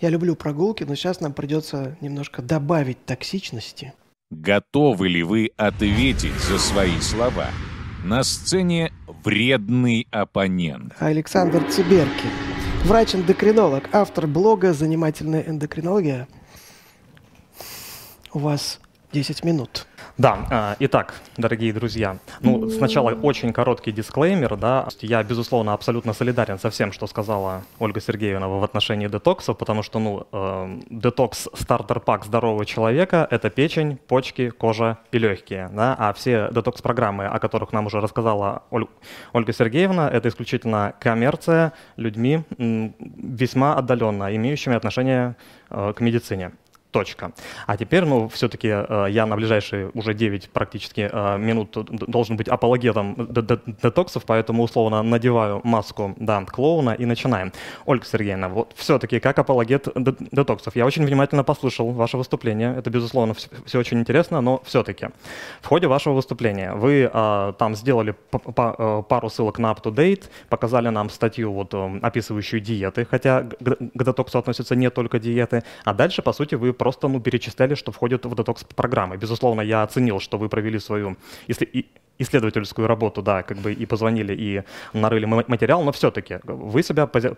Я 0.00 0.08
люблю 0.08 0.34
прогулки, 0.34 0.84
но 0.84 0.94
сейчас 0.94 1.20
нам 1.20 1.34
придется 1.34 1.98
немножко 2.00 2.40
добавить 2.40 3.04
токсичности. 3.04 3.92
Готовы 4.30 5.08
ли 5.08 5.22
вы 5.22 5.50
ответить 5.58 6.40
за 6.48 6.58
свои 6.58 6.98
слова? 7.00 7.48
На 8.04 8.24
сцене 8.24 8.92
вредный 9.22 10.08
оппонент. 10.10 10.92
Александр 10.98 11.62
Циберки, 11.70 12.26
врач-эндокринолог, 12.84 13.88
автор 13.92 14.26
блога 14.26 14.72
«Занимательная 14.72 15.42
эндокринология». 15.42 16.26
У 18.32 18.40
вас 18.40 18.80
10 19.12 19.44
минут. 19.44 19.86
Да, 20.18 20.38
а, 20.50 20.76
итак, 20.78 21.14
дорогие 21.38 21.72
друзья, 21.72 22.18
ну, 22.40 22.68
сначала 22.68 23.12
очень 23.12 23.52
короткий 23.52 23.92
дисклеймер, 23.92 24.56
да, 24.56 24.86
я, 25.00 25.22
безусловно, 25.22 25.72
абсолютно 25.72 26.12
солидарен 26.12 26.58
со 26.58 26.68
всем, 26.68 26.92
что 26.92 27.06
сказала 27.06 27.62
Ольга 27.78 28.00
Сергеевна 28.00 28.46
в 28.46 28.62
отношении 28.62 29.08
детокса, 29.08 29.54
потому 29.54 29.82
что, 29.82 29.98
ну, 29.98 30.26
э, 30.30 30.80
детокс 30.90 31.48
стартер-пак 31.54 32.26
здорового 32.26 32.66
человека— 32.66 33.26
это 33.30 33.48
печень, 33.48 33.96
почки, 33.96 34.50
кожа 34.50 34.98
и 35.12 35.18
легкие, 35.18 35.70
да, 35.72 35.96
а 35.98 36.12
все 36.12 36.50
детокс-программы, 36.52 37.24
о 37.26 37.38
которых 37.38 37.72
нам 37.72 37.86
уже 37.86 38.00
рассказала 38.00 38.64
Оль, 38.70 38.86
Ольга 39.32 39.54
Сергеевна, 39.54 40.10
это 40.10 40.28
исключительно 40.28 40.92
коммерция 41.00 41.72
людьми 41.96 42.42
весьма 42.58 43.76
отдаленно 43.76 44.36
имеющими 44.36 44.76
отношение 44.76 45.36
э, 45.70 45.94
к 45.96 46.00
медицине. 46.00 46.52
Точка. 46.92 47.32
А 47.66 47.76
теперь, 47.78 48.04
ну, 48.04 48.28
все-таки 48.28 48.68
э, 48.68 49.06
я 49.08 49.24
на 49.24 49.34
ближайшие 49.36 49.90
уже 49.94 50.12
9 50.12 50.50
практически 50.50 51.08
э, 51.10 51.38
минут 51.38 51.76
должен 51.90 52.36
быть 52.36 52.48
апологетом 52.48 53.16
детоксов, 53.82 54.24
поэтому 54.26 54.62
условно 54.62 55.02
надеваю 55.02 55.62
маску, 55.64 56.14
да, 56.18 56.44
клоуна 56.44 56.90
и 56.90 57.06
начинаем. 57.06 57.50
Ольга 57.86 58.04
Сергеевна, 58.04 58.48
вот 58.50 58.72
все-таки 58.76 59.20
как 59.20 59.38
апологет 59.38 59.88
детоксов. 60.30 60.76
Я 60.76 60.84
очень 60.84 61.06
внимательно 61.06 61.44
послушал 61.44 61.92
ваше 61.92 62.18
выступление. 62.18 62.74
Это, 62.76 62.90
безусловно, 62.90 63.32
все, 63.32 63.48
все 63.64 63.78
очень 63.78 63.98
интересно, 63.98 64.42
но 64.42 64.62
все-таки 64.66 65.08
в 65.62 65.68
ходе 65.68 65.86
вашего 65.86 66.12
выступления 66.12 66.74
вы 66.74 67.10
э, 67.10 67.52
там 67.58 67.74
сделали 67.74 68.14
э, 68.32 69.02
пару 69.08 69.30
ссылок 69.30 69.58
на 69.58 69.72
UpToDate, 69.72 70.24
показали 70.50 70.90
нам 70.90 71.08
статью, 71.08 71.54
вот, 71.54 71.72
э, 71.72 72.00
описывающую 72.02 72.60
диеты, 72.60 73.06
хотя 73.10 73.42
к 73.42 74.04
детоксу 74.04 74.38
относятся 74.38 74.76
не 74.76 74.90
только 74.90 75.18
диеты, 75.18 75.62
а 75.84 75.94
дальше, 75.94 76.20
по 76.20 76.34
сути, 76.34 76.54
вы 76.54 76.74
просто 76.82 77.08
ну, 77.08 77.20
перечисляли, 77.20 77.76
что 77.76 77.92
входит 77.92 78.26
в 78.26 78.34
детокс 78.34 78.64
программы. 78.64 79.16
Безусловно, 79.16 79.62
я 79.62 79.84
оценил, 79.84 80.20
что 80.20 80.38
вы 80.38 80.48
провели 80.48 80.80
свою 80.80 81.16
исследовательскую 82.22 82.86
работу, 82.86 83.22
да, 83.22 83.42
как 83.42 83.58
бы 83.58 83.72
и 83.72 83.86
позвонили, 83.86 84.34
и 84.34 84.62
нарыли 84.92 85.26
материал, 85.26 85.82
но 85.82 85.92
все-таки 85.92 86.40
вы 86.44 86.82
себя 86.82 87.06
пози 87.06 87.30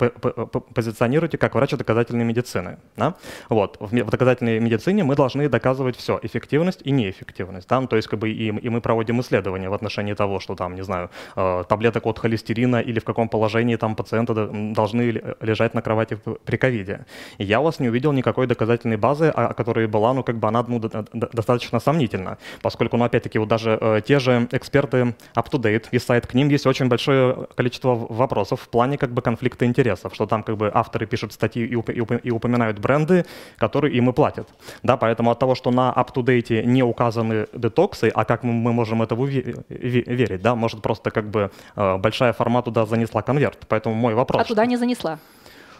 позиционируете 0.74 1.38
как 1.38 1.54
врач 1.54 1.70
доказательной 1.70 2.24
медицины. 2.24 2.78
Да? 2.96 3.14
Вот. 3.48 3.76
В, 3.80 3.90
в 3.90 4.10
доказательной 4.10 4.60
медицине 4.60 5.04
мы 5.04 5.16
должны 5.16 5.48
доказывать 5.48 5.96
все, 5.96 6.18
эффективность 6.22 6.80
и 6.84 6.90
неэффективность. 6.90 7.68
Да? 7.68 7.80
Ну, 7.80 7.86
то 7.86 7.96
есть 7.96 8.08
как 8.08 8.18
бы 8.18 8.30
и, 8.30 8.48
и 8.48 8.68
мы 8.68 8.80
проводим 8.80 9.20
исследования 9.20 9.68
в 9.68 9.74
отношении 9.74 10.14
того, 10.14 10.40
что 10.40 10.54
там, 10.54 10.74
не 10.74 10.82
знаю, 10.82 11.10
э, 11.36 11.64
таблеток 11.68 12.06
от 12.06 12.18
холестерина 12.18 12.80
или 12.80 12.98
в 12.98 13.04
каком 13.04 13.28
положении 13.28 13.76
там 13.76 13.94
пациенты 13.96 14.34
должны 14.74 15.22
лежать 15.40 15.74
на 15.74 15.82
кровати 15.82 16.18
при 16.44 16.56
ковиде. 16.56 17.06
Я 17.38 17.60
у 17.60 17.64
вас 17.64 17.80
не 17.80 17.88
увидел 17.88 18.12
никакой 18.12 18.46
доказательной 18.46 18.96
базы, 18.96 19.28
о 19.28 19.54
которой 19.54 19.86
была, 19.86 20.14
ну, 20.14 20.22
как 20.22 20.36
бы 20.36 20.48
она 20.48 20.64
ну, 20.68 20.78
достаточно 20.78 21.80
сомнительна, 21.80 22.38
поскольку, 22.62 22.96
ну, 22.96 23.04
опять-таки, 23.04 23.38
вот 23.38 23.48
даже 23.48 23.78
э, 23.80 24.00
те 24.06 24.18
же 24.18 24.48
эксперты 24.52 24.73
UpToDate, 24.74 25.86
и 25.92 25.98
сайт, 25.98 26.26
к 26.26 26.34
ним 26.34 26.48
есть 26.48 26.66
очень 26.66 26.88
большое 26.88 27.46
количество 27.56 27.94
вопросов 27.94 28.60
в 28.60 28.68
плане 28.68 28.98
как 28.98 29.10
бы 29.10 29.22
конфликта 29.22 29.64
интересов, 29.64 30.14
что 30.14 30.26
там 30.26 30.42
как 30.42 30.56
бы 30.56 30.70
авторы 30.72 31.06
пишут 31.06 31.32
статьи 31.32 31.64
и, 31.64 31.74
уп- 31.74 32.20
и 32.22 32.30
упоминают 32.30 32.78
бренды, 32.78 33.24
которые 33.56 33.94
им 33.94 34.10
и 34.10 34.12
платят. 34.12 34.48
Да, 34.82 34.96
поэтому 34.96 35.30
от 35.30 35.38
того, 35.38 35.54
что 35.54 35.70
на 35.70 35.92
UpToDate 35.92 36.64
не 36.64 36.82
указаны 36.82 37.46
детоксы, 37.52 38.10
а 38.14 38.24
как 38.24 38.42
мы, 38.42 38.72
можем 38.72 39.02
это 39.02 39.14
верить, 39.14 40.42
да, 40.42 40.54
может 40.54 40.82
просто 40.82 41.10
как 41.10 41.30
бы 41.30 41.50
э, 41.76 41.96
большая 41.98 42.32
форма 42.32 42.62
туда 42.62 42.86
занесла 42.86 43.22
конверт. 43.22 43.58
Поэтому 43.68 43.94
мой 43.94 44.14
вопрос. 44.14 44.42
А 44.42 44.44
туда 44.44 44.66
не 44.66 44.76
занесла. 44.76 45.18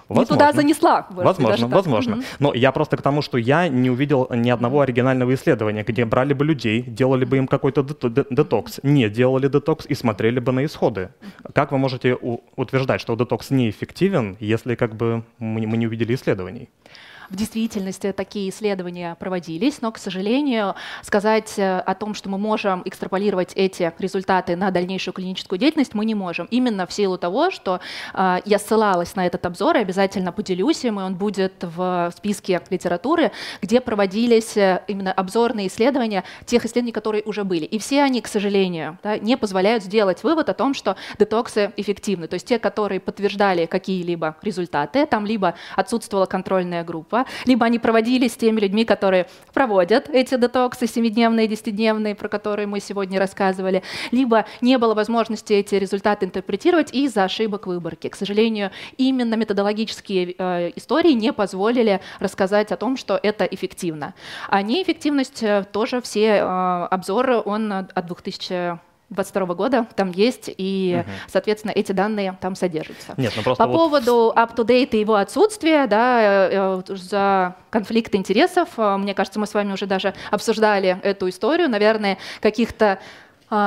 Возможно. 0.09 0.35
Не 0.35 0.38
туда 0.38 0.53
занесла. 0.53 1.07
Возможно, 1.11 1.69
возможно. 1.69 2.17
Угу. 2.17 2.25
Но 2.38 2.55
я 2.55 2.73
просто 2.73 2.97
к 2.97 3.03
тому, 3.03 3.23
что 3.23 3.38
я 3.38 3.69
не 3.69 3.90
увидел 3.90 4.29
ни 4.31 4.51
одного 4.51 4.81
оригинального 4.81 5.35
исследования, 5.35 5.83
где 5.83 6.05
брали 6.05 6.35
бы 6.35 6.45
людей, 6.45 6.83
делали 6.83 7.25
бы 7.25 7.38
им 7.38 7.47
какой-то 7.47 7.83
детокс, 7.83 8.81
не 8.83 9.09
делали 9.09 9.49
детокс 9.49 9.87
и 9.87 9.95
смотрели 9.95 10.40
бы 10.40 10.53
на 10.53 10.64
исходы. 10.64 11.11
Как 11.55 11.73
вы 11.73 11.79
можете 11.79 12.14
утверждать, 12.57 13.01
что 13.01 13.17
детокс 13.17 13.51
неэффективен, 13.51 14.37
если 14.40 14.75
как 14.75 14.95
бы 14.95 15.25
мы 15.38 15.77
не 15.77 15.87
увидели 15.87 16.14
исследований? 16.14 16.69
В 17.31 17.37
действительности 17.37 18.13
такие 18.13 18.51
исследования 18.51 19.17
проводились, 19.19 19.81
но, 19.81 19.93
к 19.93 19.99
сожалению, 19.99 20.75
сказать 21.03 21.55
э, 21.59 21.79
о 21.79 21.95
том, 21.95 22.15
что 22.15 22.29
мы 22.29 22.39
можем 22.39 22.83
экстраполировать 22.85 23.53
эти 23.55 23.93
результаты 23.99 24.57
на 24.57 24.71
дальнейшую 24.71 25.15
клиническую 25.15 25.59
деятельность, 25.59 25.95
мы 25.95 26.05
не 26.05 26.15
можем. 26.15 26.47
Именно 26.51 26.87
в 26.87 26.93
силу 26.93 27.17
того, 27.17 27.51
что 27.51 27.81
э, 28.13 28.39
я 28.45 28.59
ссылалась 28.59 29.17
на 29.17 29.27
этот 29.27 29.47
обзор 29.47 29.77
и 29.77 29.81
обязательно 29.81 30.33
поделюсь 30.33 30.85
им, 30.85 31.01
и 31.01 31.03
он 31.03 31.15
будет 31.15 31.55
в 31.63 32.13
списке 32.17 32.61
литературы, 32.71 33.33
где 33.63 33.81
проводились 33.81 34.57
э, 34.57 34.83
именно 34.87 35.13
обзорные 35.13 35.69
исследования 35.69 36.25
тех 36.45 36.65
исследований, 36.65 36.93
которые 36.93 37.23
уже 37.25 37.45
были. 37.45 37.65
И 37.65 37.79
все 37.79 38.03
они, 38.03 38.21
к 38.21 38.29
сожалению, 38.29 38.99
да, 39.03 39.19
не 39.19 39.37
позволяют 39.37 39.85
сделать 39.85 40.23
вывод 40.23 40.49
о 40.49 40.55
том, 40.55 40.75
что 40.75 40.97
детоксы 41.19 41.73
эффективны. 41.77 42.29
То 42.29 42.35
есть 42.35 42.47
те, 42.47 42.59
которые 42.59 43.01
подтверждали 43.01 43.67
какие-либо 43.67 44.37
результаты, 44.43 45.07
там 45.07 45.25
либо 45.27 45.55
отсутствовала 45.77 46.27
контрольная 46.27 46.85
группа, 46.85 47.13
детства, 47.14 47.27
либо 47.46 47.66
они 47.66 47.79
проводились 47.79 48.33
с 48.33 48.37
теми 48.37 48.61
людьми, 48.61 48.85
которые 48.85 49.27
проводят 49.53 50.09
эти 50.09 50.37
детоксы 50.37 50.87
семидневные, 50.87 51.46
десятидневные, 51.46 52.14
про 52.14 52.29
которые 52.29 52.66
мы 52.66 52.81
сегодня 52.81 53.18
рассказывали, 53.18 53.83
либо 54.12 54.44
не 54.61 54.79
было 54.79 54.94
возможности 54.94 55.53
эти 55.53 55.77
результаты 55.77 56.27
интерпретировать 56.27 56.92
из-за 56.94 57.24
ошибок 57.24 57.66
выборки. 57.66 58.09
К 58.09 58.16
сожалению, 58.16 58.70
именно 58.96 59.35
методологические 59.35 60.35
э, 60.37 60.72
истории 60.77 61.12
не 61.12 61.33
позволили 61.33 62.00
рассказать 62.20 62.72
о 62.72 62.77
том, 62.77 62.96
что 62.96 63.18
это 63.22 63.44
эффективно. 63.44 64.14
А 64.48 64.62
неэффективность 64.62 65.42
э, 65.42 65.64
тоже 65.72 66.00
все 66.00 66.27
э, 66.27 66.88
обзоры, 66.90 67.40
он 67.44 67.72
от 67.72 68.07
2000 68.07 68.79
2022 69.11 69.55
года 69.55 69.87
там 69.95 70.11
есть, 70.11 70.51
и, 70.57 70.99
угу. 71.01 71.11
соответственно, 71.29 71.73
эти 71.73 71.93
данные 71.93 72.37
там 72.40 72.55
содержатся. 72.55 73.14
Нет, 73.17 73.33
ну 73.37 73.43
просто 73.43 73.64
По 73.64 73.71
вот... 73.71 73.77
поводу 73.77 74.33
up-to-date 74.35 74.90
и 74.93 75.01
его 75.01 75.14
отсутствия, 75.17 75.87
да, 75.87 76.49
э, 76.49 76.83
э, 76.88 76.97
за 76.97 77.57
конфликт 77.71 78.14
интересов, 78.14 78.71
э, 78.77 78.97
мне 78.97 79.14
кажется, 79.14 79.38
мы 79.38 79.47
с 79.47 79.55
вами 79.55 79.73
уже 79.73 79.87
даже 79.87 80.14
обсуждали 80.31 80.99
эту 81.03 81.29
историю, 81.29 81.69
наверное, 81.69 82.19
каких-то 82.40 82.99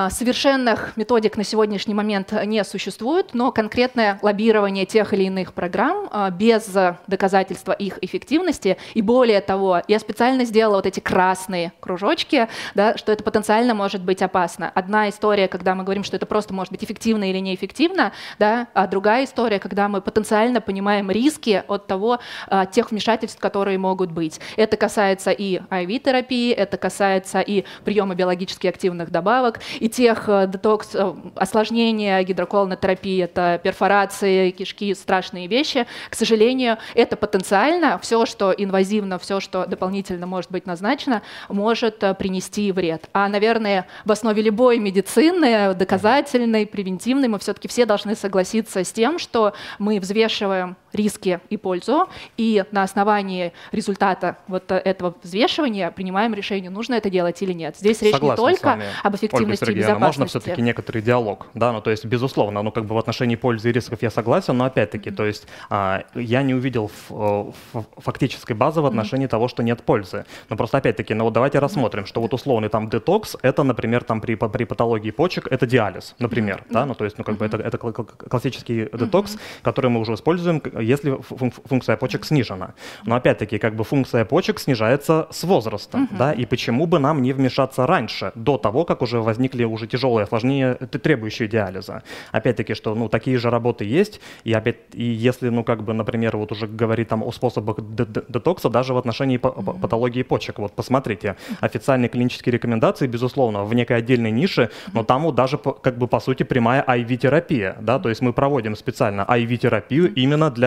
совершенных 0.10 0.98
методик 0.98 1.38
на 1.38 1.44
сегодняшний 1.44 1.94
момент 1.94 2.34
не 2.46 2.64
существует, 2.64 3.34
но 3.34 3.52
конкретное 3.52 4.20
лоббирование 4.22 4.86
тех 4.86 5.14
или 5.14 5.24
иных 5.24 5.54
программ 5.54 6.10
а, 6.12 6.30
без 6.30 6.70
доказательства 7.08 7.72
их 7.72 7.98
эффективности, 8.02 8.78
и 8.94 9.02
более 9.02 9.42
того, 9.42 9.82
я 9.88 10.00
специально 10.00 10.46
сделала 10.46 10.78
вот 10.78 10.86
эти 10.86 11.00
красные 11.00 11.74
кружочки, 11.80 12.48
да, 12.76 12.98
что 12.98 13.12
это 13.12 13.24
потенциально 13.24 13.74
может 13.74 14.02
быть 14.04 14.22
опасно. 14.22 14.72
Одна 14.74 15.10
история, 15.10 15.48
когда 15.48 15.76
мы 15.76 15.84
говорим, 15.84 16.04
что 16.04 16.16
это 16.16 16.26
просто 16.26 16.54
может 16.54 16.72
быть 16.72 16.84
эффективно 16.84 17.30
или 17.30 17.38
неэффективно, 17.40 18.12
да, 18.40 18.68
а 18.74 18.88
другая 18.88 19.26
история, 19.26 19.60
когда 19.60 19.88
мы 19.88 20.02
потенциально 20.02 20.62
понимаем 20.62 21.10
риски 21.12 21.64
от 21.68 21.88
того, 21.88 22.20
а, 22.48 22.66
тех 22.66 22.92
вмешательств, 22.92 23.40
которые 23.40 23.78
могут 23.78 24.12
быть. 24.12 24.40
Это 24.56 24.78
касается 24.78 25.32
и 25.32 25.60
IV-терапии, 25.70 26.52
это 26.52 26.78
касается 26.78 27.42
и 27.42 27.64
приема 27.86 28.16
биологически 28.16 28.68
активных 28.68 29.12
добавок, 29.12 29.60
и 29.80 29.90
тех 29.90 30.28
э, 30.28 30.48
детокс, 30.48 30.90
э, 30.94 31.14
осложнения 31.36 32.22
гидроколонотерапии, 32.24 33.24
это 33.24 33.60
перфорации 33.64 34.52
кишки, 34.52 34.94
страшные 34.94 35.48
вещи. 35.48 35.86
К 36.10 36.16
сожалению, 36.16 36.78
это 36.94 37.16
потенциально 37.16 38.00
все, 38.00 38.26
что 38.26 38.52
инвазивно, 38.52 39.20
все, 39.20 39.40
что 39.40 39.66
дополнительно 39.66 40.28
может 40.28 40.52
быть 40.52 40.66
назначено, 40.66 41.22
может 41.50 42.04
э, 42.04 42.14
принести 42.14 42.72
вред. 42.72 43.10
А, 43.14 43.28
наверное, 43.28 43.88
в 44.06 44.12
основе 44.12 44.42
любой 44.42 44.80
медицины, 44.80 45.74
доказательной, 45.74 46.66
превентивной, 46.66 47.28
мы 47.28 47.40
все-таки 47.40 47.68
все 47.68 47.86
должны 47.86 48.16
согласиться 48.16 48.84
с 48.84 48.92
тем, 48.92 49.20
что 49.20 49.54
мы 49.80 50.00
взвешиваем 50.00 50.76
риски 50.98 51.40
и 51.50 51.58
пользу, 51.58 52.08
и 52.38 52.64
на 52.72 52.84
основании 52.84 53.54
результата 53.72 54.38
вот 54.48 54.72
этого 54.72 55.16
взвешивания 55.24 55.92
принимаем 55.92 56.34
решение, 56.34 56.70
нужно 56.70 56.96
это 56.96 57.10
делать 57.10 57.42
или 57.42 57.54
нет. 57.54 57.78
Здесь 57.78 58.02
речь 58.02 58.14
Согласен 58.14 58.44
не 58.44 58.56
только 58.56 58.80
об 59.04 59.16
эффективности 59.16 59.64
Ольга 59.64 59.82
Сергеевна, 59.82 60.06
можно 60.06 60.26
все-таки 60.26 60.62
некоторый 60.62 61.02
диалог, 61.02 61.48
да, 61.54 61.72
ну 61.72 61.82
то 61.82 61.92
есть 61.92 62.06
безусловно, 62.06 62.62
ну 62.62 62.72
как 62.72 62.86
бы 62.86 62.96
в 62.96 62.98
отношении 62.98 63.36
пользы 63.36 63.70
и 63.70 63.72
рисков 63.72 64.02
я 64.02 64.10
согласен, 64.10 64.58
но 64.58 64.66
опять-таки, 64.66 65.12
то 65.12 65.26
есть 65.26 65.48
а, 65.70 66.04
я 66.16 66.42
не 66.44 66.54
увидел 66.54 66.88
в, 66.88 67.54
в, 67.74 67.86
фактической 67.98 68.54
базы 68.54 68.82
в 68.82 68.86
отношении 68.86 69.28
mm-hmm. 69.28 69.30
того, 69.30 69.48
что 69.48 69.64
нет 69.64 69.84
пользы. 69.84 70.26
Но 70.50 70.56
просто 70.56 70.78
опять-таки, 70.78 71.14
ну 71.14 71.26
вот 71.26 71.34
давайте 71.34 71.60
рассмотрим, 71.60 72.06
что 72.06 72.22
вот 72.22 72.34
условный 72.34 72.70
там 72.70 72.90
детокс, 72.90 73.36
это, 73.42 73.64
например, 73.64 74.04
там 74.04 74.22
при, 74.22 74.36
при 74.36 74.66
патологии 74.66 75.12
почек, 75.12 75.48
это 75.52 75.66
диализ, 75.66 76.16
например, 76.20 76.58
mm-hmm. 76.58 76.74
да, 76.74 76.86
ну 76.86 76.96
то 76.96 77.06
есть, 77.06 77.18
ну 77.18 77.24
как 77.24 77.38
бы 77.38 77.46
это, 77.46 77.58
это 77.58 77.78
классический 77.78 78.90
детокс, 78.94 79.36
mm-hmm. 79.36 79.62
который 79.62 79.90
мы 79.92 80.00
уже 80.00 80.14
используем, 80.14 80.62
если 80.88 81.20
функция 81.66 81.98
почек 81.98 82.26
снижена. 82.26 82.74
Но 83.06 83.16
опять-таки, 83.16 83.58
как 83.58 83.76
бы 83.76 83.84
функция 83.84 84.26
почек 84.26 84.60
снижается 84.60 85.28
с 85.32 85.44
возрастом, 85.44 86.06
mm-hmm. 86.06 86.18
да, 86.18 86.32
и 86.32 86.46
почему 86.46 86.88
бы 86.88 87.00
нам 87.00 87.22
не 87.22 87.34
вмешаться 87.34 87.86
раньше, 87.88 88.32
до 88.36 88.58
того, 88.58 88.86
как 88.86 89.02
уже 89.02 89.20
возникли 89.20 89.64
уже 89.64 89.88
тяжелые 89.88 90.24
осложнения, 90.24 90.76
требующие 90.76 91.48
диализа. 91.48 92.04
Опять-таки, 92.32 92.74
что, 92.74 92.96
ну, 92.96 93.10
такие 93.10 93.38
же 93.38 93.50
работы 93.50 93.86
есть, 93.86 94.22
и 94.44 94.54
опять, 94.54 94.78
и 94.94 95.04
если, 95.04 95.50
ну, 95.50 95.64
как 95.64 95.84
бы, 95.84 95.94
например, 95.94 96.38
вот 96.38 96.52
уже 96.52 96.68
говорить 96.68 97.08
там 97.08 97.24
о 97.24 97.32
способах 97.32 97.78
детокса, 97.80 98.70
даже 98.70 98.94
в 98.94 98.98
отношении 98.98 99.38
mm-hmm. 99.38 99.82
патологии 99.82 100.24
почек, 100.24 100.60
вот 100.60 100.74
посмотрите, 100.74 101.36
официальные 101.60 102.10
клинические 102.10 102.54
рекомендации, 102.54 103.08
безусловно, 103.08 103.64
в 103.64 103.74
некой 103.74 103.98
отдельной 103.98 104.32
нише, 104.32 104.70
но 104.94 105.04
там 105.04 105.24
вот 105.24 105.36
даже, 105.36 105.58
как 105.58 105.98
бы, 105.98 106.08
по 106.08 106.20
сути, 106.20 106.44
прямая 106.44 106.84
IV-терапия, 106.88 107.78
да, 107.82 108.00
то 108.00 108.10
есть 108.10 108.22
мы 108.22 108.34
проводим 108.34 108.76
специально 108.76 109.22
IV-терапию 109.22 110.14
именно 110.14 110.50
для 110.52 110.67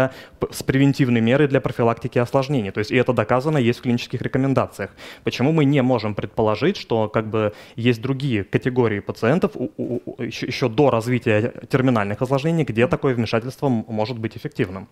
с 0.50 0.62
превентивной 0.62 1.20
мерой 1.20 1.48
для 1.48 1.60
профилактики 1.60 2.18
осложнений. 2.18 2.70
То 2.70 2.78
есть 2.80 2.90
и 2.90 2.96
это 2.96 3.12
доказано 3.12 3.58
есть 3.58 3.80
в 3.80 3.82
клинических 3.82 4.22
рекомендациях. 4.22 4.90
Почему 5.24 5.52
мы 5.52 5.64
не 5.64 5.82
можем 5.82 6.14
предположить, 6.14 6.76
что 6.76 7.08
как 7.08 7.28
бы 7.28 7.52
есть 7.76 8.00
другие 8.00 8.44
категории 8.44 9.00
пациентов 9.00 9.52
у, 9.54 9.70
у, 9.76 10.00
у, 10.06 10.22
еще, 10.22 10.46
еще 10.46 10.68
до 10.68 10.90
развития 10.90 11.52
терминальных 11.68 12.22
осложнений, 12.22 12.64
где 12.64 12.86
такое 12.86 13.14
вмешательство 13.14 13.68
может 13.68 14.18
быть 14.18 14.36
эффективным? 14.36 14.88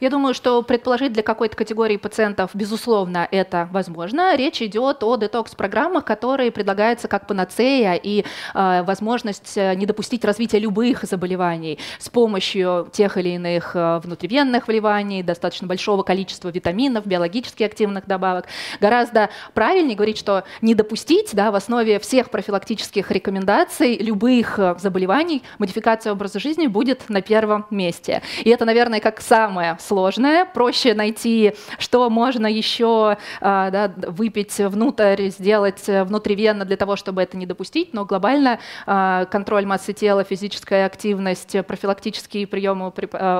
Я 0.00 0.10
думаю, 0.10 0.34
что 0.34 0.62
предположить 0.62 1.12
для 1.12 1.22
какой-то 1.22 1.56
категории 1.56 1.96
пациентов, 1.96 2.50
безусловно, 2.54 3.26
это 3.30 3.68
возможно. 3.72 4.36
Речь 4.36 4.62
идет 4.62 5.02
о 5.02 5.16
детокс-программах, 5.16 6.04
которые 6.04 6.50
предлагаются 6.50 7.08
как 7.08 7.26
панацея 7.26 7.94
и 7.94 8.24
э, 8.54 8.82
возможность 8.82 9.56
не 9.56 9.86
допустить 9.86 10.24
развития 10.24 10.58
любых 10.58 11.04
заболеваний 11.04 11.78
с 11.98 12.08
помощью 12.08 12.88
тех 12.92 13.16
или 13.16 13.30
иных 13.30 13.74
э, 13.74 14.00
внутривенных 14.02 14.51
постоянных 14.52 14.68
вливаний, 14.68 15.22
достаточно 15.22 15.66
большого 15.66 16.02
количества 16.02 16.50
витаминов, 16.50 17.06
биологически 17.06 17.62
активных 17.62 18.06
добавок. 18.06 18.46
Гораздо 18.80 19.30
правильнее 19.54 19.96
говорить, 19.96 20.18
что 20.18 20.44
не 20.60 20.74
допустить 20.74 21.30
да, 21.32 21.50
в 21.50 21.54
основе 21.54 21.98
всех 21.98 22.30
профилактических 22.30 23.10
рекомендаций 23.10 23.96
любых 23.96 24.58
э, 24.58 24.74
заболеваний 24.78 25.42
модификация 25.58 26.12
образа 26.12 26.38
жизни 26.38 26.66
будет 26.66 27.08
на 27.08 27.22
первом 27.22 27.64
месте. 27.70 28.22
И 28.44 28.50
это, 28.50 28.64
наверное, 28.64 29.00
как 29.00 29.20
самое 29.20 29.78
сложное. 29.80 30.44
Проще 30.44 30.94
найти, 30.94 31.54
что 31.78 32.10
можно 32.10 32.46
еще 32.46 33.16
а, 33.40 33.70
да, 33.70 33.92
выпить 33.96 34.58
внутрь, 34.58 35.28
сделать 35.28 35.84
внутривенно 35.86 36.64
для 36.64 36.76
того, 36.76 36.96
чтобы 36.96 37.22
это 37.22 37.36
не 37.36 37.46
допустить, 37.46 37.94
но 37.94 38.04
глобально 38.04 38.58
контроль 38.84 39.64
массы 39.64 39.92
тела, 39.92 40.24
физическая 40.24 40.86
активность, 40.86 41.56
профилактические 41.66 42.46
приемы 42.46 42.92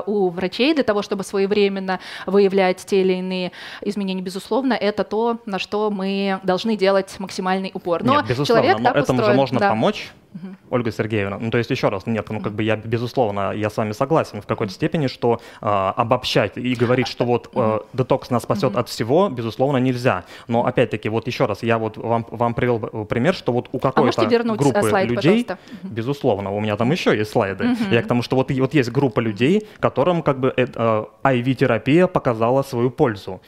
у 0.07 0.29
врачей 0.29 0.73
для 0.73 0.83
того, 0.83 1.02
чтобы 1.03 1.23
своевременно 1.23 1.99
выявлять 2.25 2.83
те 2.85 3.01
или 3.01 3.13
иные 3.13 3.51
изменения, 3.81 4.21
безусловно, 4.21 4.73
это 4.73 5.03
то, 5.03 5.37
на 5.45 5.59
что 5.59 5.91
мы 5.91 6.39
должны 6.43 6.75
делать 6.75 7.15
максимальный 7.19 7.71
упор. 7.73 8.03
Но 8.03 8.15
Нет, 8.15 8.27
безусловно, 8.27 8.63
человек 8.63 8.79
но 8.79 8.89
этому 8.89 9.19
устроен, 9.19 9.31
же 9.33 9.37
можно 9.37 9.59
да. 9.59 9.69
помочь 9.69 10.11
Угу. 10.33 10.55
Ольга 10.71 10.91
Сергеевна, 10.91 11.37
ну 11.39 11.51
то 11.51 11.57
есть 11.57 11.69
еще 11.69 11.89
раз, 11.89 12.05
нет, 12.07 12.27
ну 12.29 12.39
как 12.41 12.53
бы 12.53 12.63
я 12.63 12.75
безусловно, 12.75 13.51
я 13.51 13.69
с 13.69 13.77
вами 13.77 13.91
согласен 13.91 14.41
в 14.41 14.47
какой-то 14.47 14.73
степени, 14.73 15.07
что 15.07 15.41
э, 15.61 15.65
обобщать 15.65 16.57
и 16.57 16.73
говорить, 16.75 17.07
что 17.07 17.25
вот 17.25 17.49
э, 17.53 17.79
детокс 17.93 18.29
нас 18.29 18.43
спасет 18.43 18.71
угу. 18.71 18.79
от 18.79 18.89
всего, 18.89 19.29
безусловно, 19.29 19.77
нельзя. 19.77 20.23
Но 20.47 20.65
опять-таки, 20.65 21.09
вот 21.09 21.27
еще 21.27 21.45
раз, 21.45 21.63
я 21.63 21.77
вот 21.77 21.97
вам, 21.97 22.25
вам 22.29 22.53
привел 22.53 22.79
пример, 23.05 23.35
что 23.35 23.51
вот 23.51 23.69
у 23.71 23.77
а 23.77 23.79
какой-то 23.79 24.21
а 24.21 24.55
группы 24.55 24.81
слайд, 24.81 25.09
людей, 25.09 25.43
пожалуйста. 25.43 25.57
безусловно, 25.83 26.51
у 26.51 26.59
меня 26.59 26.75
там 26.77 26.91
еще 26.91 27.15
есть 27.15 27.31
слайды, 27.31 27.71
угу. 27.71 27.83
я 27.91 28.01
к 28.01 28.07
тому, 28.07 28.21
что 28.21 28.35
вот, 28.35 28.51
вот 28.51 28.73
есть 28.73 28.91
группа 28.91 29.19
людей, 29.19 29.67
которым 29.79 30.23
как 30.23 30.39
бы 30.39 30.53
э, 30.55 30.65
э, 30.73 31.05
IV-терапия 31.23 32.07
показала 32.07 32.63
свою 32.63 32.89
пользу 32.89 33.41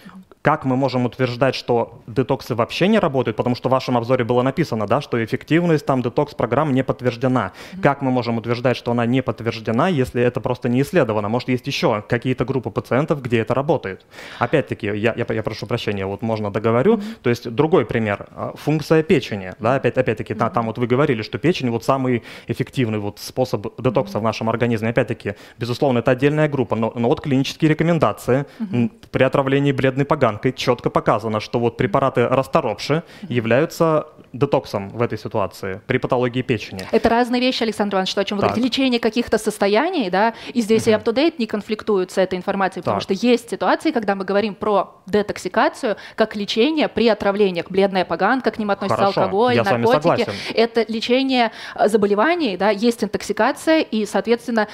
как 0.45 0.63
мы 0.63 0.75
можем 0.75 1.05
утверждать, 1.05 1.55
что 1.55 2.03
детоксы 2.05 2.53
вообще 2.53 2.87
не 2.87 2.99
работают, 2.99 3.35
потому 3.35 3.55
что 3.55 3.67
в 3.67 3.71
вашем 3.71 3.97
обзоре 3.97 4.23
было 4.23 4.43
написано, 4.43 4.85
да, 4.85 5.01
что 5.01 5.17
эффективность 5.25 5.87
там 5.87 6.03
детокс-программ 6.03 6.71
не 6.71 6.83
подтверждена. 6.83 7.51
Mm-hmm. 7.51 7.81
Как 7.81 8.03
мы 8.03 8.11
можем 8.11 8.37
утверждать, 8.37 8.77
что 8.77 8.91
она 8.91 9.07
не 9.07 9.23
подтверждена, 9.23 9.87
если 9.87 10.21
это 10.21 10.41
просто 10.41 10.69
не 10.69 10.83
исследовано? 10.83 11.29
Может, 11.29 11.49
есть 11.49 11.65
еще 11.65 12.03
какие-то 12.07 12.45
группы 12.45 12.69
пациентов, 12.69 13.23
где 13.23 13.39
это 13.39 13.55
работает? 13.55 14.05
Опять-таки, 14.37 14.85
я, 14.85 15.15
я, 15.17 15.25
я 15.27 15.41
прошу 15.41 15.65
прощения, 15.65 16.05
вот 16.05 16.21
можно 16.21 16.51
договорю. 16.51 16.97
Mm-hmm. 16.97 17.17
То 17.23 17.29
есть 17.31 17.49
другой 17.49 17.87
пример. 17.87 18.27
А, 18.35 18.53
функция 18.55 19.01
печени. 19.01 19.53
Да, 19.57 19.73
опять, 19.73 19.97
опять-таки, 19.97 20.33
mm-hmm. 20.33 20.53
там 20.53 20.67
вот 20.67 20.77
вы 20.77 20.85
говорили, 20.85 21.23
что 21.23 21.39
печень 21.39 21.71
вот 21.71 21.83
самый 21.83 22.21
эффективный 22.47 22.99
вот 22.99 23.17
способ 23.17 23.81
детокса 23.81 24.17
mm-hmm. 24.17 24.21
в 24.21 24.23
нашем 24.23 24.49
организме. 24.49 24.89
Опять-таки, 24.89 25.33
безусловно, 25.57 25.99
это 25.99 26.11
отдельная 26.11 26.47
группа, 26.47 26.75
но, 26.75 26.93
но 26.95 27.07
вот 27.07 27.21
клинические 27.21 27.69
рекомендации 27.69 28.45
mm-hmm. 28.59 28.91
при 29.09 29.23
отравлении 29.23 29.71
бледной 29.71 30.05
поганкой 30.05 30.34
банкой 30.35 30.53
четко 30.53 30.89
показано, 30.89 31.39
что 31.39 31.59
вот 31.59 31.77
препараты 31.77 32.27
расторопши 32.27 33.03
являются 33.29 34.07
детоксом 34.33 34.89
в 34.89 35.01
этой 35.01 35.17
ситуации 35.17 35.81
при 35.87 35.97
патологии 35.97 36.41
печени. 36.41 36.81
Это 36.91 37.09
разные 37.09 37.41
вещи, 37.41 37.63
Александр 37.63 37.95
Иванович, 37.95 38.11
что, 38.11 38.21
о 38.21 38.25
чем 38.25 38.37
вы 38.37 38.41
так. 38.41 38.51
говорите. 38.51 38.67
Лечение 38.67 38.99
каких-то 38.99 39.37
состояний, 39.37 40.09
да, 40.09 40.33
и 40.53 40.61
здесь 40.61 40.87
угу. 40.87 40.91
и 40.91 40.93
UpToDate 40.93 41.35
не 41.37 41.47
конфликтуют 41.47 42.11
с 42.11 42.17
этой 42.17 42.37
информацией, 42.37 42.81
потому 42.81 42.99
так. 42.99 43.03
что 43.03 43.27
есть 43.27 43.49
ситуации, 43.49 43.91
когда 43.91 44.15
мы 44.15 44.25
говорим 44.25 44.55
про 44.55 45.01
детоксикацию 45.05 45.95
как 46.15 46.35
лечение 46.35 46.87
при 46.87 47.07
отравлениях. 47.07 47.69
Бледная 47.69 48.03
поганка, 48.03 48.51
к 48.51 48.59
ним 48.59 48.71
относится 48.71 48.97
Хорошо, 48.97 49.21
алкоголь, 49.21 49.55
наркотики. 49.55 50.27
Это 50.53 50.85
лечение 50.87 51.51
э, 51.75 51.87
заболеваний, 51.87 52.57
да, 52.57 52.69
есть 52.69 53.03
интоксикация, 53.03 53.79
и, 53.79 54.05
соответственно, 54.05 54.67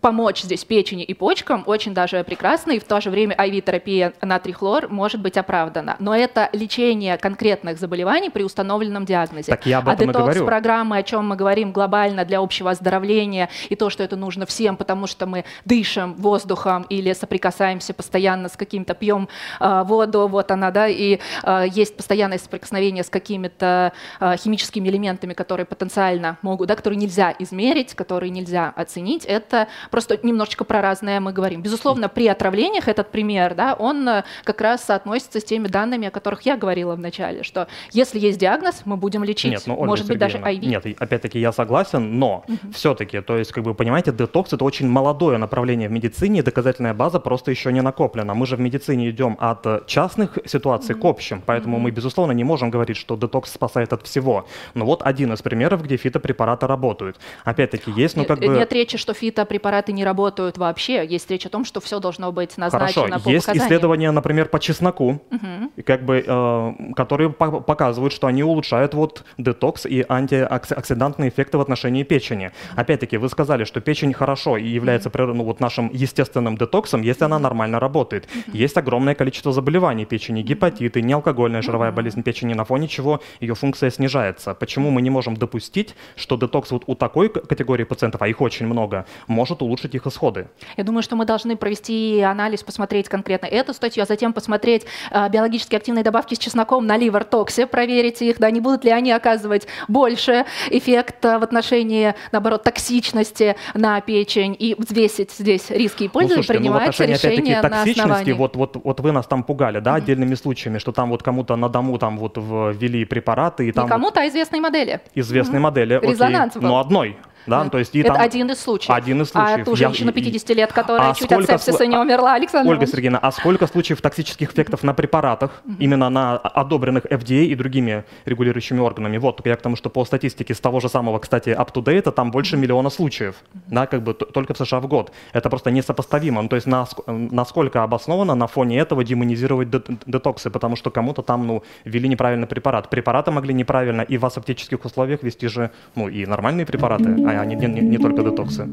помочь 0.00 0.42
здесь 0.42 0.64
печени 0.64 1.02
и 1.02 1.14
почкам 1.14 1.64
очень 1.66 1.94
даже 1.94 2.22
прекрасно, 2.24 2.72
и 2.72 2.78
в 2.78 2.84
то 2.84 3.00
же 3.00 3.10
время 3.10 3.34
IV-терапия 3.34 4.14
натрий-хлор 4.20 4.88
может 4.88 5.20
быть 5.20 5.36
оправдана. 5.36 5.96
Но 5.98 6.14
это 6.14 6.48
лечение 6.52 7.16
конкретных 7.16 7.78
заболеваний 7.78 8.30
при 8.30 8.42
установленном 8.42 9.04
диагнозе. 9.04 9.52
Так 9.52 9.66
я 9.66 9.78
об 9.78 9.88
этом 9.88 10.10
а 10.10 10.12
детокс-программы, 10.12 10.98
о 10.98 11.02
чем 11.02 11.28
мы 11.28 11.36
говорим 11.36 11.72
глобально 11.72 12.24
для 12.24 12.40
общего 12.40 12.70
оздоровления, 12.70 13.48
и 13.68 13.76
то, 13.76 13.90
что 13.90 14.02
это 14.02 14.16
нужно 14.16 14.46
всем, 14.46 14.76
потому 14.76 15.06
что 15.06 15.26
мы 15.26 15.44
дышим 15.64 16.14
воздухом 16.14 16.86
или 16.88 17.12
соприкасаемся 17.12 17.94
постоянно 17.94 18.48
с 18.48 18.56
каким-то, 18.56 18.94
пьем 18.94 19.28
э, 19.60 19.82
воду, 19.84 20.28
вот 20.28 20.50
она, 20.50 20.70
да, 20.70 20.88
и 20.88 21.18
э, 21.42 21.64
есть 21.68 21.96
постоянное 21.96 22.38
соприкосновение 22.38 23.02
с 23.02 23.08
какими-то 23.08 23.92
э, 24.20 24.36
химическими 24.36 24.88
элементами, 24.88 25.32
которые 25.32 25.66
потенциально 25.66 26.38
могут, 26.42 26.68
да, 26.68 26.76
которые 26.76 26.98
нельзя 26.98 27.34
измерить, 27.38 27.94
которые 27.94 28.30
нельзя 28.30 28.72
оценить, 28.76 29.24
это 29.24 29.68
просто 29.96 30.18
немножечко 30.22 30.64
про 30.64 30.82
разное 30.82 31.20
мы 31.20 31.32
говорим. 31.32 31.62
Безусловно, 31.62 32.10
при 32.10 32.28
отравлениях 32.28 32.86
этот 32.86 33.10
пример, 33.10 33.54
да, 33.54 33.72
он 33.72 34.06
э, 34.06 34.24
как 34.44 34.60
раз 34.60 34.84
соотносится 34.84 35.40
с 35.40 35.44
теми 35.44 35.68
данными, 35.68 36.08
о 36.08 36.10
которых 36.10 36.42
я 36.42 36.58
говорила 36.58 36.96
в 36.96 36.98
начале, 36.98 37.42
что 37.42 37.66
если 37.92 38.18
есть 38.18 38.38
диагноз, 38.38 38.82
мы 38.84 38.98
будем 38.98 39.24
лечить. 39.24 39.52
Нет, 39.52 39.62
ну, 39.64 39.72
Ольга 39.72 39.86
Может 39.86 40.06
быть, 40.06 40.18
даже 40.18 40.36
IV. 40.36 40.66
Нет, 40.66 40.86
опять-таки 40.98 41.38
я 41.38 41.50
согласен, 41.50 42.18
но 42.18 42.44
угу. 42.46 42.58
все-таки, 42.74 43.22
то 43.22 43.38
есть, 43.38 43.52
как 43.52 43.64
бы, 43.64 43.72
понимаете, 43.72 44.12
детокс 44.12 44.52
это 44.52 44.66
очень 44.66 44.86
молодое 44.86 45.38
направление 45.38 45.88
в 45.88 45.92
медицине, 45.92 46.40
и 46.40 46.42
доказательная 46.42 46.92
база 46.92 47.18
просто 47.18 47.50
еще 47.50 47.72
не 47.72 47.80
накоплена. 47.80 48.34
Мы 48.34 48.44
же 48.44 48.56
в 48.56 48.60
медицине 48.60 49.08
идем 49.08 49.38
от 49.40 49.66
э, 49.66 49.80
частных 49.86 50.36
ситуаций 50.44 50.94
угу. 50.94 51.00
к 51.00 51.04
общим, 51.06 51.42
поэтому 51.46 51.76
угу. 51.76 51.84
мы, 51.84 51.90
безусловно, 51.90 52.32
не 52.32 52.44
можем 52.44 52.70
говорить, 52.70 52.98
что 52.98 53.16
детокс 53.16 53.50
спасает 53.50 53.94
от 53.94 54.06
всего. 54.06 54.46
Но 54.74 54.84
вот 54.84 55.00
один 55.02 55.32
из 55.32 55.40
примеров, 55.40 55.82
где 55.82 55.96
фитопрепараты 55.96 56.66
работают. 56.66 57.16
Опять-таки 57.44 57.90
есть, 57.92 58.14
ну 58.14 58.26
как 58.26 58.40
нет, 58.40 58.50
бы... 58.50 58.58
Нет 58.58 58.72
речи, 58.74 58.98
что 58.98 59.14
фитопрепараты 59.14 59.75
препараты 59.76 59.92
не 59.92 60.04
работают 60.04 60.58
вообще. 60.58 61.06
Есть 61.06 61.30
речь 61.30 61.46
о 61.46 61.48
том, 61.48 61.64
что 61.64 61.80
все 61.80 62.00
должно 62.00 62.32
быть 62.32 62.56
назначено 62.56 63.02
Хорошо. 63.02 63.24
по 63.24 63.28
Есть 63.28 63.46
показаниям. 63.46 63.66
исследования, 63.66 64.10
например, 64.10 64.48
по 64.48 64.58
чесноку, 64.58 65.20
угу. 65.30 65.82
как 65.84 66.04
бы, 66.04 66.24
э, 66.26 66.72
которые 66.94 67.30
по 67.30 67.60
показывают, 67.60 68.12
что 68.12 68.26
они 68.26 68.42
улучшают 68.42 68.94
вот 68.94 69.24
детокс 69.38 69.86
и 69.86 70.04
антиоксидантные 70.08 71.28
эффекты 71.28 71.58
в 71.58 71.60
отношении 71.60 72.04
печени. 72.04 72.50
Опять-таки, 72.76 73.18
вы 73.18 73.28
сказали, 73.28 73.64
что 73.64 73.80
печень 73.80 74.12
хорошо 74.12 74.56
и 74.56 74.66
является 74.66 75.10
ну, 75.14 75.44
вот 75.44 75.60
нашим 75.60 75.90
естественным 75.92 76.56
детоксом, 76.56 77.02
если 77.02 77.24
она 77.24 77.38
нормально 77.38 77.80
работает. 77.80 78.28
Есть 78.52 78.76
огромное 78.78 79.14
количество 79.14 79.52
заболеваний 79.52 80.04
печени, 80.04 80.42
гепатиты, 80.42 81.02
неалкогольная 81.02 81.62
жировая 81.62 81.92
болезнь 81.92 82.22
печени, 82.22 82.54
на 82.54 82.64
фоне 82.64 82.88
чего 82.88 83.20
ее 83.40 83.54
функция 83.54 83.90
снижается. 83.90 84.54
Почему 84.54 84.90
мы 84.90 85.02
не 85.02 85.10
можем 85.10 85.36
допустить, 85.36 85.94
что 86.16 86.36
детокс 86.36 86.70
вот 86.70 86.84
у 86.86 86.94
такой 86.94 87.28
категории 87.28 87.84
пациентов, 87.84 88.22
а 88.22 88.28
их 88.28 88.40
очень 88.40 88.66
много, 88.66 89.04
может 89.26 89.62
улучшить 89.66 89.94
их 89.94 90.06
исходы. 90.06 90.48
Я 90.76 90.84
думаю, 90.84 91.02
что 91.02 91.16
мы 91.16 91.24
должны 91.24 91.56
провести 91.56 92.20
анализ, 92.20 92.62
посмотреть 92.62 93.08
конкретно 93.08 93.46
эту 93.46 93.74
статью, 93.74 94.02
а 94.02 94.06
затем 94.06 94.32
посмотреть 94.32 94.86
э, 95.10 95.28
биологически 95.28 95.76
активные 95.76 96.04
добавки 96.04 96.34
с 96.34 96.38
чесноком 96.38 96.86
на 96.86 96.96
ливер-токсе, 96.96 97.66
проверить 97.66 98.22
их, 98.22 98.38
да, 98.38 98.50
не 98.50 98.60
будут 98.60 98.84
ли 98.84 98.90
они 98.90 99.12
оказывать 99.12 99.66
больше 99.88 100.44
эффект 100.70 101.22
в 101.22 101.42
отношении, 101.42 102.14
наоборот, 102.32 102.62
токсичности 102.62 103.56
на 103.74 104.00
печень 104.00 104.56
и 104.58 104.74
взвесить 104.78 105.32
здесь 105.32 105.70
риски 105.70 106.04
и 106.04 106.08
пользы, 106.08 106.28
ну, 106.28 106.34
слушайте, 106.42 106.60
принимается 106.60 107.04
ну, 107.04 107.12
решение 107.12 107.60
на 107.60 107.82
основании. 107.82 108.32
Вот, 108.32 108.56
вот, 108.56 108.76
вот 108.82 109.00
вы 109.00 109.12
нас 109.12 109.26
там 109.26 109.42
пугали, 109.42 109.80
да, 109.80 109.92
mm-hmm. 109.92 109.96
отдельными 109.96 110.34
случаями, 110.34 110.78
что 110.78 110.92
там 110.92 111.10
вот 111.10 111.22
кому-то 111.22 111.56
на 111.56 111.68
дому 111.68 111.98
там 111.98 112.18
вот 112.18 112.36
ввели 112.36 113.04
препараты. 113.04 113.68
И 113.68 113.72
там 113.72 113.84
не 113.84 113.90
кому-то, 113.90 114.20
а 114.20 114.28
известной 114.28 114.60
модели. 114.60 115.00
Известной 115.14 115.58
mm-hmm. 115.58 115.62
модели, 115.62 115.94
окей. 115.94 116.10
Резонанс 116.10 116.54
был. 116.54 116.62
Но 116.62 116.80
одной. 116.80 117.16
Да, 117.46 117.64
да. 117.64 117.70
то 117.70 117.78
есть 117.78 117.94
и 117.94 118.00
Это 118.00 118.14
там... 118.14 118.22
один 118.22 118.50
из 118.50 118.60
случаев. 118.60 118.90
Один 118.90 119.22
из 119.22 119.30
случаев. 119.30 119.60
А 119.60 119.64
ту 119.64 119.76
женщину 119.76 120.12
50 120.12 120.50
лет, 120.50 120.72
которая 120.72 121.10
а 121.10 121.14
чуть 121.14 121.32
от 121.32 121.46
сепсиса 121.46 121.86
не 121.86 121.96
умерла, 121.96 122.34
Александр 122.34 122.70
Ольга 122.70 122.86
Сергеевна, 122.86 123.18
а 123.18 123.32
сколько 123.32 123.66
случаев 123.66 124.00
токсических 124.00 124.52
эффектов 124.52 124.82
на 124.82 124.94
препаратах, 124.94 125.62
именно 125.78 126.10
на 126.10 126.36
одобренных 126.36 127.06
FDA 127.06 127.44
и 127.46 127.54
другими 127.54 128.04
регулирующими 128.24 128.80
органами? 128.80 129.18
Вот, 129.18 129.46
я 129.46 129.56
к 129.56 129.62
тому, 129.62 129.76
что 129.76 129.90
по 129.90 130.04
статистике 130.04 130.54
с 130.54 130.60
того 130.60 130.80
же 130.80 130.88
самого, 130.88 131.18
кстати, 131.18 131.50
up-to-date, 131.50 132.10
там 132.12 132.30
больше 132.30 132.56
миллиона 132.56 132.90
случаев, 132.90 133.36
да, 133.68 133.86
как 133.86 134.02
бы 134.02 134.14
только 134.14 134.54
в 134.54 134.58
США 134.58 134.80
в 134.80 134.88
год. 134.88 135.12
Это 135.32 135.50
просто 135.50 135.70
несопоставимо. 135.70 136.42
Ну, 136.42 136.48
то 136.48 136.56
есть 136.56 136.66
нас, 136.66 136.94
насколько 137.06 137.82
обоснованно 137.82 138.34
на 138.34 138.46
фоне 138.46 138.78
этого 138.78 139.04
демонизировать 139.04 139.68
детоксы, 140.06 140.50
потому 140.50 140.76
что 140.76 140.90
кому-то 140.90 141.22
там, 141.22 141.46
ну, 141.46 141.62
ввели 141.84 142.08
неправильный 142.08 142.46
препарат. 142.46 142.90
Препараты 142.90 143.30
могли 143.30 143.54
неправильно 143.54 144.02
и 144.02 144.18
в 144.18 144.26
асептических 144.26 144.84
условиях 144.84 145.22
вести 145.22 145.48
же, 145.48 145.70
ну, 145.94 146.08
и 146.08 146.26
нормальные 146.26 146.66
препараты, 146.66 147.16
а 147.26 147.35
они 147.40 147.54
не, 147.54 147.66
не, 147.66 147.80
не 147.80 147.98
только 147.98 148.22
детоксы. 148.22 148.68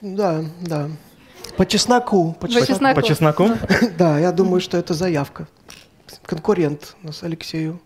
Да, 0.00 0.44
да. 0.60 0.88
По 1.56 1.66
чесноку. 1.66 2.36
По 2.40 2.48
чесноку. 2.48 3.00
По 3.00 3.06
чесноку? 3.06 3.48
Да, 3.98 4.18
я 4.18 4.32
думаю, 4.32 4.60
что 4.60 4.76
это 4.76 4.94
заявка. 4.94 5.46
Конкурент 6.24 6.96
у 7.02 7.08
нас 7.08 7.22
Алексею. 7.22 7.80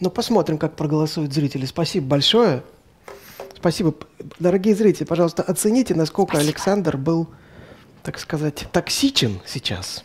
Ну, 0.00 0.10
посмотрим, 0.10 0.58
как 0.58 0.76
проголосуют 0.76 1.32
зрители. 1.32 1.64
Спасибо 1.64 2.06
большое. 2.06 2.62
Спасибо. 3.54 3.94
Дорогие 4.38 4.74
зрители, 4.74 5.04
пожалуйста, 5.04 5.42
оцените, 5.42 5.94
насколько 5.94 6.32
Спасибо. 6.32 6.50
Александр 6.50 6.96
был, 6.98 7.28
так 8.02 8.18
сказать, 8.18 8.66
токсичен 8.72 9.40
сейчас. 9.46 10.04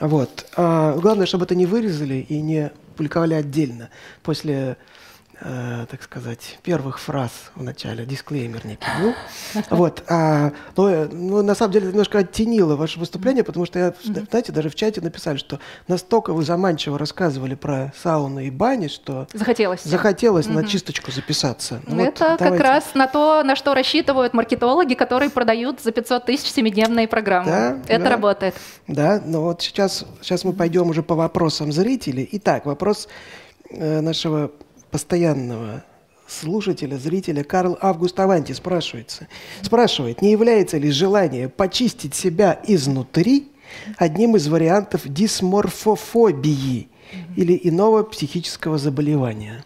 Вот. 0.00 0.46
А, 0.56 0.96
главное, 0.96 1.26
чтобы 1.26 1.44
это 1.44 1.54
не 1.54 1.66
вырезали 1.66 2.24
и 2.28 2.40
не 2.40 2.70
публиковали 2.96 3.34
отдельно 3.34 3.90
после 4.22 4.76
э, 5.44 5.86
так 5.90 6.02
сказать, 6.02 6.58
первых 6.62 6.98
фраз 6.98 7.30
в 7.54 7.62
начале, 7.62 8.04
дисклеймер 8.04 8.66
некий 8.66 8.86
был. 9.00 9.14
Вот, 9.70 10.04
а, 10.08 10.52
но, 10.76 11.06
ну, 11.10 11.42
на 11.42 11.54
самом 11.54 11.72
деле, 11.72 11.88
немножко 11.88 12.18
оттенило 12.18 12.76
ваше 12.76 12.98
выступление, 12.98 13.44
потому 13.44 13.66
что, 13.66 13.78
я, 13.78 13.94
знаете, 14.02 14.52
даже 14.52 14.68
в 14.68 14.74
чате 14.74 15.00
написали, 15.00 15.36
что 15.36 15.58
настолько 15.88 16.32
вы 16.32 16.44
заманчиво 16.44 16.98
рассказывали 16.98 17.54
про 17.54 17.92
сауны 17.96 18.46
и 18.46 18.50
бани, 18.50 18.88
что 18.88 19.26
Захотелось. 19.32 19.82
захотелось 19.82 20.46
на 20.46 20.64
чисточку 20.64 21.10
записаться. 21.10 21.80
Ну, 21.86 21.96
вот 21.96 22.08
Это 22.08 22.24
как 22.24 22.38
давайте. 22.38 22.64
раз 22.64 22.94
на 22.94 23.06
то, 23.06 23.42
на 23.42 23.56
что 23.56 23.74
рассчитывают 23.74 24.34
маркетологи, 24.34 24.94
которые 24.94 25.30
продают 25.30 25.80
за 25.80 25.92
500 25.92 26.24
тысяч 26.26 26.50
семидневные 26.50 27.08
программы. 27.08 27.50
Да, 27.50 27.78
Это 27.88 28.04
да. 28.04 28.10
работает. 28.10 28.54
Да, 28.86 29.22
но 29.24 29.42
вот 29.42 29.62
сейчас, 29.62 30.04
сейчас 30.20 30.44
мы 30.44 30.52
пойдем 30.52 30.90
уже 30.90 31.02
по 31.02 31.14
вопросам 31.14 31.72
зрителей. 31.72 32.28
Итак, 32.32 32.66
вопрос 32.66 33.08
э, 33.70 34.00
нашего 34.00 34.50
постоянного 34.92 35.82
слушателя, 36.28 36.96
зрителя 36.96 37.42
Карл 37.42 37.76
Август 37.80 38.18
Аванти 38.20 38.52
спрашивается. 38.52 39.26
Спрашивает, 39.62 40.22
не 40.22 40.30
является 40.30 40.78
ли 40.78 40.90
желание 40.90 41.48
почистить 41.48 42.14
себя 42.14 42.60
изнутри 42.68 43.50
одним 43.96 44.36
из 44.36 44.46
вариантов 44.48 45.02
дисморфофобии 45.06 46.88
или 47.36 47.60
иного 47.64 48.02
психического 48.04 48.78
заболевания? 48.78 49.64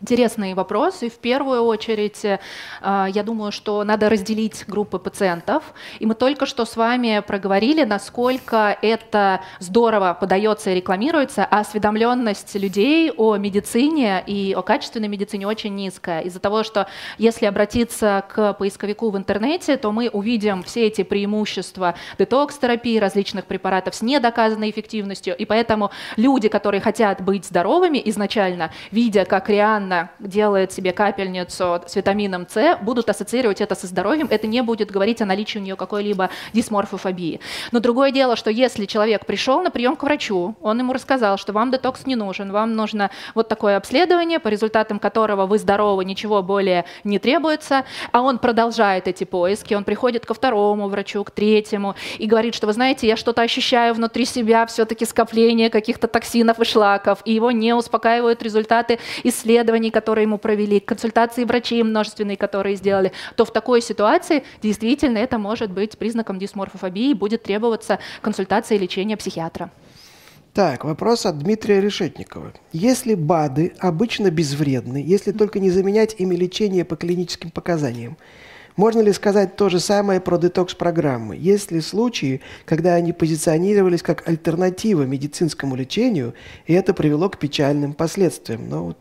Интересный 0.00 0.54
вопрос, 0.54 1.02
и 1.02 1.10
в 1.10 1.18
первую 1.18 1.64
очередь 1.64 2.24
э, 2.24 2.38
я 2.80 3.22
думаю, 3.24 3.50
что 3.50 3.82
надо 3.82 4.08
разделить 4.08 4.64
группы 4.68 5.00
пациентов. 5.00 5.74
И 5.98 6.06
мы 6.06 6.14
только 6.14 6.46
что 6.46 6.64
с 6.64 6.76
вами 6.76 7.20
проговорили, 7.26 7.82
насколько 7.82 8.78
это 8.80 9.40
здорово 9.58 10.16
подается 10.18 10.70
и 10.70 10.76
рекламируется, 10.76 11.44
а 11.44 11.60
осведомленность 11.60 12.54
людей 12.54 13.10
о 13.10 13.36
медицине 13.38 14.22
и 14.24 14.54
о 14.56 14.62
качественной 14.62 15.08
медицине 15.08 15.48
очень 15.48 15.74
низкая. 15.74 16.20
Из-за 16.20 16.38
того, 16.38 16.62
что 16.62 16.86
если 17.18 17.46
обратиться 17.46 18.24
к 18.28 18.52
поисковику 18.52 19.10
в 19.10 19.16
интернете, 19.16 19.76
то 19.76 19.90
мы 19.90 20.10
увидим 20.10 20.62
все 20.62 20.86
эти 20.86 21.02
преимущества 21.02 21.96
детокс-терапии, 22.20 22.98
различных 22.98 23.46
препаратов 23.46 23.96
с 23.96 24.02
недоказанной 24.02 24.70
эффективностью. 24.70 25.36
И 25.36 25.44
поэтому 25.44 25.90
люди, 26.16 26.48
которые 26.48 26.80
хотят 26.80 27.20
быть 27.20 27.46
здоровыми 27.46 28.00
изначально, 28.04 28.70
видя, 28.92 29.24
как 29.24 29.48
реально 29.48 29.87
делает 30.18 30.72
себе 30.72 30.92
капельницу 30.92 31.82
с 31.86 31.96
витамином 31.96 32.46
С, 32.48 32.78
будут 32.82 33.08
ассоциировать 33.10 33.60
это 33.60 33.74
со 33.74 33.86
здоровьем. 33.86 34.28
Это 34.30 34.46
не 34.46 34.62
будет 34.62 34.90
говорить 34.90 35.22
о 35.22 35.26
наличии 35.26 35.58
у 35.58 35.62
нее 35.62 35.76
какой-либо 35.76 36.30
дисморфофобии. 36.52 37.40
Но 37.72 37.80
другое 37.80 38.10
дело, 38.10 38.36
что 38.36 38.50
если 38.50 38.86
человек 38.86 39.26
пришел 39.26 39.62
на 39.62 39.70
прием 39.70 39.96
к 39.96 40.02
врачу, 40.02 40.56
он 40.60 40.78
ему 40.78 40.92
рассказал, 40.92 41.38
что 41.38 41.52
вам 41.52 41.70
детокс 41.70 42.06
не 42.06 42.16
нужен, 42.16 42.52
вам 42.52 42.74
нужно 42.74 43.10
вот 43.34 43.48
такое 43.48 43.76
обследование, 43.76 44.38
по 44.38 44.48
результатам 44.48 44.98
которого 44.98 45.46
вы 45.46 45.58
здоровы, 45.58 46.04
ничего 46.04 46.42
более 46.42 46.84
не 47.04 47.18
требуется, 47.18 47.84
а 48.12 48.20
он 48.20 48.38
продолжает 48.38 49.08
эти 49.08 49.24
поиски, 49.24 49.74
он 49.74 49.84
приходит 49.84 50.26
ко 50.26 50.34
второму 50.34 50.88
врачу, 50.88 51.24
к 51.24 51.30
третьему 51.30 51.94
и 52.18 52.26
говорит, 52.26 52.54
что 52.54 52.66
вы 52.66 52.72
знаете, 52.72 53.06
я 53.06 53.16
что-то 53.16 53.42
ощущаю 53.42 53.94
внутри 53.94 54.24
себя, 54.24 54.66
все-таки 54.66 55.04
скопление 55.04 55.70
каких-то 55.70 56.08
токсинов 56.08 56.60
и 56.60 56.64
шлаков, 56.64 57.20
и 57.24 57.32
его 57.32 57.50
не 57.50 57.72
успокаивают 57.74 58.42
результаты 58.42 58.98
исследований, 59.24 59.77
которые 59.86 60.24
ему 60.24 60.38
провели, 60.38 60.80
консультации 60.80 61.44
врачей 61.44 61.82
множественные, 61.82 62.36
которые 62.36 62.76
сделали, 62.76 63.12
то 63.36 63.44
в 63.44 63.52
такой 63.52 63.80
ситуации 63.80 64.42
действительно 64.62 65.18
это 65.18 65.38
может 65.38 65.70
быть 65.70 65.96
признаком 65.96 66.38
дисморфофобии 66.38 67.10
и 67.10 67.14
будет 67.14 67.44
требоваться 67.44 68.00
консультация 68.20 68.76
и 68.76 68.80
лечение 68.80 69.16
психиатра. 69.16 69.70
Так, 70.54 70.84
вопрос 70.84 71.24
от 71.24 71.38
Дмитрия 71.38 71.80
Решетникова. 71.80 72.52
Если 72.72 73.14
БАДы 73.14 73.74
обычно 73.78 74.30
безвредны, 74.32 74.96
если 75.06 75.30
только 75.30 75.60
не 75.60 75.70
заменять 75.70 76.16
ими 76.18 76.34
лечение 76.34 76.84
по 76.84 76.96
клиническим 76.96 77.52
показаниям, 77.52 78.16
можно 78.78 79.00
ли 79.00 79.12
сказать 79.12 79.56
то 79.56 79.68
же 79.68 79.80
самое 79.80 80.20
про 80.20 80.38
детокс-программы? 80.38 81.36
Есть 81.36 81.72
ли 81.72 81.80
случаи, 81.80 82.40
когда 82.64 82.94
они 82.94 83.12
позиционировались 83.12 84.02
как 84.02 84.28
альтернатива 84.28 85.02
медицинскому 85.02 85.74
лечению, 85.74 86.34
и 86.66 86.74
это 86.74 86.94
привело 86.94 87.28
к 87.28 87.38
печальным 87.38 87.92
последствиям? 87.92 88.68
Ну, 88.68 88.84
вот 88.84 88.98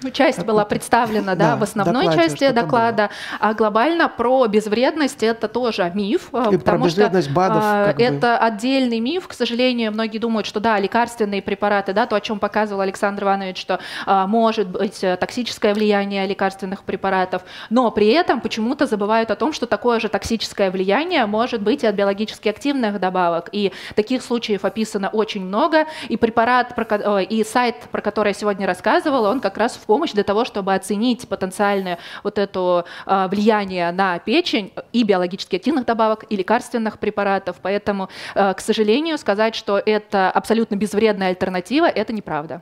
Ну, 0.00 0.10
часть 0.10 0.44
была 0.44 0.64
представлена 0.64 1.34
да, 1.34 1.52
Да, 1.52 1.56
в 1.56 1.62
основной 1.64 2.06
докладе 2.06 2.28
части 2.28 2.50
доклада, 2.50 3.10
а 3.40 3.52
глобально 3.52 4.08
про 4.08 4.46
безвредность 4.46 5.24
это 5.24 5.48
тоже 5.48 5.90
миф, 5.92 6.28
э, 6.32 6.50
И 6.52 6.56
про 6.56 6.58
потому 6.58 6.88
что 6.88 7.00
безвредность 7.00 7.30
БАДов 7.30 7.62
а, 7.64 7.86
как 7.86 7.96
бы. 7.96 8.02
это 8.04 8.38
отдельный 8.38 9.00
миф. 9.00 9.26
К 9.26 9.32
сожалению, 9.32 9.90
многие 9.90 10.18
думают, 10.18 10.46
что 10.46 10.60
да, 10.60 10.78
лекарственные 10.78 11.42
препараты, 11.42 11.92
да, 11.92 12.06
то, 12.06 12.14
о 12.14 12.20
чем 12.20 12.38
показывал 12.38 12.82
Александр 12.82 13.24
Иванович, 13.24 13.60
что 13.60 13.80
а, 14.06 14.28
может 14.28 14.68
быть 14.68 15.02
э, 15.02 15.16
токсическое 15.16 15.74
влияние 15.74 16.26
лекарственных 16.28 16.84
препаратов, 16.84 17.42
но 17.68 17.90
при 17.90 18.08
этом 18.08 18.40
почему-то 18.40 18.86
забывают 18.86 19.32
о 19.32 19.34
том, 19.34 19.52
что 19.52 19.66
такое 19.66 19.98
же 19.98 20.08
токсическое 20.08 20.70
влияние 20.70 21.26
может 21.26 21.60
быть 21.60 21.82
и 21.82 21.88
от 21.88 21.96
биологически 21.96 22.48
активных 22.48 23.00
добавок. 23.00 23.48
И 23.50 23.72
таких 23.96 24.22
случаев 24.22 24.64
описано 24.64 25.08
очень 25.08 25.44
много. 25.44 25.86
И 26.08 26.16
препарат, 26.16 26.76
про 26.76 26.86
ой, 27.14 27.24
и 27.24 27.42
сайт, 27.42 27.74
про 27.90 28.00
который 28.00 28.28
я 28.28 28.34
сегодня 28.34 28.64
рассказывала, 28.64 29.30
он 29.30 29.40
как 29.40 29.58
раз 29.58 29.72
в 29.72 29.87
помощь 29.88 30.12
для 30.12 30.22
того, 30.22 30.44
чтобы 30.44 30.74
оценить 30.74 31.26
потенциальное 31.26 31.98
вот 32.22 32.38
это 32.38 32.84
а, 33.06 33.26
влияние 33.26 33.90
на 33.90 34.18
печень 34.18 34.70
и 34.92 35.02
биологически 35.02 35.56
активных 35.56 35.86
добавок, 35.86 36.26
и 36.28 36.36
лекарственных 36.36 36.98
препаратов. 36.98 37.56
Поэтому, 37.62 38.10
а, 38.34 38.52
к 38.52 38.60
сожалению, 38.60 39.16
сказать, 39.16 39.54
что 39.54 39.82
это 39.84 40.30
абсолютно 40.30 40.76
безвредная 40.76 41.28
альтернатива, 41.28 41.86
это 41.86 42.12
неправда. 42.12 42.60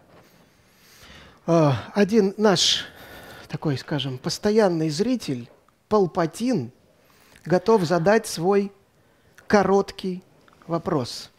А, 1.48 1.74
Один 1.94 2.32
наш 2.36 2.86
такой, 3.48 3.76
скажем, 3.76 4.18
постоянный 4.18 4.88
зритель, 4.88 5.48
Палпатин, 5.88 6.70
готов 7.44 7.82
задать 7.82 8.28
свой 8.28 8.70
короткий 9.48 10.22
вопрос. 10.68 11.30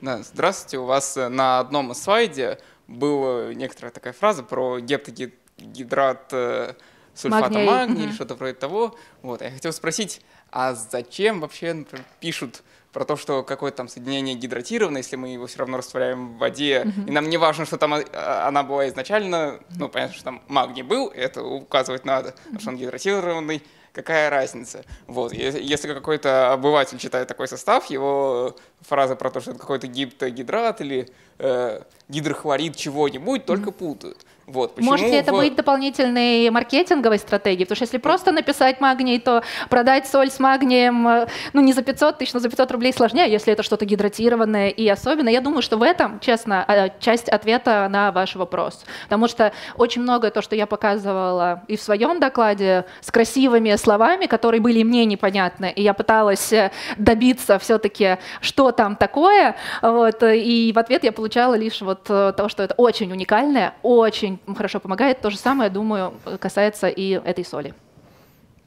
Здравствуйте. 0.00 0.78
У 0.78 0.84
вас 0.84 1.16
э, 1.16 1.28
на 1.28 1.58
одном 1.58 1.90
из 1.92 2.02
слайде 2.02 2.58
была 2.88 3.54
некоторая 3.54 3.92
такая 3.92 4.12
фраза 4.12 4.42
про 4.42 4.80
гептогидрат 4.80 6.28
э, 6.32 6.74
сульфата 7.14 7.50
Магний, 7.50 7.66
магния 7.66 8.04
или 8.04 8.12
что-то 8.12 8.34
про 8.34 8.52
того. 8.52 8.96
Вот, 9.22 9.42
я 9.42 9.50
хотел 9.50 9.72
спросить, 9.72 10.22
а 10.50 10.74
зачем 10.74 11.40
вообще 11.40 11.72
например, 11.74 12.04
пишут 12.20 12.62
про 12.92 13.04
то, 13.04 13.16
что 13.16 13.42
какое-то 13.42 13.76
там 13.76 13.88
соединение 13.88 14.34
гидратировано, 14.34 14.98
если 14.98 15.16
мы 15.16 15.28
его 15.28 15.46
все 15.46 15.58
равно 15.58 15.76
растворяем 15.76 16.34
в 16.34 16.38
воде, 16.38 16.90
и 17.06 17.10
нам 17.10 17.28
не 17.28 17.36
важно, 17.36 17.66
что 17.66 17.76
там 17.76 17.92
а, 17.94 18.48
она 18.48 18.62
была 18.62 18.88
изначально, 18.88 19.60
ну, 19.76 19.88
понятно, 19.88 20.14
что 20.14 20.24
там 20.24 20.42
магний 20.48 20.82
был, 20.82 21.08
это 21.08 21.42
указывать 21.42 22.06
надо, 22.06 22.34
что 22.58 22.70
он 22.70 22.76
гидратированный, 22.76 23.62
какая 23.92 24.30
разница? 24.30 24.84
Вот, 25.06 25.32
если 25.32 25.92
какой-то 25.92 26.52
обыватель 26.52 26.98
читает 26.98 27.28
такой 27.28 27.48
состав, 27.48 27.86
его 27.86 28.56
фразы 28.80 29.16
про 29.16 29.30
то, 29.30 29.40
что 29.40 29.50
это 29.50 29.60
какой-то 29.60 29.86
гиптогидрат 29.86 30.80
или 30.80 31.08
э, 31.38 31.82
гидрохлорид 32.08 32.76
чего-нибудь, 32.76 33.44
только 33.44 33.70
путают. 33.70 34.24
Вот, 34.48 34.74
почему 34.74 34.92
Может 34.92 35.10
ли 35.10 35.16
это 35.16 35.32
в- 35.32 35.36
быть 35.36 35.54
дополнительной 35.56 36.48
маркетинговой 36.48 37.18
стратегией? 37.18 37.64
Потому 37.66 37.76
что 37.76 37.84
если 37.84 37.98
просто 37.98 38.32
написать 38.32 38.80
магний, 38.80 39.18
то 39.18 39.42
продать 39.68 40.08
соль 40.08 40.30
с 40.30 40.40
магнием, 40.40 41.06
э, 41.06 41.26
ну 41.52 41.60
не 41.60 41.74
за 41.74 41.82
500 41.82 42.16
тысяч, 42.16 42.32
но 42.32 42.40
за 42.40 42.48
500 42.48 42.72
рублей 42.72 42.94
сложнее, 42.94 43.24
а 43.24 43.26
если 43.26 43.52
это 43.52 43.62
что-то 43.62 43.84
гидратированное 43.84 44.70
и 44.70 44.88
особенно. 44.88 45.28
Я 45.28 45.42
думаю, 45.42 45.60
что 45.60 45.76
в 45.76 45.82
этом, 45.82 46.18
честно, 46.20 46.64
э, 46.66 46.88
часть 46.98 47.28
ответа 47.28 47.86
на 47.90 48.10
ваш 48.10 48.36
вопрос. 48.36 48.84
Потому 49.04 49.28
что 49.28 49.52
очень 49.76 50.00
многое 50.00 50.30
то, 50.30 50.40
что 50.40 50.56
я 50.56 50.66
показывала 50.66 51.62
и 51.68 51.76
в 51.76 51.82
своем 51.82 52.18
докладе 52.18 52.86
с 53.02 53.10
красивыми 53.10 53.76
словами, 53.76 54.24
которые 54.26 54.62
были 54.62 54.82
мне 54.82 55.04
непонятны, 55.04 55.70
и 55.76 55.82
я 55.82 55.92
пыталась 55.92 56.52
э, 56.54 56.70
добиться 56.96 57.58
все-таки, 57.58 58.16
что 58.40 58.72
там 58.72 58.96
такое, 58.96 59.56
вот, 59.82 60.22
э, 60.22 60.38
и 60.38 60.72
в 60.72 60.78
ответ 60.78 61.04
я 61.04 61.12
получала 61.12 61.54
лишь 61.54 61.82
вот 61.82 62.04
то, 62.04 62.46
что 62.48 62.62
это 62.62 62.74
очень 62.78 63.12
уникальное, 63.12 63.74
очень 63.82 64.37
хорошо 64.56 64.80
помогает. 64.80 65.20
То 65.20 65.30
же 65.30 65.38
самое, 65.38 65.70
думаю, 65.70 66.14
касается 66.40 66.88
и 66.88 67.10
этой 67.10 67.44
соли. 67.44 67.74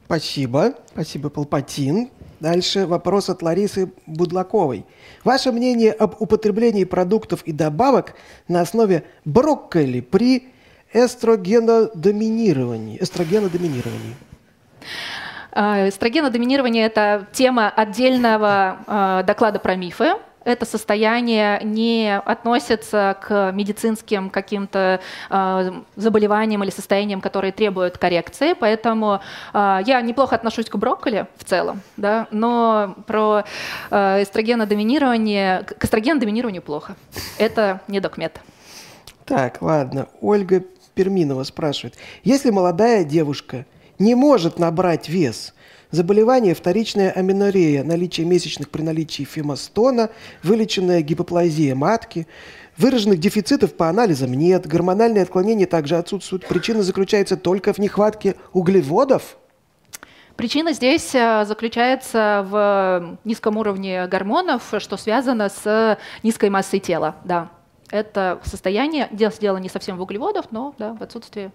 Спасибо. 0.05 0.73
Спасибо, 0.87 1.29
Палпатин. 1.29 2.09
Дальше 2.41 2.85
вопрос 2.85 3.29
от 3.29 3.41
Ларисы 3.41 3.93
Будлаковой. 4.07 4.85
Ваше 5.23 5.51
мнение 5.51 5.93
об 5.93 6.21
употреблении 6.21 6.83
продуктов 6.83 7.43
и 7.43 7.53
добавок 7.53 8.15
на 8.47 8.61
основе 8.61 9.03
брокколи 9.25 10.01
при 10.01 10.49
эстрогенодоминировании? 10.91 13.01
Эстрогенодоминировании. 13.01 14.15
А, 15.51 15.87
Эстрогенодоминирование– 15.87 16.85
это 16.87 17.27
тема 17.31 17.69
отдельного 17.69 18.79
а, 18.87 19.23
доклада 19.23 19.59
про 19.59 19.75
мифы. 19.75 20.13
Это 20.43 20.65
состояние 20.65 21.59
не 21.63 22.17
относится 22.17 23.15
к 23.21 23.51
медицинским 23.51 24.29
каким-то 24.29 24.99
а, 25.29 25.83
заболеваниям 25.95 26.63
или 26.63 26.71
состояниям, 26.71 27.21
которые 27.21 27.51
требуют 27.51 27.97
коррекции. 27.97 28.53
Поэтому 28.53 29.21
а, 29.53 29.81
я 29.85 30.01
неплохо 30.01 30.35
отношусь 30.35 30.67
к 30.67 30.75
брокколи 30.75 31.27
в 31.37 31.43
целом, 31.43 31.81
да, 31.95 32.27
но 32.31 32.95
про 33.05 33.43
а, 33.91 34.23
эстрогенодоминирование, 34.23 35.63
к 35.63 35.83
эстрогенодоминированию 35.83 36.61
плохо. 36.63 36.95
Это 37.37 37.81
не 37.87 37.99
докмет. 37.99 38.41
Так, 39.25 39.61
ладно. 39.61 40.07
Ольга 40.21 40.63
Перминова 40.95 41.43
спрашивает. 41.43 41.95
Если 42.23 42.49
молодая 42.49 43.03
девушка 43.03 43.65
не 43.99 44.15
может 44.15 44.57
набрать 44.57 45.07
вес, 45.07 45.53
заболевание 45.91 46.55
вторичная 46.55 47.11
аминорея, 47.11 47.83
наличие 47.83 48.25
месячных 48.25 48.69
при 48.69 48.81
наличии 48.81 49.23
фемостона, 49.23 50.09
вылеченная 50.43 51.01
гипоплазия 51.01 51.75
матки, 51.75 52.27
выраженных 52.77 53.19
дефицитов 53.19 53.73
по 53.75 53.89
анализам 53.89 54.33
нет, 54.33 54.65
гормональные 54.65 55.23
отклонения 55.23 55.67
также 55.67 55.97
отсутствуют. 55.97 56.47
Причина 56.47 56.83
заключается 56.83 57.37
только 57.37 57.73
в 57.73 57.77
нехватке 57.77 58.35
углеводов? 58.53 59.37
Причина 60.35 60.73
здесь 60.73 61.13
э, 61.13 61.45
заключается 61.45 62.45
в 62.49 63.19
низком 63.25 63.57
уровне 63.57 64.07
гормонов, 64.07 64.73
что 64.79 64.97
связано 64.97 65.49
с 65.49 65.99
низкой 66.23 66.49
массой 66.49 66.79
тела. 66.79 67.15
Да, 67.25 67.51
это 67.91 68.39
состояние, 68.43 69.07
дело 69.11 69.57
не 69.57 69.69
совсем 69.69 69.97
в 69.97 70.01
углеводах, 70.01 70.45
но 70.51 70.73
да, 70.79 70.93
в 70.93 71.03
отсутствии. 71.03 71.51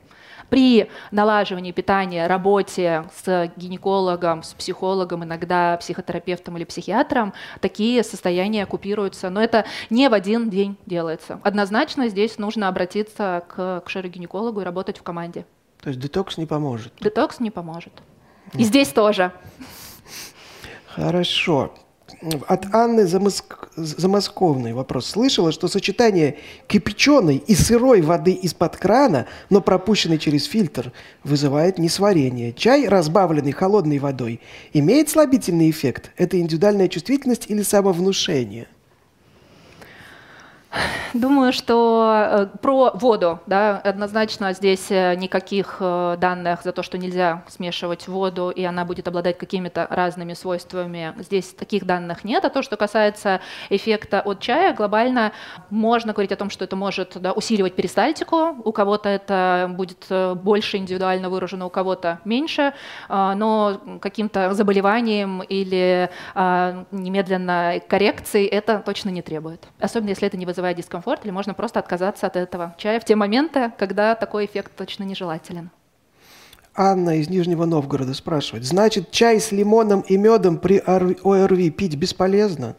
При 0.48 0.90
налаживании 1.10 1.72
питания, 1.72 2.26
работе 2.26 3.04
с 3.24 3.50
гинекологом, 3.56 4.42
с 4.42 4.54
психологом, 4.54 5.24
иногда 5.24 5.76
психотерапевтом 5.76 6.56
или 6.56 6.64
психиатром, 6.64 7.32
такие 7.60 8.02
состояния 8.02 8.66
купируются. 8.66 9.30
Но 9.30 9.42
это 9.42 9.64
не 9.90 10.08
в 10.08 10.14
один 10.14 10.50
день 10.50 10.76
делается. 10.86 11.40
Однозначно 11.42 12.08
здесь 12.08 12.38
нужно 12.38 12.68
обратиться 12.68 13.44
к, 13.48 13.82
к 13.84 13.88
шерогинекологу 13.88 14.60
и 14.60 14.64
работать 14.64 14.98
в 14.98 15.02
команде. 15.02 15.46
То 15.80 15.90
есть 15.90 16.00
детокс 16.00 16.36
не 16.38 16.46
поможет? 16.46 16.92
Детокс 17.00 17.40
не 17.40 17.50
поможет. 17.50 17.92
И 18.54 18.64
здесь 18.64 18.88
тоже. 18.88 19.32
Хорошо. 20.86 21.74
От 22.48 22.74
Анны 22.74 23.06
Замоск... 23.06 23.68
Замосковной 23.76 24.72
вопрос. 24.72 25.06
Слышала, 25.06 25.52
что 25.52 25.68
сочетание 25.68 26.38
кипяченой 26.66 27.36
и 27.36 27.54
сырой 27.54 28.00
воды 28.00 28.32
из-под 28.32 28.76
крана, 28.76 29.26
но 29.50 29.60
пропущенной 29.60 30.18
через 30.18 30.44
фильтр, 30.44 30.92
вызывает 31.24 31.78
несварение. 31.78 32.52
Чай, 32.52 32.88
разбавленный 32.88 33.52
холодной 33.52 33.98
водой, 33.98 34.40
имеет 34.72 35.10
слабительный 35.10 35.70
эффект? 35.70 36.10
Это 36.16 36.40
индивидуальная 36.40 36.88
чувствительность 36.88 37.46
или 37.48 37.62
самовнушение? 37.62 38.66
Думаю, 41.14 41.52
что 41.52 42.48
э, 42.52 42.58
про 42.60 42.90
воду, 42.92 43.40
да, 43.46 43.78
однозначно 43.78 44.52
здесь 44.52 44.90
э, 44.90 45.14
никаких 45.16 45.78
э, 45.80 46.16
данных 46.20 46.62
за 46.62 46.72
то, 46.72 46.82
что 46.82 46.98
нельзя 46.98 47.42
смешивать 47.48 48.06
воду, 48.06 48.50
и 48.50 48.64
она 48.64 48.84
будет 48.84 49.08
обладать 49.08 49.38
какими-то 49.38 49.86
разными 49.88 50.34
свойствами. 50.34 51.14
Здесь 51.18 51.54
таких 51.54 51.86
данных 51.86 52.24
нет. 52.24 52.44
А 52.44 52.50
то, 52.50 52.62
что 52.62 52.76
касается 52.76 53.40
эффекта 53.70 54.20
от 54.20 54.40
чая, 54.40 54.74
глобально 54.74 55.32
можно 55.70 56.12
говорить 56.12 56.32
о 56.32 56.36
том, 56.36 56.50
что 56.50 56.64
это 56.64 56.76
может 56.76 57.16
да, 57.20 57.32
усиливать 57.32 57.74
перистальтику. 57.74 58.56
У 58.64 58.72
кого-то 58.72 59.08
это 59.08 59.70
будет 59.70 60.06
больше 60.42 60.76
индивидуально 60.76 61.30
выражено, 61.30 61.66
у 61.66 61.70
кого-то 61.70 62.20
меньше, 62.24 62.74
но 63.08 63.80
каким-то 64.00 64.52
заболеванием 64.54 65.42
или 65.42 66.10
немедленно 66.34 67.80
коррекцией 67.88 68.46
это 68.46 68.82
точно 68.84 69.10
не 69.10 69.22
требует. 69.22 69.66
Особенно 69.80 70.10
если 70.10 70.26
это 70.26 70.36
не 70.36 70.46
вызывает 70.46 70.65
вызывает 70.66 70.76
дискомфорт, 70.76 71.24
или 71.24 71.30
можно 71.30 71.54
просто 71.54 71.78
отказаться 71.78 72.26
от 72.26 72.36
этого 72.36 72.74
чая 72.78 72.98
в 72.98 73.04
те 73.04 73.14
моменты, 73.14 73.72
когда 73.78 74.14
такой 74.14 74.46
эффект 74.46 74.72
точно 74.76 75.04
нежелателен. 75.04 75.70
Анна 76.74 77.18
из 77.18 77.28
Нижнего 77.30 77.64
Новгорода 77.64 78.12
спрашивает, 78.14 78.64
значит, 78.64 79.10
чай 79.10 79.40
с 79.40 79.52
лимоном 79.52 80.00
и 80.00 80.16
медом 80.16 80.58
при 80.58 80.78
ОРВИ 80.78 81.70
пить 81.70 81.96
бесполезно? 81.96 82.76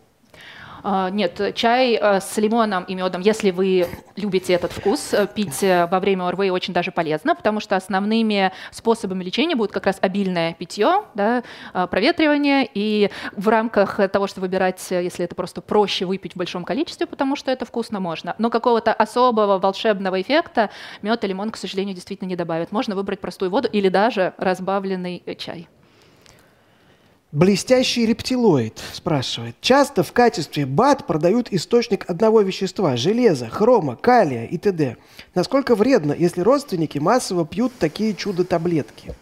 А, 0.83 1.09
нет, 1.09 1.53
чай 1.55 1.97
э, 1.99 2.19
с 2.19 2.37
лимоном 2.37 2.83
и 2.83 2.95
медом, 2.95 3.21
если 3.21 3.51
вы 3.51 3.87
любите 4.15 4.53
этот 4.53 4.71
вкус, 4.71 5.13
э, 5.13 5.27
пить 5.27 5.63
э, 5.63 5.87
во 5.87 5.99
время 5.99 6.27
ОРВИ 6.27 6.49
очень 6.49 6.73
даже 6.73 6.91
полезно, 6.91 7.35
потому 7.35 7.59
что 7.59 7.75
основными 7.75 8.51
способами 8.71 9.23
лечения 9.23 9.55
будет 9.55 9.71
как 9.71 9.85
раз 9.85 9.97
обильное 10.01 10.53
питье, 10.53 11.03
да, 11.13 11.43
проветривание, 11.89 12.67
и 12.71 13.09
в 13.35 13.47
рамках 13.47 13.99
того, 14.11 14.27
что 14.27 14.41
выбирать, 14.41 14.85
если 14.89 15.25
это 15.25 15.35
просто 15.35 15.61
проще 15.61 16.05
выпить 16.05 16.33
в 16.33 16.37
большом 16.37 16.63
количестве, 16.63 17.07
потому 17.07 17.35
что 17.35 17.51
это 17.51 17.65
вкусно 17.65 17.99
можно, 17.99 18.35
но 18.37 18.49
какого-то 18.49 18.93
особого 18.93 19.59
волшебного 19.59 20.21
эффекта 20.21 20.69
мед 21.01 21.23
и 21.23 21.27
лимон, 21.27 21.51
к 21.51 21.57
сожалению, 21.57 21.95
действительно 21.95 22.27
не 22.27 22.35
добавят. 22.35 22.71
Можно 22.71 22.95
выбрать 22.95 23.19
простую 23.19 23.51
воду 23.51 23.67
или 23.71 23.89
даже 23.89 24.33
разбавленный 24.37 25.23
чай. 25.37 25.67
Блестящий 27.33 28.05
рептилоид 28.05 28.81
спрашивает. 28.93 29.57
Часто 29.59 30.01
в 30.01 30.13
качестве 30.13 30.65
БАД 30.65 31.05
продают 31.05 31.51
источник 31.51 32.09
одного 32.09 32.39
вещества– 32.39 32.95
железа, 32.97 33.49
хрома, 33.49 33.97
калия 33.97 34.45
и 34.45 34.57
т.д. 34.57 34.95
Насколько 35.35 35.75
вредно, 35.75 36.15
если 36.17 36.39
родственники 36.39 36.99
массово 36.99 37.45
пьют 37.45 37.73
такие 37.77 38.15
чудо-таблетки? 38.15 39.13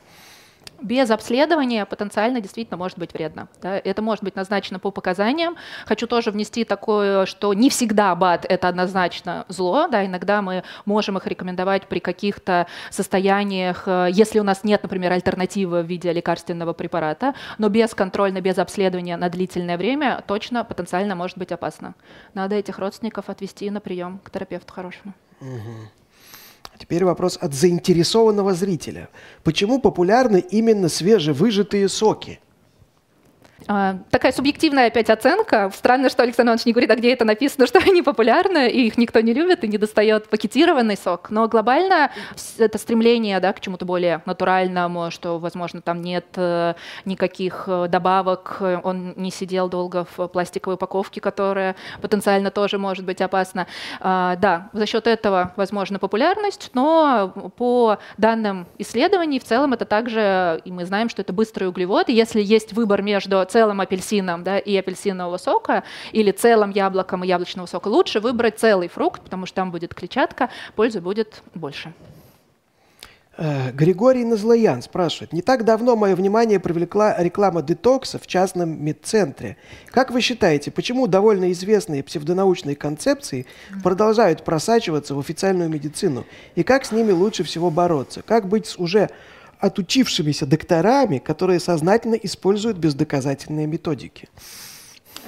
Без 0.81 1.11
обследования 1.11 1.85
потенциально 1.85 2.41
действительно 2.41 2.77
может 2.77 2.97
быть 2.97 3.13
вредно. 3.13 3.47
Да? 3.61 3.77
Это 3.77 4.01
может 4.01 4.23
быть 4.23 4.35
назначено 4.35 4.79
по 4.79 4.91
показаниям. 4.91 5.55
Хочу 5.85 6.07
тоже 6.07 6.31
внести 6.31 6.63
такое, 6.63 7.25
что 7.25 7.53
не 7.53 7.69
всегда 7.69 8.15
БАД– 8.15 8.45
это 8.49 8.67
однозначно 8.67 9.45
зло. 9.47 9.87
Да? 9.87 10.05
Иногда 10.05 10.41
мы 10.41 10.63
можем 10.85 11.17
их 11.17 11.27
рекомендовать 11.27 11.87
при 11.87 11.99
каких-то 11.99 12.67
состояниях, 12.89 13.83
э, 13.87 14.09
если 14.11 14.39
у 14.39 14.43
нас 14.43 14.63
нет, 14.63 14.83
например, 14.83 15.11
альтернативы 15.11 15.81
в 15.81 15.85
виде 15.85 16.11
лекарственного 16.11 16.73
препарата, 16.73 17.33
но 17.57 17.69
без 17.69 17.93
контроля, 17.93 18.41
без 18.41 18.57
обследования 18.57 19.17
на 19.17 19.29
длительное 19.29 19.77
время 19.77 20.23
точно 20.27 20.63
потенциально 20.63 21.15
может 21.15 21.37
быть 21.37 21.51
опасно. 21.51 21.95
Надо 22.33 22.55
этих 22.55 22.79
родственников 22.79 23.29
отвести 23.29 23.69
на 23.69 23.81
прием 23.81 24.19
к 24.23 24.29
терапевту 24.29 24.73
хорошему. 24.73 25.13
Угу. 25.41 26.04
Теперь 26.77 27.05
вопрос 27.05 27.37
от 27.39 27.53
заинтересованного 27.53 28.53
зрителя. 28.53 29.09
Почему 29.43 29.79
популярны 29.79 30.39
именно 30.39 30.89
свежевыжатые 30.89 31.87
соки? 31.89 32.39
А, 33.67 33.97
такая 34.11 34.31
субъективная 34.31 34.87
опять 34.87 35.09
оценка. 35.09 35.71
Странно, 35.73 36.09
что 36.09 36.23
Александр 36.23 36.49
Иванович 36.49 36.65
не 36.65 36.73
говорит, 36.73 36.91
а 36.91 36.95
где 36.95 37.13
это 37.13 37.25
написано, 37.25 37.67
что 37.67 37.79
они 37.79 38.01
популярны, 38.01 38.69
и 38.69 38.87
их 38.87 38.97
никто 38.97 39.21
не 39.21 39.33
любит, 39.33 39.63
и 39.63 39.67
не 39.67 39.77
достает 39.77 40.27
пакетированный 40.29 40.97
сок. 40.97 41.29
Но 41.29 41.47
глобально 41.47 42.11
это 42.57 42.77
стремление 42.77 43.39
да, 43.39 43.53
к 43.53 43.61
чему-то 43.61 43.85
более 43.85 44.21
натуральному, 44.25 45.09
что, 45.09 45.39
возможно, 45.39 45.81
там 45.81 46.01
нет 46.01 46.25
э, 46.35 46.73
никаких 47.05 47.65
э, 47.67 47.87
добавок, 47.87 48.61
он 48.83 49.13
не 49.15 49.31
сидел 49.31 49.69
долго 49.69 50.05
в 50.15 50.27
пластиковой 50.27 50.75
упаковке, 50.75 51.21
которая 51.21 51.75
потенциально 52.01 52.51
тоже 52.51 52.77
может 52.77 53.05
быть 53.05 53.21
опасна. 53.21 53.67
А, 54.01 54.35
да, 54.35 54.69
за 54.73 54.85
счет 54.85 55.07
этого, 55.07 55.53
возможно, 55.55 55.97
популярность, 55.97 56.71
но 56.73 57.33
по 57.55 57.97
данным 58.17 58.67
исследований 58.77 59.39
в 59.39 59.43
целом 59.43 59.73
это 59.73 59.85
также, 59.85 60.61
и 60.65 60.71
мы 60.71 60.85
знаем, 60.85 61.09
что 61.09 61.21
это 61.21 61.31
быстрые 61.31 61.69
углеводы. 61.69 62.11
Если 62.11 62.41
есть 62.41 62.73
выбор 62.73 63.01
между 63.01 63.44
целым 63.45 63.81
апельсином 63.81 64.43
да, 64.43 64.59
и 64.59 64.75
апельсинового 64.75 65.37
сока 65.37 65.83
или 66.11 66.31
целым 66.31 66.71
яблоком 66.71 67.23
и 67.23 67.27
яблочного 67.27 67.67
сока, 67.67 67.87
лучше 67.87 68.19
выбрать 68.19 68.59
целый 68.59 68.87
фрукт, 68.87 69.21
потому 69.21 69.45
что 69.45 69.55
там 69.55 69.71
будет 69.71 69.93
клетчатка, 69.93 70.49
пользы 70.75 71.01
будет 71.01 71.41
больше. 71.53 71.93
Э, 73.37 73.71
Григорий 73.71 74.23
Назлоян 74.23 74.81
спрашивает. 74.81 75.33
Не 75.33 75.41
так 75.41 75.65
давно 75.65 75.95
мое 75.95 76.15
внимание 76.15 76.59
привлекла 76.59 77.21
реклама 77.21 77.61
детокса 77.61 78.17
в 78.17 78.27
частном 78.27 78.83
медцентре. 78.83 79.57
Как 79.91 80.11
вы 80.11 80.21
считаете, 80.21 80.71
почему 80.71 81.07
довольно 81.07 81.51
известные 81.51 82.03
псевдонаучные 82.03 82.75
концепции 82.75 83.45
продолжают 83.83 84.43
просачиваться 84.43 85.15
в 85.15 85.19
официальную 85.19 85.69
медицину? 85.69 86.25
И 86.55 86.63
как 86.63 86.85
с 86.85 86.91
ними 86.91 87.11
лучше 87.11 87.43
всего 87.43 87.69
бороться? 87.69 88.21
Как 88.21 88.47
быть 88.47 88.67
с 88.67 88.77
уже 88.77 89.09
отучившимися 89.59 90.45
докторами, 90.45 91.19
которые 91.19 91.59
сознательно 91.59 92.15
используют 92.15 92.77
бездоказательные 92.77 93.67
методики. 93.67 94.27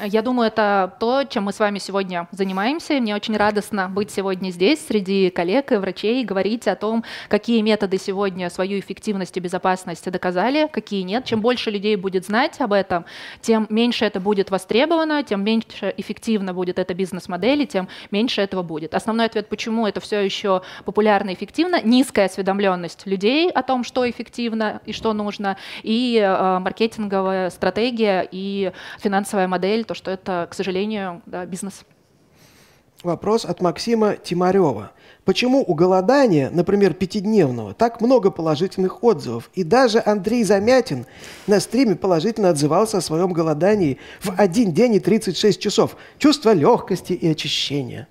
Я 0.04 0.22
думаю, 0.22 0.48
это 0.48 0.94
то, 1.00 1.24
чем 1.24 1.46
мы 1.46 1.52
с 1.52 1.60
вами 1.60 1.80
сегодня 1.80 2.28
занимаемся. 2.32 2.94
мне 3.00 3.16
очень 3.16 3.36
радостно 3.36 3.90
быть 3.90 4.12
сегодня 4.12 4.52
здесь, 4.52 4.86
среди 4.86 5.32
коллег 5.32 5.72
и 5.72 5.78
врачей, 5.78 6.24
говорить 6.24 6.68
о 6.68 6.76
том, 6.76 7.04
какие 7.30 7.62
методы 7.62 7.98
сегодня 7.98 8.52
свою 8.52 8.80
эффективность 8.80 9.36
и 9.38 9.40
безопасность 9.40 10.10
доказали, 10.12 10.70
какие 10.72 11.02
нет. 11.02 11.26
Чем 11.26 11.42
больше 11.42 11.72
людей 11.72 11.96
будет 11.96 12.26
знать 12.26 12.62
об 12.62 12.74
этом, 12.74 13.06
тем 13.42 13.66
меньше 13.70 14.06
это 14.06 14.20
будет 14.20 14.52
востребовано, 14.52 15.24
тем 15.24 15.44
меньше 15.44 15.92
эффективно 15.98 16.54
будет 16.54 16.78
эта 16.78 16.94
бизнес-модель, 16.94 17.64
и 17.64 17.68
тем 17.68 17.88
меньше 18.12 18.42
этого 18.42 18.62
будет. 18.62 18.94
Основной 18.94 19.26
ответ, 19.26 19.50
почему 19.50 19.88
это 19.88 20.00
все 20.00 20.20
еще 20.20 20.62
популярно 20.86 21.32
и 21.32 21.34
эффективно, 21.34 21.82
низкая 21.82 22.28
осведомленность 22.28 23.08
людей 23.08 23.50
о 23.50 23.64
том, 23.64 23.84
что 23.84 24.08
эффективно 24.08 24.80
и 24.86 24.94
что 24.94 25.14
нужно, 25.14 25.58
и 25.82 26.20
э, 26.24 26.60
маркетинговая 26.60 27.50
стратегия, 27.50 28.28
и 28.32 28.72
финансовая 29.00 29.48
модель, 29.48 29.87
то, 29.88 29.94
что 29.94 30.12
это, 30.12 30.48
к 30.50 30.54
сожалению, 30.54 31.22
да, 31.26 31.46
бизнес. 31.46 31.84
Вопрос 33.04 33.46
от 33.46 33.62
Максима 33.62 34.16
Тимарева. 34.16 34.92
Почему 35.24 35.64
у 35.66 35.76
голодания, 35.76 36.50
например, 36.50 36.94
пятидневного, 36.94 37.74
так 37.74 38.02
много 38.02 38.32
положительных 38.32 39.04
отзывов? 39.04 39.52
И 39.54 39.64
даже 39.64 40.02
Андрей 40.04 40.44
Замятин 40.44 41.06
на 41.46 41.60
стриме 41.60 41.96
положительно 41.96 42.50
отзывался 42.50 42.98
о 42.98 43.02
своем 43.02 43.34
голодании 43.34 44.00
в 44.20 44.34
один 44.38 44.72
день 44.72 44.96
и 44.96 45.00
36 45.00 45.60
часов. 45.60 45.96
Чувство 46.18 46.54
легкости 46.54 47.14
и 47.14 47.28
очищения. 47.28 48.08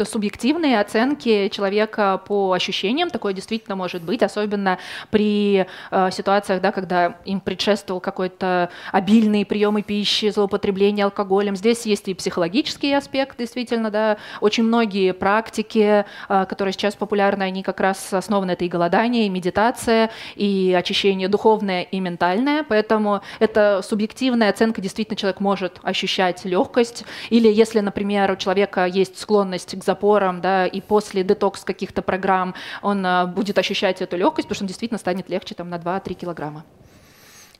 Какие-то 0.00 0.04
субъективные 0.04 0.80
оценки 0.80 1.48
человека 1.48 2.20
по 2.26 2.52
ощущениям. 2.52 3.10
Такое 3.10 3.32
действительно 3.32 3.76
может 3.76 4.02
быть, 4.02 4.22
особенно 4.22 4.78
при 5.10 5.66
э, 5.90 6.10
ситуациях, 6.10 6.60
да, 6.62 6.72
когда 6.72 7.16
им 7.24 7.40
предшествовал 7.40 8.00
какой-то 8.00 8.70
обильный 8.92 9.44
приемы 9.44 9.82
пищи, 9.82 10.30
злоупотребление 10.30 11.04
алкоголем. 11.04 11.56
Здесь 11.56 11.86
есть 11.86 12.08
и 12.08 12.14
психологический 12.14 12.92
аспект, 12.94 13.38
действительно, 13.38 13.90
да. 13.90 14.16
Очень 14.40 14.64
многие 14.64 15.12
практики, 15.12 16.04
э, 16.28 16.46
которые 16.46 16.72
сейчас 16.72 16.94
популярны, 16.94 17.42
они 17.42 17.62
как 17.62 17.80
раз 17.80 18.12
основаны 18.12 18.52
это 18.52 18.64
и 18.64 18.68
голодание, 18.68 19.26
и 19.26 19.28
медитация, 19.28 20.10
и 20.36 20.74
очищение 20.78 21.28
духовное 21.28 21.82
и 21.82 22.00
ментальное. 22.00 22.64
Поэтому 22.68 23.20
это 23.38 23.82
субъективная 23.82 24.50
оценка, 24.50 24.80
действительно 24.80 25.16
человек 25.16 25.40
может 25.40 25.78
ощущать 25.82 26.44
легкость. 26.44 27.04
Или 27.30 27.48
если, 27.48 27.80
например, 27.80 28.30
у 28.30 28.36
человека 28.36 28.86
есть 28.86 29.18
склонность 29.18 29.78
к 29.78 29.84
запорам, 29.90 30.40
да, 30.40 30.66
и 30.66 30.80
после 30.80 31.22
детокс 31.24 31.64
каких-то 31.64 32.02
программ 32.02 32.54
он 32.82 33.04
а, 33.04 33.26
будет 33.26 33.58
ощущать 33.58 34.00
эту 34.02 34.16
легкость, 34.16 34.46
потому 34.46 34.54
что 34.56 34.64
он 34.64 34.68
действительно 34.68 34.98
станет 34.98 35.28
легче 35.28 35.54
там, 35.54 35.68
на 35.68 35.76
2-3 35.78 36.14
килограмма. 36.14 36.64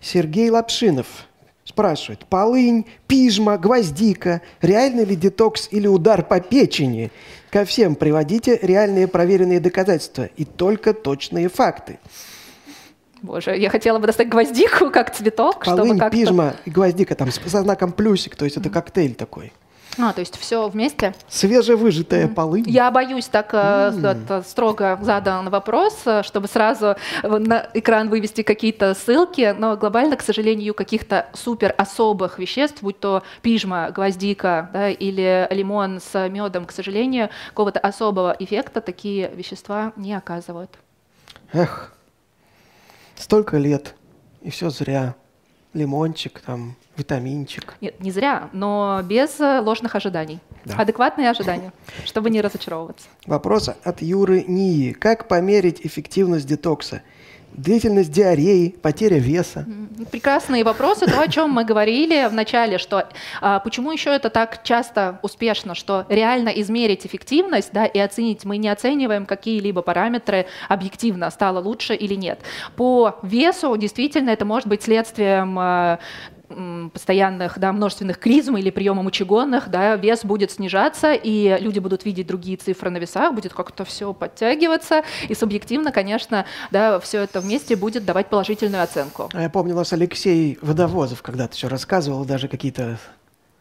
Сергей 0.00 0.48
Лапшинов 0.50 1.06
спрашивает, 1.64 2.20
полынь, 2.26 2.84
пижма, 3.06 3.58
гвоздика, 3.58 4.40
реальный 4.62 5.04
ли 5.04 5.16
детокс 5.16 5.68
или 5.72 5.88
удар 5.88 6.22
по 6.22 6.40
печени? 6.40 7.10
Ко 7.50 7.64
всем 7.64 7.94
приводите 7.96 8.58
реальные 8.62 9.08
проверенные 9.08 9.60
доказательства 9.60 10.24
и 10.36 10.44
только 10.44 10.94
точные 10.94 11.48
факты. 11.48 11.98
Боже, 13.22 13.56
я 13.56 13.68
хотела 13.70 13.98
бы 13.98 14.06
достать 14.06 14.28
гвоздику 14.28 14.90
как 14.90 15.14
цветок, 15.14 15.64
Полынь, 15.64 15.84
чтобы 15.84 15.98
как-то... 15.98 16.16
пижма 16.16 16.54
и 16.64 16.70
гвоздика 16.70 17.14
там 17.14 17.30
с- 17.30 17.40
со 17.50 17.60
знаком 17.62 17.92
плюсик, 17.92 18.36
то 18.36 18.44
есть 18.46 18.56
это 18.56 18.70
коктейль 18.70 19.14
такой. 19.14 19.52
А, 19.98 20.12
то 20.12 20.20
есть 20.20 20.38
все 20.38 20.68
вместе? 20.68 21.14
Свежевыжатая 21.28 22.28
полынь. 22.28 22.64
Я 22.66 22.90
боюсь 22.90 23.26
так 23.26 23.50
э, 23.52 23.92
это 24.02 24.42
строго 24.42 24.98
задан 25.02 25.50
вопрос, 25.50 26.00
э, 26.06 26.22
чтобы 26.22 26.48
сразу 26.48 26.96
вот 27.22 27.46
на 27.46 27.68
экран 27.74 28.08
вывести 28.08 28.42
какие-то 28.42 28.94
ссылки, 28.94 29.54
но 29.58 29.76
глобально, 29.76 30.16
к 30.16 30.22
сожалению, 30.22 30.74
каких-то 30.74 31.28
супер 31.34 31.74
особых 31.76 32.38
веществ, 32.38 32.82
будь 32.82 33.00
то 33.00 33.22
пижма, 33.42 33.90
гвоздика 33.90 34.70
да, 34.72 34.90
или 34.90 35.48
лимон 35.50 36.00
с 36.00 36.28
медом, 36.28 36.66
к 36.66 36.72
сожалению, 36.72 37.30
какого-то 37.48 37.80
особого 37.80 38.36
эффекта 38.38 38.80
такие 38.80 39.30
вещества 39.34 39.92
не 39.96 40.14
оказывают. 40.14 40.70
Эх, 41.52 41.92
столько 43.16 43.58
лет, 43.58 43.94
и 44.40 44.50
все 44.50 44.70
зря. 44.70 45.14
Лимончик, 45.72 46.40
там, 46.40 46.74
витаминчик. 47.00 47.74
Нет, 47.80 48.00
не 48.00 48.10
зря, 48.10 48.50
но 48.52 49.00
без 49.02 49.40
э, 49.40 49.60
ложных 49.60 49.96
ожиданий. 49.96 50.38
Да. 50.64 50.76
Адекватные 50.76 51.30
ожидания, 51.30 51.72
чтобы 52.04 52.30
не 52.30 52.40
разочаровываться. 52.40 53.08
Вопрос 53.26 53.70
от 53.82 54.02
Юры 54.02 54.44
Нии. 54.46 54.92
Как 54.92 55.28
померить 55.28 55.80
эффективность 55.84 56.46
детокса? 56.46 57.02
Длительность 57.52 58.12
диареи, 58.12 58.76
потеря 58.80 59.18
веса. 59.18 59.66
Прекрасные 60.12 60.62
вопросы, 60.62 61.06
то, 61.06 61.20
о 61.20 61.26
чем 61.26 61.50
мы 61.50 61.64
говорили 61.64 62.28
в 62.28 62.32
начале, 62.32 62.78
что 62.78 63.08
а, 63.40 63.58
почему 63.58 63.90
еще 63.90 64.10
это 64.10 64.30
так 64.30 64.62
часто 64.62 65.18
успешно, 65.22 65.74
что 65.74 66.06
реально 66.08 66.50
измерить 66.50 67.04
эффективность 67.04 67.70
да, 67.72 67.86
и 67.86 67.98
оценить, 67.98 68.44
мы 68.44 68.56
не 68.56 68.68
оцениваем 68.68 69.26
какие-либо 69.26 69.82
параметры 69.82 70.46
объективно, 70.68 71.28
стало 71.30 71.58
лучше 71.58 71.94
или 71.96 72.14
нет. 72.14 72.38
По 72.76 73.18
весу 73.22 73.76
действительно 73.76 74.30
это 74.30 74.44
может 74.44 74.68
быть 74.68 74.84
следствием 74.84 75.58
а, 75.58 75.98
постоянных, 76.92 77.58
да, 77.58 77.72
множественных 77.72 78.18
клизм 78.18 78.56
или 78.56 78.70
приема 78.70 79.02
мочегонных, 79.02 79.68
да, 79.68 79.96
вес 79.96 80.24
будет 80.24 80.50
снижаться, 80.50 81.12
и 81.12 81.56
люди 81.60 81.78
будут 81.78 82.04
видеть 82.04 82.26
другие 82.26 82.56
цифры 82.56 82.90
на 82.90 82.98
весах, 82.98 83.34
будет 83.34 83.52
как-то 83.52 83.84
все 83.84 84.12
подтягиваться, 84.12 85.02
и 85.28 85.34
субъективно, 85.34 85.92
конечно, 85.92 86.46
да, 86.70 86.98
все 87.00 87.22
это 87.22 87.40
вместе 87.40 87.76
будет 87.76 88.04
давать 88.04 88.28
положительную 88.28 88.82
оценку. 88.82 89.28
А 89.32 89.42
я 89.42 89.50
помню, 89.50 89.74
у 89.74 89.78
нас 89.78 89.92
Алексей 89.92 90.58
Водовозов 90.62 91.22
когда-то 91.22 91.54
еще 91.54 91.68
рассказывал, 91.68 92.24
даже 92.24 92.48
какие-то 92.48 92.98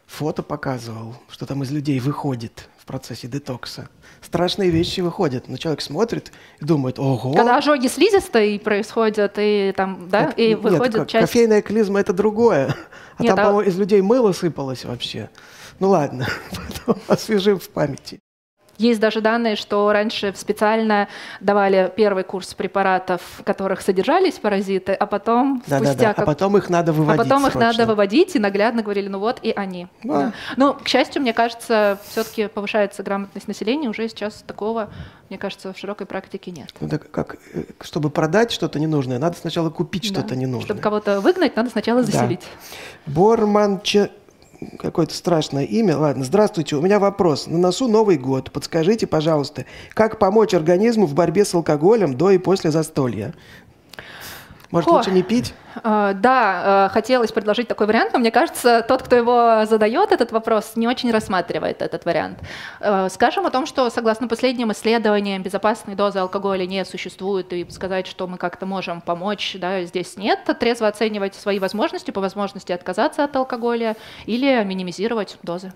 фото 0.07 0.41
показывал, 0.41 1.15
что 1.29 1.45
там 1.45 1.63
из 1.63 1.71
людей 1.71 1.99
выходит 1.99 2.67
в 2.77 2.85
процессе 2.85 3.27
детокса. 3.27 3.89
Страшные 4.29 4.69
вещи 4.69 5.01
выходят, 5.01 5.47
но 5.47 5.57
человек 5.57 5.81
смотрит 5.81 6.31
и 6.61 6.65
думает, 6.65 6.99
ого, 6.99 7.33
Когда 7.33 7.57
ожоги 7.57 7.87
слизистой 7.87 8.59
происходят, 8.59 9.33
и 9.39 9.73
там, 9.75 10.07
да, 10.07 10.25
это- 10.25 10.33
и 10.39 10.49
нет, 10.49 10.59
выходит 10.59 10.93
ко- 10.93 11.05
часть... 11.07 11.25
кофейная 11.25 11.63
клизма 11.63 11.99
это 11.99 12.13
другое. 12.13 12.75
А 13.17 13.23
Нет, 13.23 13.35
там, 13.35 13.39
а- 13.39 13.47
по-моему, 13.49 13.69
из 13.71 13.79
людей 13.79 14.01
мыло 14.03 14.31
сыпалось 14.31 14.85
вообще. 14.85 15.31
Ну 15.79 15.89
ладно, 15.89 16.27
потом 16.85 17.01
освежим 17.07 17.57
в 17.59 17.69
памяти. 17.69 18.19
Есть 18.79 19.01
даже 19.01 19.19
данные, 19.19 19.57
что 19.57 19.91
раньше 19.91 20.33
специально 20.37 21.09
давали 21.41 21.91
первый 21.97 22.23
курс 22.23 22.53
препаратов, 22.53 23.21
в 23.39 23.43
которых 23.43 23.81
содержались 23.81 24.35
паразиты, 24.35 24.93
а 24.93 25.05
потом 25.05 25.61
Да-да-да. 25.67 25.91
спустя 25.91 26.09
А 26.11 26.13
как- 26.13 26.25
потом 26.25 26.55
их 26.57 26.69
надо 26.69 26.91
а 26.91 26.93
выводить 26.93 27.21
потом 27.21 27.45
их 27.45 27.51
срочно. 27.51 27.71
надо 27.73 27.85
выводить, 27.85 28.37
и 28.37 28.39
наглядно 28.39 28.81
говорили, 28.81 29.09
ну 29.09 29.19
вот 29.19 29.39
и 29.41 29.51
они. 29.51 29.87
Да. 30.03 30.19
Да. 30.19 30.33
Ну, 30.55 30.73
к 30.75 30.87
счастью, 30.87 31.21
мне 31.21 31.33
кажется, 31.33 31.99
все-таки 32.07 32.47
повышается 32.47 33.03
грамотность 33.03 33.49
населения, 33.49 33.89
уже 33.89 34.07
сейчас 34.07 34.45
такого, 34.47 34.89
мне 35.29 35.37
кажется, 35.37 35.73
в 35.73 35.77
широкой 35.77 36.07
практике 36.07 36.51
нет. 36.51 36.73
Ну, 36.79 36.87
так 36.87 37.11
как, 37.11 37.35
э, 37.53 37.63
чтобы 37.81 38.09
продать 38.09 38.49
что-то 38.49 38.79
ненужное, 38.79 39.19
надо 39.19 39.35
сначала 39.37 39.69
купить 39.69 40.03
Да. 40.13 40.19
что-то 40.21 40.37
ненужное. 40.37 40.65
Чтобы 40.67 40.79
кого-то 40.79 41.19
выгнать, 41.19 41.53
надо 41.57 41.69
сначала 41.69 42.01
Да. 42.01 42.05
заселить. 42.05 42.47
Борманче... 43.07 44.09
Какое-то 44.77 45.13
страшное 45.13 45.63
имя. 45.63 45.97
Ладно, 45.97 46.25
здравствуйте, 46.25 46.75
у 46.75 46.81
меня 46.81 46.99
вопрос. 46.99 47.47
На 47.47 47.57
носу 47.57 47.87
Новый 47.87 48.17
год. 48.17 48.51
Подскажите, 48.51 49.07
пожалуйста, 49.07 49.65
как 49.93 50.19
помочь 50.19 50.53
организму 50.53 51.05
в 51.05 51.13
борьбе 51.13 51.45
с 51.45 51.53
алкоголем 51.53 52.15
до 52.15 52.31
и 52.31 52.37
после 52.37 52.69
застолья? 52.69 53.33
Может, 54.71 54.89
О. 54.89 54.93
лучше 54.93 55.11
не 55.11 55.23
пить? 55.23 55.53
Э, 55.83 56.13
Да, 56.13 56.87
э, 56.87 56.93
хотелось 56.93 57.31
предложить 57.31 57.67
такой 57.67 57.87
вариант, 57.87 58.13
но 58.13 58.19
мне 58.19 58.29
кажется, 58.29 58.85
тот, 58.87 59.01
кто 59.01 59.15
его 59.15 59.65
задает, 59.65 60.11
этот 60.11 60.31
вопрос, 60.31 60.73
не 60.75 60.87
очень 60.87 61.11
рассматривает 61.11 61.81
этот 61.81 62.05
вариант. 62.05 62.39
Э, 62.79 63.09
Скажем 63.09 63.45
о 63.47 63.49
том, 63.49 63.65
что 63.65 63.89
согласно 63.89 64.27
последним 64.27 64.71
исследованиям 64.71 65.41
безопасной 65.41 65.95
дозы 65.95 66.19
алкоголя 66.19 66.65
не 66.67 66.85
существует, 66.85 67.51
и 67.51 67.67
сказать, 67.69 68.05
что 68.05 68.27
мы 68.27 68.37
как-то 68.37 68.65
можем 68.65 69.01
помочь, 69.01 69.57
да, 69.59 69.81
здесь 69.83 70.17
нет. 70.17 70.39
Трезво 70.59 70.87
оценивать 70.87 71.35
свои 71.35 71.57
возможности, 71.57 72.11
по 72.11 72.21
возможности 72.21 72.71
отказаться 72.71 73.23
от 73.23 73.35
алкоголя 73.35 73.95
или 74.25 74.63
минимизировать 74.63 75.37
дозы. 75.41 75.73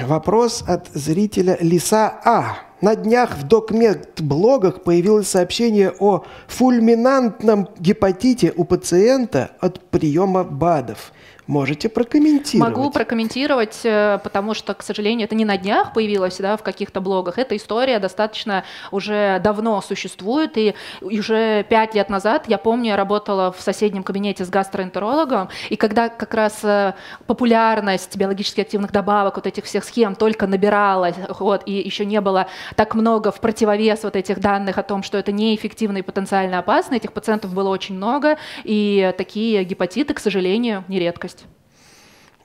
Вопрос 0.00 0.64
от 0.66 0.90
зрителя 0.94 1.56
Лиса 1.60 2.20
А. 2.24 2.44
На 2.80 2.94
днях 2.94 3.36
в 3.36 3.42
докмед-блогах 3.42 4.84
появилось 4.84 5.28
сообщение 5.28 5.92
о 5.98 6.22
фульминантном 6.46 7.68
гепатите 7.80 8.52
у 8.56 8.64
пациента 8.64 9.50
от 9.60 9.80
приема 9.90 10.44
БАДов. 10.44 11.12
Можете 11.48 11.88
прокомментировать? 11.88 12.76
Могу 12.76 12.90
прокомментировать, 12.90 13.80
э, 13.82 14.18
потому 14.22 14.52
что, 14.52 14.74
к 14.74 14.82
сожалению, 14.82 15.24
это 15.24 15.34
не 15.34 15.46
на 15.46 15.56
днях 15.56 15.94
появилось 15.94 16.36
да, 16.36 16.58
в 16.58 16.62
каких-то 16.62 17.00
блогах. 17.00 17.38
Эта 17.38 17.56
история 17.56 17.98
достаточно 18.00 18.64
уже 18.90 19.40
давно 19.42 19.80
существует. 19.80 20.58
И 20.58 20.74
уже 21.00 21.64
пять 21.64 21.94
лет 21.94 22.10
назад, 22.10 22.44
я 22.48 22.58
помню, 22.58 22.88
я 22.88 22.96
работала 22.98 23.50
в 23.50 23.62
соседнем 23.62 24.02
кабинете 24.02 24.44
с 24.44 24.50
гастроэнтерологом, 24.50 25.48
и 25.70 25.76
когда 25.76 26.10
как 26.10 26.34
раз 26.34 26.62
э, 26.64 26.92
популярность 27.26 28.14
биологически 28.18 28.60
активных 28.60 28.92
добавок, 28.92 29.36
вот 29.36 29.46
этих 29.46 29.64
всех 29.64 29.84
схем 29.84 30.16
только 30.16 30.46
набиралась, 30.46 31.16
вот, 31.38 31.62
и 31.64 31.72
еще 31.72 32.04
не 32.04 32.20
было 32.20 32.48
так 32.76 32.94
много 32.94 33.32
в 33.32 33.40
противовес 33.40 34.02
вот 34.02 34.16
этих 34.16 34.40
данных 34.40 34.76
о 34.76 34.82
том, 34.82 35.02
что 35.02 35.16
это 35.16 35.32
неэффективно 35.32 35.96
и 35.96 36.02
потенциально 36.02 36.58
опасно, 36.58 36.96
этих 36.96 37.14
пациентов 37.14 37.54
было 37.54 37.70
очень 37.70 37.94
много, 37.94 38.36
и 38.64 39.14
такие 39.16 39.64
гепатиты, 39.64 40.12
к 40.12 40.20
сожалению, 40.20 40.84
не 40.88 40.98
редкость. 40.98 41.37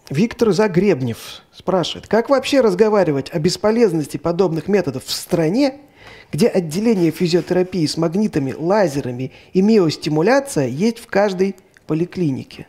Виктор 0.10 0.52
Загребнев 0.52 1.44
спрашивает, 1.54 2.08
как 2.08 2.30
вообще 2.30 2.60
разговаривать 2.60 3.30
о 3.32 3.40
бесполезности 3.40 4.18
подобных 4.18 4.68
методов 4.68 5.06
в 5.06 5.12
стране, 5.12 5.80
где 6.32 6.48
отделение 6.48 7.12
физиотерапии 7.12 7.86
с 7.86 7.96
магнитами, 7.96 8.54
лазерами 8.58 9.32
и 9.54 9.62
миостимуляция 9.62 10.68
есть 10.68 11.00
в 11.00 11.08
каждой 11.08 11.56
поликлинике? 11.88 12.68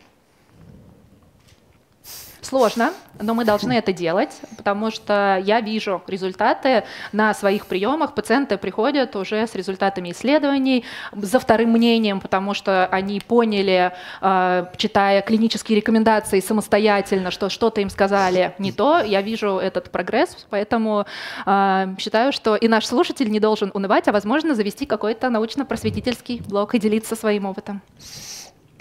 Сложно, 2.54 2.92
но 3.20 3.34
мы 3.34 3.44
должны 3.44 3.72
это 3.72 3.92
делать, 3.92 4.30
потому 4.56 4.92
что 4.92 5.42
я 5.44 5.60
вижу 5.60 6.00
результаты 6.06 6.84
на 7.10 7.34
своих 7.34 7.66
приемах. 7.66 8.14
Пациенты 8.14 8.58
приходят 8.58 9.16
уже 9.16 9.48
с 9.48 9.56
результатами 9.56 10.12
исследований, 10.12 10.84
за 11.10 11.40
вторым 11.40 11.70
мнением, 11.70 12.20
потому 12.20 12.54
что 12.54 12.86
они 12.86 13.18
поняли, 13.18 13.92
э, 14.20 14.66
читая 14.76 15.22
клинические 15.22 15.74
рекомендации 15.74 16.38
самостоятельно, 16.38 17.32
что 17.32 17.48
что-то 17.48 17.80
им 17.80 17.90
сказали 17.90 18.54
не 18.60 18.70
то. 18.70 19.00
Я 19.00 19.20
вижу 19.20 19.58
этот 19.58 19.90
прогресс, 19.90 20.46
поэтому 20.48 21.06
э, 21.46 21.86
считаю, 21.98 22.32
что 22.32 22.54
и 22.54 22.68
наш 22.68 22.86
слушатель 22.86 23.32
не 23.32 23.40
должен 23.40 23.72
унывать, 23.74 24.06
а 24.06 24.12
возможно 24.12 24.54
завести 24.54 24.86
какой-то 24.86 25.28
научно-просветительский 25.28 26.40
блог 26.46 26.76
и 26.76 26.78
делиться 26.78 27.16
своим 27.16 27.46
опытом. 27.46 27.82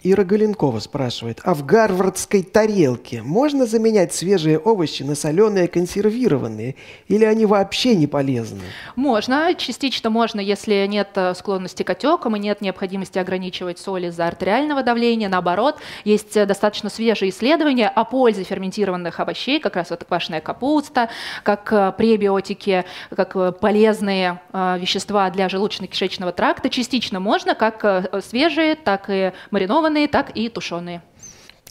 Ира 0.05 0.25
Галенкова 0.25 0.79
спрашивает, 0.79 1.39
а 1.45 1.53
в 1.53 1.65
гарвардской 1.65 2.43
тарелке 2.43 3.21
можно 3.21 3.65
заменять 3.65 4.13
свежие 4.13 4.59
овощи 4.59 5.01
на 5.03 5.15
соленые 5.15 5.69
консервированные? 5.69 6.75
Или 7.07 7.23
они 7.23 7.45
вообще 7.45 7.95
не 7.95 8.05
полезны? 8.05 8.59
Можно, 8.97 9.55
частично 9.55 10.09
можно, 10.09 10.41
если 10.41 10.85
нет 10.87 11.11
э, 11.15 11.33
склонности 11.35 11.83
к 11.83 11.89
отекам 11.89 12.35
и 12.35 12.39
нет 12.39 12.59
необходимости 12.59 13.17
ограничивать 13.17 13.79
соль 13.79 14.07
из-за 14.07 14.27
артериального 14.27 14.83
давления. 14.83 15.29
Наоборот, 15.29 15.77
есть 16.03 16.35
э, 16.35 16.45
достаточно 16.45 16.89
свежие 16.89 17.29
исследования 17.29 17.87
о 17.87 18.03
пользе 18.03 18.43
ферментированных 18.43 19.21
овощей, 19.21 19.61
как 19.61 19.77
раз 19.77 19.89
вот 19.89 20.03
квашеная 20.03 20.41
капуста, 20.41 21.07
как 21.43 21.71
э, 21.71 21.93
пребиотики, 21.97 22.83
как 23.15 23.59
полезные 23.59 24.41
вещества 24.51 25.29
для 25.29 25.47
желудочно-кишечного 25.47 26.33
тракта. 26.33 26.69
Частично 26.69 27.21
можно, 27.21 27.55
как 27.55 28.11
свежие, 28.23 28.75
так 28.75 29.05
и 29.07 29.31
маринованные 29.51 29.92
маринованные, 29.93 30.07
так 30.07 30.35
и 30.35 30.49
тушеные. 30.49 31.01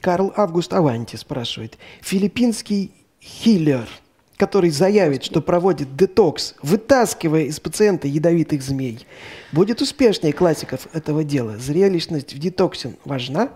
Карл 0.01 0.33
Август 0.37 0.73
Аванти 0.73 1.16
спрашивает. 1.16 1.79
Филиппинский 2.01 2.93
хиллер, 3.20 3.89
который 4.37 4.70
заявит, 4.70 5.23
что 5.23 5.41
проводит 5.41 5.97
детокс, 5.97 6.55
вытаскивая 6.62 7.45
из 7.45 7.61
пациента 7.61 8.09
ядовитых 8.09 8.62
змей, 8.62 9.07
будет 9.53 9.81
успешнее 9.81 10.33
классиков 10.33 10.89
этого 10.93 11.23
дела. 11.23 11.57
Зрелищность 11.59 12.35
в 12.35 12.39
детоксе 12.39 12.97
важна? 13.05 13.51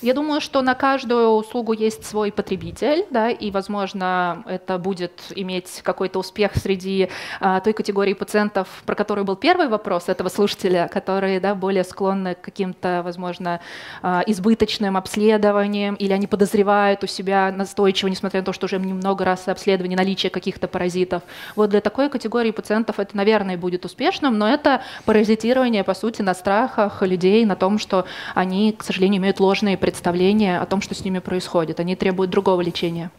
Я 0.00 0.14
думаю, 0.14 0.40
что 0.40 0.62
на 0.62 0.74
каждую 0.74 1.30
услугу 1.30 1.72
есть 1.72 2.06
свой 2.06 2.30
потребитель, 2.30 3.04
да, 3.10 3.30
и, 3.30 3.50
возможно, 3.50 4.44
это 4.46 4.78
будет 4.78 5.20
иметь 5.34 5.80
какой-то 5.82 6.20
успех 6.20 6.52
среди 6.54 7.08
а, 7.40 7.58
той 7.58 7.72
категории 7.72 8.14
пациентов, 8.14 8.68
про 8.86 8.94
которую 8.94 9.24
был 9.24 9.34
первый 9.34 9.66
вопрос 9.66 10.08
этого 10.08 10.28
слушателя, 10.28 10.88
которые 10.92 11.40
да, 11.40 11.56
более 11.56 11.82
склонны 11.82 12.36
к 12.36 12.42
каким-то, 12.42 13.02
возможно, 13.04 13.58
а, 14.00 14.22
избыточным 14.24 14.96
обследованиям, 14.96 15.96
или 15.96 16.12
они 16.12 16.28
подозревают 16.28 17.02
у 17.02 17.08
себя 17.08 17.50
настойчиво, 17.50 18.08
несмотря 18.08 18.42
на 18.42 18.46
то, 18.46 18.52
что 18.52 18.66
уже 18.66 18.78
немного 18.78 19.24
раз 19.24 19.48
обследование 19.48 19.98
наличие 19.98 20.30
каких-то 20.30 20.68
паразитов. 20.68 21.24
Вот 21.56 21.70
для 21.70 21.80
такой 21.80 22.08
категории 22.08 22.52
пациентов 22.52 23.00
это, 23.00 23.16
наверное, 23.16 23.56
будет 23.56 23.84
успешным, 23.84 24.38
но 24.38 24.48
это 24.48 24.82
паразитирование, 25.06 25.82
по 25.82 25.94
сути, 25.94 26.22
на 26.22 26.34
страхах 26.34 27.02
людей, 27.02 27.44
на 27.44 27.56
том, 27.56 27.80
что 27.80 28.04
они, 28.36 28.72
к 28.72 28.84
сожалению, 28.84 29.20
имеют 29.20 29.40
ложные 29.40 29.76
представление 29.88 30.58
о 30.60 30.66
том, 30.66 30.82
что 30.82 30.94
с 30.94 31.02
ними 31.02 31.18
происходит. 31.18 31.80
Они 31.80 31.96
требуют 31.96 32.30
другого 32.30 32.60
лечения. 32.60 33.10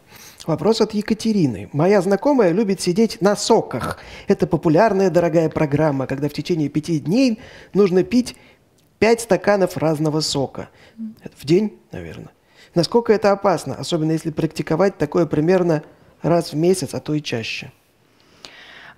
Вопрос 0.46 0.80
от 0.80 0.94
Екатерины. 0.94 1.68
Моя 1.72 2.00
знакомая 2.00 2.52
любит 2.52 2.80
сидеть 2.80 3.20
на 3.20 3.34
соках. 3.34 3.98
Это 4.28 4.46
популярная 4.46 5.10
дорогая 5.10 5.48
программа, 5.48 6.06
когда 6.06 6.28
в 6.28 6.32
течение 6.32 6.68
пяти 6.68 7.00
дней 7.00 7.40
нужно 7.74 8.04
пить 8.04 8.36
пять 9.00 9.20
стаканов 9.20 9.76
разного 9.78 10.20
сока. 10.20 10.68
В 11.36 11.44
день, 11.44 11.76
наверное. 11.90 12.30
Насколько 12.76 13.12
это 13.12 13.32
опасно, 13.32 13.74
особенно 13.74 14.12
если 14.12 14.30
практиковать 14.30 14.96
такое 14.96 15.26
примерно 15.26 15.82
раз 16.22 16.52
в 16.52 16.56
месяц, 16.56 16.94
а 16.94 17.00
то 17.00 17.14
и 17.14 17.20
чаще? 17.20 17.72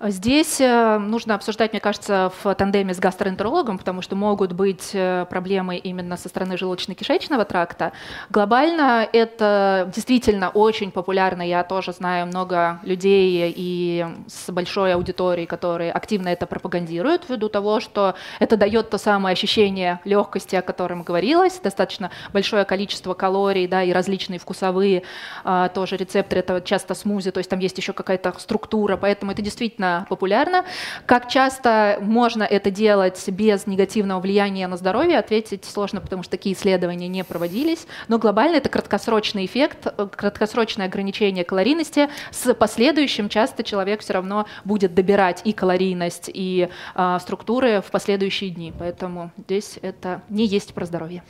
Здесь 0.05 0.59
э, 0.59 0.97
нужно 0.97 1.35
обсуждать, 1.35 1.71
мне 1.71 1.79
кажется, 1.79 2.29
в 2.43 2.53
тандеме 2.55 2.93
с 2.93 2.99
гастроэнтерологом, 2.99 3.77
потому 3.77 4.01
что 4.01 4.17
могут 4.17 4.51
быть 4.51 4.89
э, 4.93 5.25
проблемы 5.29 5.77
именно 5.77 6.17
со 6.17 6.27
стороны 6.27 6.55
желудочно-кишечного 6.55 7.45
тракта. 7.45 7.93
Глобально 8.29 9.07
это 9.13 9.89
действительно 9.95 10.49
очень 10.49 10.91
популярно. 10.91 11.41
Я 11.41 11.63
тоже 11.63 11.93
знаю 11.93 12.27
много 12.27 12.81
людей 12.83 13.53
и 13.55 14.05
с 14.27 14.51
большой 14.51 14.93
аудиторией, 14.93 15.47
которые 15.47 15.93
активно 15.93 16.27
это 16.27 16.47
пропагандируют, 16.47 17.29
ввиду 17.29 17.47
того, 17.47 17.79
что 17.79 18.15
это 18.39 18.57
дает 18.57 18.89
то 18.89 18.97
самое 18.97 19.31
ощущение 19.31 20.01
легкости, 20.03 20.57
о 20.57 20.61
котором 20.61 21.03
говорилось, 21.03 21.59
достаточно 21.59 22.11
большое 22.33 22.65
количество 22.65 23.13
калорий, 23.13 23.67
да, 23.67 23.83
и 23.83 23.93
различные 23.93 24.39
вкусовые 24.39 25.03
а, 25.45 25.69
тоже 25.69 25.95
рецепторы, 25.95 26.41
это 26.41 26.59
часто 26.59 26.93
смузи, 26.93 27.31
то 27.31 27.37
есть 27.37 27.49
там 27.49 27.59
есть 27.59 27.77
еще 27.77 27.93
какая-то 27.93 28.33
структура, 28.37 28.97
поэтому 28.97 29.31
это 29.31 29.41
действительно 29.41 29.92
популярно. 30.09 30.65
Как 31.05 31.27
часто 31.29 31.97
можно 32.01 32.43
это 32.43 32.71
делать 32.71 33.23
без 33.27 33.67
негативного 33.67 34.19
влияния 34.19 34.67
на 34.67 34.77
здоровье, 34.77 35.19
ответить 35.19 35.65
сложно, 35.65 36.01
потому 36.01 36.23
что 36.23 36.31
такие 36.31 36.55
исследования 36.55 37.07
не 37.07 37.23
проводились. 37.23 37.87
Но 38.07 38.17
глобально 38.17 38.57
это 38.57 38.69
краткосрочный 38.69 39.45
эффект, 39.45 39.87
э, 39.97 40.07
краткосрочное 40.07 40.87
ограничение 40.87 41.43
калорийности. 41.43 42.09
С 42.31 42.53
последующим 42.53 43.29
часто 43.29 43.63
человек 43.63 44.01
все 44.01 44.13
равно 44.13 44.45
будет 44.63 44.93
добирать 44.93 45.41
и 45.43 45.53
калорийность, 45.53 46.29
и 46.33 46.69
э, 46.95 47.17
структуры 47.21 47.81
в 47.81 47.91
последующие 47.91 48.49
дни. 48.49 48.73
Поэтому 48.77 49.31
здесь 49.37 49.79
это 49.81 50.21
не 50.29 50.45
есть 50.45 50.73
про 50.73 50.85
здоровье. 50.85 51.23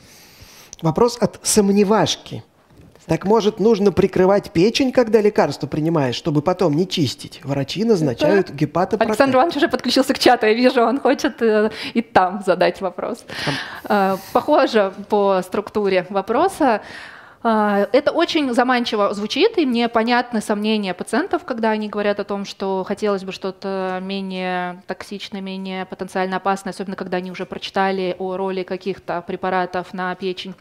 Вопрос 0.82 1.16
от 1.20 1.40
сомневашки. 1.42 2.42
Так 3.06 3.26
может, 3.26 3.60
нужно 3.60 3.92
прикрывать 3.92 4.50
печень, 4.50 4.90
когда 4.90 5.20
лекарство 5.20 5.66
принимаешь, 5.66 6.14
чтобы 6.14 6.40
потом 6.40 6.74
не 6.74 6.88
чистить? 6.88 7.40
Врачи 7.44 7.84
назначают 7.84 8.48
Это... 8.48 8.54
гепатопротез. 8.54 9.08
Александр 9.08 9.36
Иванович 9.36 9.56
уже 9.56 9.68
подключился 9.68 10.14
к 10.14 10.18
чату, 10.18 10.46
я 10.46 10.54
вижу, 10.54 10.82
он 10.82 11.00
хочет 11.00 11.42
э, 11.42 11.70
и 11.92 12.00
там 12.00 12.42
задать 12.44 12.80
вопрос. 12.80 13.24
Э, 13.88 14.16
похоже 14.32 14.92
по 15.08 15.42
структуре 15.42 16.06
вопроса. 16.08 16.80
Э, 17.42 17.86
это 17.92 18.10
очень 18.10 18.54
заманчиво 18.54 19.12
звучит, 19.12 19.58
и 19.58 19.66
мне 19.66 19.90
понятны 19.90 20.40
сомнения 20.40 20.94
пациентов, 20.94 21.44
когда 21.44 21.70
они 21.70 21.88
говорят 21.90 22.20
о 22.20 22.24
том, 22.24 22.46
что 22.46 22.84
хотелось 22.84 23.22
бы 23.22 23.32
что-то 23.32 23.98
менее 24.02 24.82
токсичное, 24.86 25.42
менее 25.42 25.84
потенциально 25.84 26.38
опасное, 26.38 26.72
особенно 26.72 26.96
когда 26.96 27.18
они 27.18 27.30
уже 27.30 27.44
прочитали 27.44 28.16
о 28.18 28.38
роли 28.38 28.62
каких-то 28.62 29.22
препаратов 29.26 29.92
на 29.92 30.14
печень. 30.14 30.54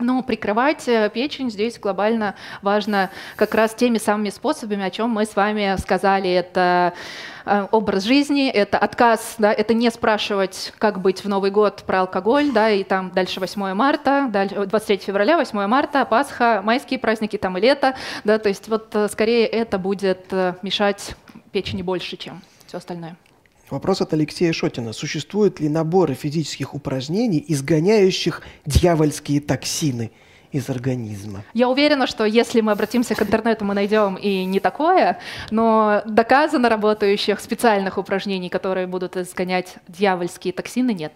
Но 0.00 0.22
прикрывать 0.22 0.88
э, 0.88 1.10
печень 1.12 1.50
здесь 1.50 1.78
глобально 1.78 2.34
важно 2.62 3.10
как 3.36 3.54
раз 3.54 3.74
теми 3.74 3.98
самыми 3.98 4.30
способами, 4.30 4.84
о 4.84 4.90
чем 4.90 5.10
мы 5.10 5.24
с 5.26 5.36
вами 5.36 5.76
сказали. 5.80 6.30
Это 6.30 6.94
э, 7.44 7.66
образ 7.70 8.04
жизни, 8.04 8.48
это 8.48 8.78
отказ, 8.78 9.36
да, 9.38 9.52
это 9.52 9.74
не 9.74 9.90
спрашивать, 9.90 10.72
как 10.78 11.00
быть 11.00 11.24
в 11.24 11.28
Новый 11.28 11.50
год 11.50 11.84
про 11.86 12.00
алкоголь, 12.00 12.50
да, 12.52 12.70
и 12.70 12.82
там 12.84 13.10
дальше 13.10 13.40
8 13.40 13.74
марта, 13.74 14.28
дальше 14.30 14.66
23 14.66 14.98
февраля, 14.98 15.36
8 15.36 15.66
марта, 15.66 16.04
Пасха, 16.04 16.60
майские 16.64 16.98
праздники, 16.98 17.36
там 17.36 17.58
и 17.58 17.60
лето, 17.60 17.94
да, 18.24 18.38
то 18.38 18.48
есть 18.48 18.68
вот 18.68 18.94
э, 18.94 19.08
скорее 19.08 19.46
это 19.46 19.78
будет 19.78 20.32
мешать 20.62 21.14
печени 21.52 21.82
больше, 21.82 22.16
чем 22.16 22.42
все 22.66 22.78
остальное. 22.78 23.16
Вопрос 23.70 24.00
от 24.00 24.12
Алексея 24.12 24.52
Шотина. 24.52 24.92
Существуют 24.92 25.60
ли 25.60 25.68
наборы 25.68 26.14
физических 26.14 26.74
упражнений, 26.74 27.44
изгоняющих 27.46 28.42
дьявольские 28.66 29.40
токсины 29.40 30.10
из 30.50 30.68
организма? 30.68 31.44
Я 31.54 31.68
уверена, 31.68 32.08
что 32.08 32.24
если 32.24 32.60
мы 32.62 32.72
обратимся 32.72 33.14
к 33.14 33.22
интернету, 33.22 33.64
мы 33.64 33.74
найдем 33.74 34.16
и 34.16 34.44
не 34.44 34.58
такое, 34.58 35.20
но 35.52 36.02
доказано 36.04 36.68
работающих 36.68 37.38
специальных 37.38 37.96
упражнений, 37.96 38.48
которые 38.48 38.88
будут 38.88 39.16
изгонять 39.16 39.76
дьявольские 39.86 40.52
токсины, 40.52 40.92
нет. 40.92 41.12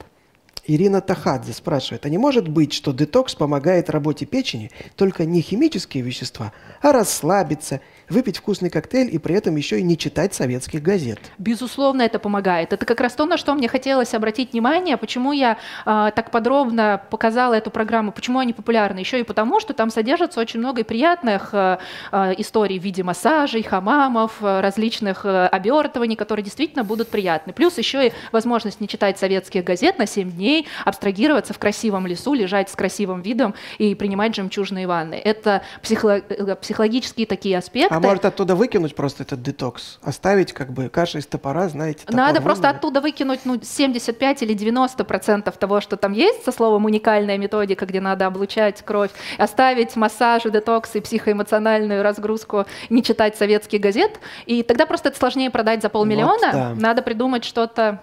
Ирина 0.66 1.02
Тахадзе 1.02 1.52
спрашивает, 1.52 2.06
а 2.06 2.08
не 2.08 2.16
может 2.16 2.48
быть, 2.48 2.72
что 2.72 2.92
детокс 2.92 3.34
помогает 3.34 3.90
работе 3.90 4.24
печени 4.24 4.70
только 4.96 5.26
не 5.26 5.42
химические 5.42 6.02
вещества, 6.02 6.52
а 6.80 6.92
расслабиться– 6.92 7.80
выпить 8.08 8.38
вкусный 8.38 8.70
коктейль 8.70 9.14
и 9.14 9.18
при 9.18 9.34
этом 9.34 9.56
еще 9.56 9.80
и 9.80 9.82
не 9.82 9.96
читать 9.96 10.34
советских 10.34 10.82
газет. 10.82 11.18
Безусловно, 11.38 12.02
это 12.02 12.18
помогает. 12.18 12.72
Это 12.72 12.84
как 12.84 13.00
раз 13.00 13.14
то, 13.14 13.26
на 13.26 13.36
что 13.36 13.54
мне 13.54 13.68
хотелось 13.68 14.14
обратить 14.14 14.52
внимание, 14.52 14.96
почему 14.96 15.32
я 15.32 15.58
э, 15.86 16.10
так 16.14 16.30
подробно 16.30 17.00
показала 17.10 17.54
эту 17.54 17.70
программу, 17.70 18.12
почему 18.12 18.38
они 18.38 18.52
популярны. 18.52 18.98
Еще 18.98 19.20
и 19.20 19.22
потому, 19.22 19.60
что 19.60 19.72
там 19.74 19.90
содержится 19.90 20.40
очень 20.40 20.60
много 20.60 20.84
приятных 20.84 21.50
э, 21.52 21.78
э, 22.12 22.34
историй 22.38 22.78
в 22.78 22.82
виде 22.82 23.02
массажей, 23.02 23.62
хамамов, 23.62 24.42
различных 24.42 25.24
э, 25.24 25.46
обертываний, 25.46 26.16
которые 26.16 26.44
действительно 26.44 26.84
будут 26.84 27.08
приятны. 27.08 27.52
Плюс 27.52 27.78
еще 27.78 28.08
и 28.08 28.12
возможность 28.32 28.80
не 28.80 28.88
читать 28.88 29.18
советских 29.18 29.64
газет 29.64 29.98
на 29.98 30.06
7 30.06 30.30
дней, 30.30 30.66
абстрагироваться 30.84 31.54
в 31.54 31.58
красивом 31.58 32.06
лесу, 32.06 32.34
лежать 32.34 32.70
с 32.70 32.74
красивым 32.74 33.22
видом 33.22 33.54
и 33.78 33.94
принимать 33.94 34.34
жемчужные 34.34 34.86
ванны. 34.86 35.14
Это 35.14 35.62
психо- 35.82 36.22
э, 36.28 36.56
психологические 36.56 37.26
такие 37.26 37.58
аспекты, 37.58 37.93
а 37.96 38.00
может 38.00 38.24
оттуда 38.24 38.54
выкинуть 38.54 38.94
просто 38.94 39.22
этот 39.22 39.42
детокс? 39.42 39.98
Оставить 40.02 40.52
как 40.52 40.72
бы 40.72 40.88
каша 40.88 41.18
из 41.18 41.26
топора, 41.26 41.68
знаете? 41.68 42.04
Надо 42.08 42.40
просто 42.40 42.70
оттуда 42.70 43.00
выкинуть 43.00 43.40
ну, 43.44 43.60
75 43.62 44.42
или 44.42 44.52
90 44.52 45.04
процентов 45.04 45.56
того, 45.56 45.80
что 45.80 45.96
там 45.96 46.12
есть, 46.12 46.44
со 46.44 46.52
словом 46.52 46.84
уникальная 46.84 47.38
методика, 47.38 47.86
где 47.86 48.00
надо 48.00 48.26
облучать 48.26 48.82
кровь, 48.82 49.10
оставить 49.38 49.96
массаж, 49.96 50.42
детокс 50.44 50.94
и 50.96 51.00
психоэмоциональную 51.00 52.02
разгрузку, 52.02 52.66
не 52.90 53.02
читать 53.02 53.36
советских 53.36 53.80
газет, 53.80 54.18
и 54.46 54.62
тогда 54.62 54.86
просто 54.86 55.08
это 55.10 55.18
сложнее 55.18 55.50
продать 55.50 55.82
за 55.82 55.88
полмиллиона. 55.88 56.32
Вот, 56.32 56.52
да. 56.52 56.74
Надо 56.76 57.02
придумать 57.02 57.44
что-то, 57.44 58.00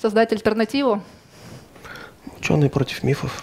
создать 0.00 0.32
альтернативу. 0.32 1.02
Ученые 2.38 2.70
против 2.70 3.02
мифов. 3.02 3.42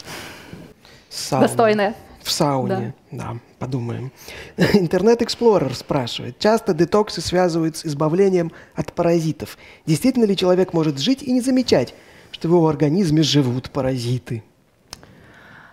Сауна. 1.10 1.48
Достойная. 1.48 1.96
В 2.26 2.32
сауне, 2.32 2.96
да. 3.12 3.34
да 3.34 3.40
подумаем. 3.60 4.12
Internet 4.58 5.17
Explorer 5.17 5.76
спрашивает. 5.76 6.40
Часто 6.40 6.74
детоксы 6.74 7.22
связывают 7.22 7.78
с 7.78 7.86
избавлением 7.86 8.52
от 8.74 8.94
паразитов. 8.94 9.60
Действительно 9.86 10.26
ли 10.26 10.36
человек 10.36 10.74
может 10.74 10.98
жить 10.98 11.22
и 11.22 11.32
не 11.32 11.40
замечать, 11.40 11.94
что 12.32 12.48
в 12.48 12.52
его 12.52 12.68
организме 12.68 13.22
живут 13.22 13.70
паразиты? 13.70 14.44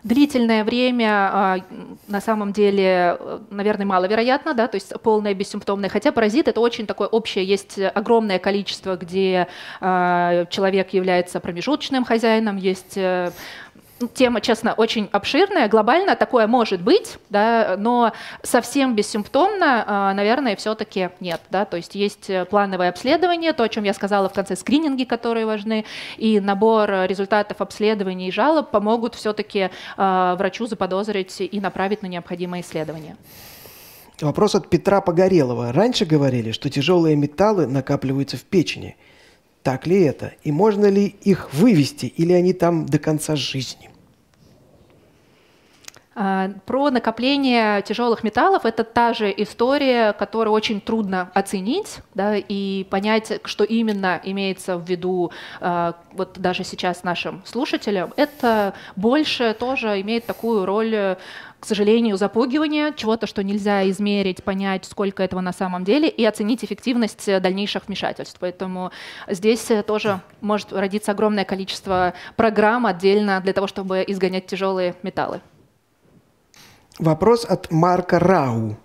Длительное 0.05 0.65
время 0.65 1.31
а, 1.33 1.59
на 2.09 2.21
самом 2.21 2.53
деле, 2.53 3.17
наверное, 3.51 3.87
маловероятно, 3.87 4.53
да, 4.53 4.67
то 4.67 4.75
есть 4.75 4.93
полное 5.01 5.33
бессимптомное. 5.33 5.89
Хотя 5.89 6.11
паразит 6.11 6.49
это 6.49 6.61
очень 6.61 6.87
такое 6.87 7.07
общее, 7.07 7.45
есть 7.45 7.79
огромное 7.79 8.41
количество, 8.41 8.97
где 8.97 9.47
э, 9.81 10.47
человек 10.51 10.93
является 10.93 11.39
промежуточным 11.39 12.05
хозяином, 12.05 12.57
есть 12.57 12.97
э, 12.97 13.31
тема, 14.09 14.41
честно, 14.41 14.73
очень 14.75 15.09
обширная, 15.13 15.69
глобально 15.69 16.17
такое 16.17 16.47
может 16.47 16.81
быть, 16.81 17.19
да, 17.31 17.77
но 17.79 18.13
совсем 18.43 18.95
бессимптомно, 18.95 19.85
а, 19.87 20.15
наверное, 20.15 20.57
все-таки 20.57 21.11
нет. 21.21 21.41
Да, 21.51 21.65
то 21.65 21.77
есть 21.77 21.95
есть 21.95 22.31
э, 22.31 22.45
плановое 22.45 22.89
обследование, 22.89 23.53
то, 23.53 23.65
о 23.65 23.69
чем 23.69 23.85
я 23.85 23.95
сказала 23.95 24.29
в 24.29 24.33
конце, 24.33 24.57
скрининги, 24.57 25.05
которые 25.05 25.47
важны, 25.47 25.85
и 26.17 26.41
набор 26.41 26.91
результатов 27.07 27.61
обследований 27.61 28.29
и 28.29 28.33
жалоб 28.33 28.71
помогут 28.71 29.15
все-таки 29.15 29.71
а, 29.97 30.37
врачу 30.37 30.67
заподозрить 30.67 31.41
и 31.41 31.61
направить 31.61 32.03
на 32.03 32.07
необходимое 32.07 32.61
исследование. 32.61 33.17
Вопрос 34.21 34.55
от 34.55 34.69
Петра 34.69 35.01
Погорелова. 35.01 35.73
Раньше 35.73 36.05
говорили, 36.05 36.53
что 36.53 36.71
тяжелые 36.71 37.17
металлы 37.17 37.67
накапливаются 37.67 38.37
в 38.37 38.43
печени. 38.43 38.97
Так 39.63 39.87
ли 39.87 40.03
это? 40.03 40.35
И 40.45 40.53
можно 40.53 40.87
ли 40.87 41.07
их 41.07 41.53
вывести, 41.55 42.07
или 42.07 42.33
они 42.33 42.53
там 42.53 42.87
до 42.87 42.99
конца 42.99 43.37
жизни? 43.37 43.91
А, 46.15 46.51
про 46.67 46.91
накопление 46.91 47.81
тяжелых 47.83 48.23
металлов 48.23 48.67
это 48.67 48.85
та 48.85 49.15
же 49.15 49.33
история, 49.35 50.13
которую 50.13 50.53
очень 50.53 50.81
трудно 50.81 51.31
оценить 51.33 52.01
да, 52.15 52.37
и 52.37 52.85
понять, 52.91 53.41
что 53.45 53.65
именно 53.65 54.21
имеется 54.23 54.77
в 54.77 54.89
виду 54.89 55.33
а, 55.61 55.95
вот 56.13 56.39
даже 56.39 56.65
сейчас 56.65 57.03
нашим 57.03 57.43
слушателям. 57.47 58.13
Это 58.17 58.75
больше 58.95 59.57
тоже 59.59 60.01
имеет 60.03 60.27
такую 60.27 60.67
роль 60.67 61.17
к 61.61 61.65
сожалению, 61.65 62.17
запугивания, 62.17 62.91
чего-то, 62.91 63.29
что 63.29 63.45
нельзя 63.45 63.89
измерить, 63.89 64.43
понять, 64.43 64.85
сколько 64.85 65.23
этого 65.23 65.41
на 65.41 65.53
самом 65.53 65.85
деле, 65.85 66.09
и 66.09 66.25
оценить 66.25 66.65
эффективность 66.65 67.25
дальнейших 67.41 67.87
вмешательств. 67.87 68.37
Поэтому 68.41 68.91
здесь 69.29 69.71
тоже 69.87 70.21
может 70.41 70.73
родиться 70.73 71.13
огромное 71.13 71.45
количество 71.45 72.15
программ 72.35 72.85
отдельно 72.85 73.41
для 73.41 73.53
того, 73.53 73.69
чтобы 73.69 74.05
изгонять 74.09 74.47
тяжелые 74.47 74.97
металлы. 75.05 75.41
Вопрос 76.99 77.45
от 77.45 77.71
Марка 77.71 78.19
Рау. 78.19 78.77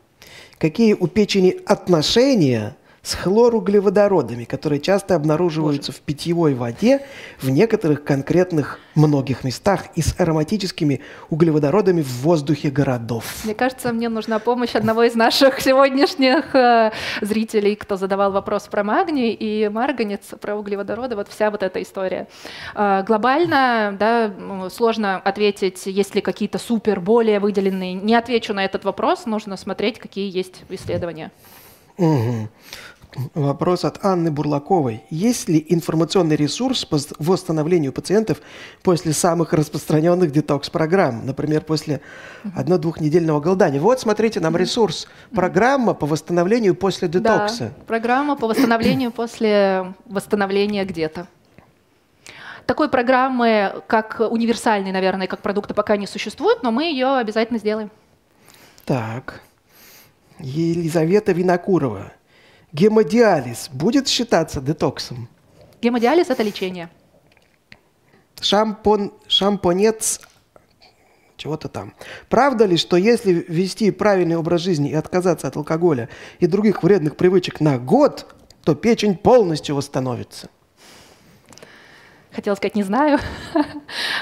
Какие 0.58 0.94
у 0.94 1.08
печени 1.08 1.60
отношения 1.66 2.76
с 3.08 3.14
хлоруглеводородами, 3.14 4.44
которые 4.44 4.82
часто 4.82 5.16
обнаруживаются 5.16 5.94
Боже. 5.94 6.00
в 6.00 6.02
питьевой 6.02 6.56
воде 6.56 7.06
в 7.40 7.50
некоторых 7.50 8.04
конкретных 8.04 8.80
многих 8.96 9.46
местах 9.46 9.86
и 9.96 10.02
с 10.02 10.20
ароматическими 10.20 11.00
углеводородами 11.30 12.02
в 12.02 12.22
воздухе 12.24 12.70
городов. 12.70 13.24
Мне 13.46 13.56
кажется, 13.56 13.94
мне 13.94 14.10
нужна 14.10 14.40
помощь 14.40 14.76
одного 14.76 15.04
из 15.04 15.16
наших 15.16 15.62
сегодняшних 15.62 16.54
э, 16.54 16.92
зрителей, 17.22 17.78
кто 17.78 17.96
задавал 17.96 18.34
вопрос 18.34 18.64
про 18.64 18.84
магний 18.84 19.32
и 19.32 19.70
марганец, 19.70 20.34
про 20.42 20.58
углеводороды, 20.58 21.16
вот 21.16 21.30
вся 21.30 21.50
вот 21.50 21.64
эта 21.64 21.82
история. 21.82 22.28
Э, 22.76 23.04
глобально, 23.08 23.96
да, 23.98 24.34
сложно 24.70 25.16
ответить, 25.16 25.86
есть 25.86 26.14
ли 26.14 26.20
какие-то 26.20 26.58
супер 26.58 27.00
более 27.00 27.40
выделенные. 27.40 27.94
Не 27.94 28.16
отвечу 28.16 28.54
на 28.54 28.66
этот 28.66 28.84
вопрос, 28.84 29.26
нужно 29.26 29.56
смотреть, 29.56 29.98
какие 29.98 30.30
есть 30.30 30.64
исследования. 30.68 31.32
Угу. 31.98 32.50
Вопрос 33.34 33.86
от 33.86 34.04
Анны 34.04 34.32
Бурлаковой. 34.32 35.04
Есть 35.10 35.48
ли 35.48 35.66
информационный 35.70 36.36
ресурс 36.36 36.86
по 36.86 37.00
восстановлению 37.20 37.94
пациентов 37.94 38.40
после 38.84 39.14
самых 39.14 39.54
распространенных 39.54 40.32
детокс-программ? 40.32 41.26
Например, 41.26 41.62
после 41.62 42.02
одно-двухнедельного 42.56 43.40
голодания. 43.40 43.80
Вот, 43.80 44.00
смотрите, 44.00 44.40
нам 44.40 44.58
ресурс. 44.58 45.08
Программа 45.34 45.94
по 45.94 46.06
восстановлению 46.06 46.76
после 46.76 47.08
детокса. 47.08 47.74
Да, 47.78 47.84
программа 47.86 48.36
по 48.36 48.48
восстановлению 48.48 49.12
после 49.12 49.94
восстановления 50.06 50.84
где-то. 50.84 51.28
Такой 52.66 52.90
программы, 52.90 53.82
как 53.88 54.20
универсальной, 54.20 54.92
наверное, 54.92 55.28
как 55.28 55.40
продукта 55.40 55.74
пока 55.74 55.96
не 55.96 56.06
существует, 56.06 56.62
но 56.62 56.72
мы 56.72 56.84
ее 56.84 57.16
обязательно 57.16 57.58
сделаем. 57.58 57.90
Так. 58.84 59.42
Елизавета 60.40 61.32
Винокурова. 61.32 62.12
Гемодиализ 62.74 63.70
будет 63.72 64.08
считаться 64.08 64.62
детоксом? 64.62 65.30
Гемодиализ– 65.82 66.28
это 66.30 66.44
лечение. 66.44 66.90
Шампон, 68.42 69.14
шампонец 69.28 70.20
чего-то 71.38 71.70
там. 71.70 71.94
Правда 72.30 72.66
ли, 72.66 72.78
что 72.78 72.98
если 72.98 73.46
вести 73.48 73.92
правильный 73.92 74.36
образ 74.36 74.62
жизни 74.62 74.90
и 74.90 74.96
отказаться 74.96 75.48
от 75.48 75.56
алкоголя 75.56 76.10
и 76.40 76.48
других 76.48 76.84
вредных 76.84 77.16
привычек 77.16 77.62
на 77.62 77.78
год, 77.78 78.36
то 78.64 78.76
печень 78.76 79.16
полностью 79.16 79.76
восстановится? 79.76 80.50
Хотела 82.38 82.54
сказать, 82.54 82.76
не 82.76 82.84
знаю. 82.84 83.20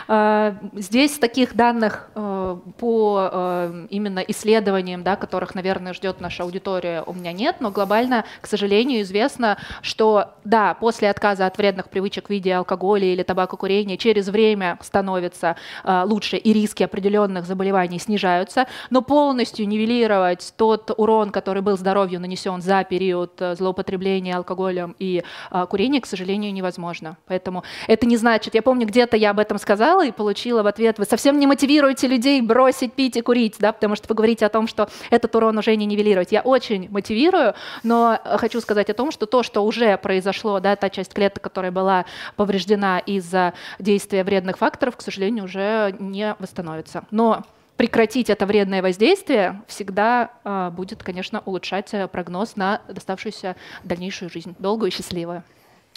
А, 0.07 0.57
здесь 0.73 1.17
таких 1.17 1.55
данных 1.55 2.11
э, 2.13 2.57
по 2.77 3.29
э, 3.31 3.87
именно 3.89 4.19
исследованиям, 4.19 5.01
да, 5.01 5.15
которых, 5.15 5.55
наверное, 5.55 5.93
ждет 5.93 6.21
наша 6.21 6.43
аудитория, 6.43 7.01
у 7.07 7.13
меня 7.13 7.31
нет, 7.31 7.55
но 7.59 7.71
глобально, 7.71 8.23
к 8.41 8.45
сожалению, 8.45 9.01
известно, 9.01 9.57
что 9.81 10.35
да, 10.43 10.75
после 10.75 11.09
отказа 11.09 11.47
от 11.47 11.57
вредных 11.57 11.89
привычек 11.89 12.27
в 12.27 12.29
виде 12.29 12.53
алкоголя 12.53 13.05
или 13.05 13.23
табакокурения 13.23 13.97
через 13.97 14.27
время 14.29 14.77
становится 14.81 15.55
э, 15.83 16.03
лучше 16.05 16.37
и 16.37 16.53
риски 16.53 16.83
определенных 16.83 17.45
заболеваний 17.45 17.97
снижаются, 17.97 18.67
но 18.91 19.01
полностью 19.01 19.67
нивелировать 19.67 20.53
тот 20.55 20.91
урон, 20.95 21.31
который 21.31 21.63
был 21.63 21.77
здоровью 21.77 22.19
нанесен 22.19 22.61
за 22.61 22.83
период 22.83 23.41
злоупотребления 23.53 24.35
алкоголем 24.35 24.95
и 24.99 25.23
курения, 25.69 25.99
к 25.99 26.05
сожалению, 26.05 26.53
невозможно. 26.53 27.17
Поэтому 27.25 27.63
это 27.87 28.04
это 28.05 28.09
не 28.09 28.17
значит. 28.17 28.53
Я 28.53 28.61
помню, 28.61 28.85
где-то 28.85 29.17
я 29.17 29.31
об 29.31 29.39
этом 29.39 29.57
сказала 29.57 30.05
и 30.05 30.11
получила 30.11 30.61
в 30.63 30.67
ответ, 30.67 30.99
вы 30.99 31.05
совсем 31.05 31.39
не 31.39 31.47
мотивируете 31.47 32.07
людей 32.07 32.39
бросить 32.41 32.93
пить 32.93 33.17
и 33.17 33.21
курить, 33.21 33.55
да, 33.59 33.71
потому 33.71 33.95
что 33.95 34.07
вы 34.07 34.15
говорите 34.15 34.45
о 34.45 34.49
том, 34.49 34.67
что 34.67 34.87
этот 35.09 35.35
урон 35.35 35.57
уже 35.57 35.75
не 35.75 35.85
нивелировать. 35.85 36.31
Я 36.31 36.41
очень 36.41 36.87
мотивирую, 36.91 37.55
но 37.83 38.19
хочу 38.23 38.61
сказать 38.61 38.89
о 38.89 38.93
том, 38.93 39.11
что 39.11 39.25
то, 39.25 39.43
что 39.43 39.65
уже 39.65 39.97
произошло, 39.97 40.59
да, 40.59 40.75
та 40.75 40.89
часть 40.89 41.13
клеток, 41.13 41.43
которая 41.43 41.71
была 41.71 42.05
повреждена 42.35 42.99
из-за 42.99 43.53
действия 43.79 44.23
вредных 44.23 44.57
факторов, 44.57 44.95
к 44.97 45.01
сожалению, 45.01 45.45
уже 45.45 45.95
не 45.99 46.35
восстановится. 46.39 47.05
Но 47.11 47.43
прекратить 47.75 48.29
это 48.29 48.45
вредное 48.45 48.81
воздействие 48.81 49.61
всегда 49.67 50.29
э, 50.43 50.69
будет, 50.71 51.03
конечно, 51.03 51.41
улучшать 51.45 51.91
прогноз 52.11 52.55
на 52.55 52.81
доставшуюся 52.87 53.55
дальнейшую 53.83 54.29
жизнь, 54.29 54.55
долгую 54.59 54.91
и 54.91 54.93
счастливую. 54.93 55.43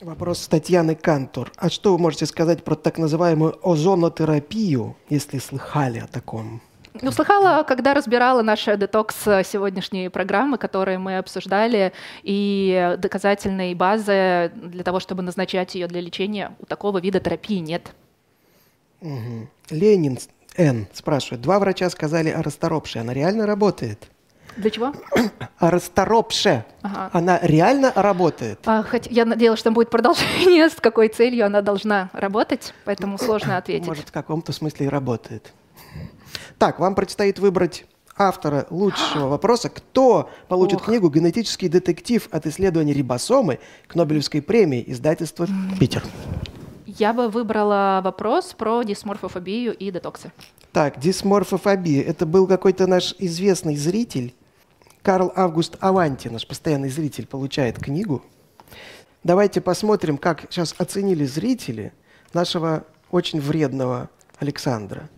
Вопрос 0.00 0.46
Татьяны 0.46 0.94
Кантор. 0.94 1.50
А 1.56 1.68
что 1.68 1.92
вы 1.92 1.98
можете 1.98 2.26
сказать 2.26 2.62
про 2.62 2.76
так 2.76 2.98
называемую 2.98 3.58
озонотерапию, 3.68 4.96
если 5.08 5.38
слыхали 5.38 5.98
о 5.98 6.06
таком? 6.06 6.60
Ну, 7.02 7.10
слыхала, 7.10 7.64
когда 7.64 7.94
разбирала 7.94 8.42
наши 8.42 8.76
детокс 8.76 9.16
сегодняшние 9.22 10.08
программы, 10.08 10.56
которые 10.56 10.98
мы 10.98 11.18
обсуждали, 11.18 11.92
и 12.22 12.96
доказательной 12.98 13.74
базы 13.74 14.52
для 14.54 14.84
того, 14.84 15.00
чтобы 15.00 15.22
назначать 15.22 15.74
ее 15.74 15.88
для 15.88 16.00
лечения, 16.00 16.54
у 16.60 16.66
такого 16.66 16.98
вида 16.98 17.18
терапии 17.18 17.58
нет. 17.58 17.92
Угу. 19.00 19.48
Ленин 19.70 20.18
Н 20.56 20.86
спрашивает. 20.92 21.42
Два 21.42 21.58
врача 21.58 21.90
сказали 21.90 22.30
о 22.30 22.42
расторопше. 22.42 23.00
Она 23.00 23.14
реально 23.14 23.46
работает? 23.46 24.10
Для 24.58 24.70
чего? 24.70 24.92
Расторопше. 25.60 26.64
Ага. 26.82 27.10
Она 27.12 27.38
реально 27.42 27.92
работает. 27.94 28.58
А, 28.66 28.82
хоть, 28.82 29.06
я 29.06 29.24
надеялась, 29.24 29.60
что 29.60 29.68
там 29.68 29.74
будет 29.74 29.88
продолжение, 29.88 30.68
с 30.68 30.74
какой 30.74 31.08
целью 31.08 31.46
она 31.46 31.62
должна 31.62 32.10
работать, 32.12 32.74
поэтому 32.84 33.18
сложно 33.18 33.56
ответить. 33.56 33.86
Может, 33.86 34.08
в 34.08 34.12
каком-то 34.12 34.52
смысле 34.52 34.86
и 34.86 34.88
работает. 34.88 35.52
Так, 36.58 36.80
вам 36.80 36.96
предстоит 36.96 37.38
выбрать 37.38 37.86
автора 38.16 38.66
лучшего 38.70 39.28
вопроса. 39.28 39.68
Кто 39.68 40.28
получит 40.48 40.80
Ох. 40.80 40.86
книгу 40.86 41.08
«Генетический 41.08 41.68
детектив 41.68 42.28
от 42.32 42.46
исследований 42.46 42.92
рибосомы» 42.92 43.60
к 43.86 43.94
Нобелевской 43.94 44.42
премии 44.42 44.82
издательства 44.88 45.46
«Питер»? 45.78 46.02
Я 46.84 47.12
бы 47.12 47.28
выбрала 47.28 48.00
вопрос 48.02 48.54
про 48.54 48.82
дисморфофобию 48.82 49.76
и 49.76 49.90
детоксы. 49.92 50.32
Так, 50.72 50.98
дисморфофобия. 50.98 52.02
Это 52.02 52.26
был 52.26 52.46
какой-то 52.48 52.86
наш 52.86 53.14
известный 53.18 53.76
зритель, 53.76 54.34
Карл 55.08 55.32
Август 55.34 55.78
Аванти, 55.80 56.28
наш 56.28 56.46
постоянный 56.46 56.90
зритель, 56.90 57.26
получает 57.26 57.78
книгу. 57.78 58.22
Давайте 59.24 59.62
посмотрим, 59.62 60.18
как 60.18 60.42
сейчас 60.50 60.74
оценили 60.76 61.24
зрители 61.24 61.94
нашего 62.34 62.84
очень 63.10 63.40
вредного 63.40 64.10
Александра. 64.38 65.08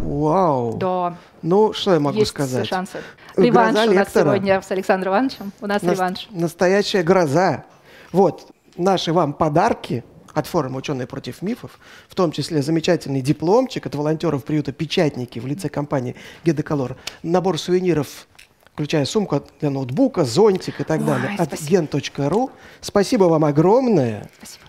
Вау. 0.00 0.78
Да. 0.78 1.16
Ну, 1.42 1.72
что 1.72 1.94
я 1.94 2.00
могу 2.00 2.18
Есть 2.18 2.32
сказать? 2.32 2.66
шансы. 2.66 2.98
Реванш 3.36 3.72
гроза 3.72 3.82
у 3.84 3.94
нас 3.94 4.06
лектора. 4.06 4.24
сегодня 4.24 4.60
с 4.60 4.70
Александром 4.72 5.12
Ивановичем. 5.12 5.52
У 5.60 5.66
нас 5.68 5.80
Нас, 5.82 5.92
реванш. 5.94 6.28
Настоящая 6.32 7.04
гроза. 7.04 7.64
Вот, 8.10 8.50
наши 8.76 9.12
вам 9.12 9.32
подарки 9.32 10.02
от 10.34 10.48
форума 10.48 10.78
«Ученые 10.78 11.06
против 11.06 11.40
мифов», 11.40 11.78
в 12.08 12.16
том 12.16 12.32
числе 12.32 12.62
замечательный 12.62 13.20
дипломчик 13.20 13.86
от 13.86 13.94
волонтеров 13.94 14.44
приюта 14.44 14.72
«Печатники» 14.72 15.38
в 15.38 15.46
лице 15.46 15.68
компании 15.68 16.16
«Гедоколор», 16.44 16.96
набор 17.22 17.58
сувениров 17.58 18.26
включая 18.74 19.04
сумку 19.04 19.42
для 19.60 19.70
ноутбука, 19.70 20.24
зонтик 20.24 20.80
и 20.80 20.84
так 20.84 21.00
Ой, 21.00 21.06
далее, 21.06 21.36
от 21.38 21.52
gen.ru. 21.52 22.50
Спасибо 22.80 23.24
вам 23.24 23.44
огромное. 23.44 24.30
Спасибо. 24.38 24.64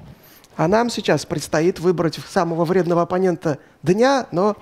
А 0.55 0.67
нам 0.67 0.89
сейчас 0.89 1.25
предстоит 1.25 1.79
выбрать 1.79 2.19
самого 2.29 2.65
вредного 2.65 3.03
оппонента 3.03 3.57
дня, 3.81 4.27
но 4.31 4.55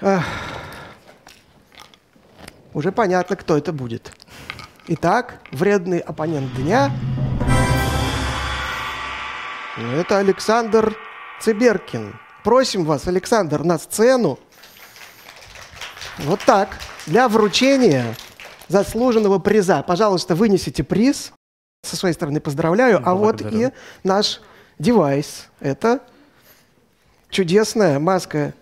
ах, 0.00 0.24
уже 2.74 2.92
понятно, 2.92 3.36
кто 3.36 3.56
это 3.56 3.72
будет. 3.72 4.12
Итак, 4.88 5.40
вредный 5.52 6.00
оппонент 6.00 6.52
дня 6.54 6.92
это 9.78 10.18
Александр 10.18 10.96
Циберкин. 11.40 12.18
Просим 12.44 12.84
вас, 12.84 13.06
Александр, 13.06 13.64
на 13.64 13.78
сцену. 13.78 14.38
Вот 16.18 16.40
так, 16.44 16.76
для 17.06 17.28
вручения 17.28 18.14
заслуженного 18.68 19.38
приза. 19.38 19.82
Пожалуйста, 19.82 20.34
вынесите 20.34 20.82
приз. 20.84 21.32
Со 21.84 21.96
своей 21.96 22.14
стороны 22.14 22.40
поздравляю. 22.40 23.00
А 23.04 23.14
вот 23.14 23.40
и 23.42 23.70
наш 24.04 24.40
девайс. 24.78 25.48
Это 25.60 26.00
чудесная 27.28 27.98
маска 27.98 28.54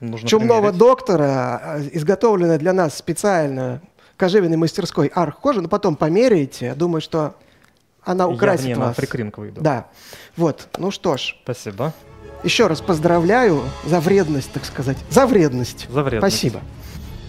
Нужно 0.00 0.28
чумного 0.28 0.60
примерить. 0.60 0.78
доктора, 0.78 1.60
а, 1.62 1.80
изготовленная 1.92 2.58
для 2.58 2.72
нас 2.72 2.96
специально 2.96 3.80
кожевенной 4.16 4.56
мастерской 4.56 5.10
арх-кожи, 5.14 5.60
но 5.62 5.68
потом 5.68 5.96
померяете. 5.96 6.66
Я 6.66 6.74
думаю, 6.74 7.00
что 7.00 7.34
она 8.02 8.24
Я 8.24 8.28
украсит 8.30 8.64
в 8.64 8.66
ней 8.68 8.74
на 8.74 8.86
вас. 8.86 8.96
фрикринг 8.96 9.38
выйду. 9.38 9.60
Да. 9.60 9.86
Вот. 10.36 10.68
Ну 10.78 10.90
что 10.90 11.16
ж, 11.16 11.36
Спасибо. 11.44 11.92
еще 12.42 12.66
раз 12.66 12.80
поздравляю 12.80 13.62
за 13.84 14.00
вредность, 14.00 14.52
так 14.52 14.64
сказать. 14.64 14.96
За 15.10 15.26
вредность. 15.26 15.86
За 15.90 16.02
вредность. 16.02 16.36
Спасибо. 16.36 16.60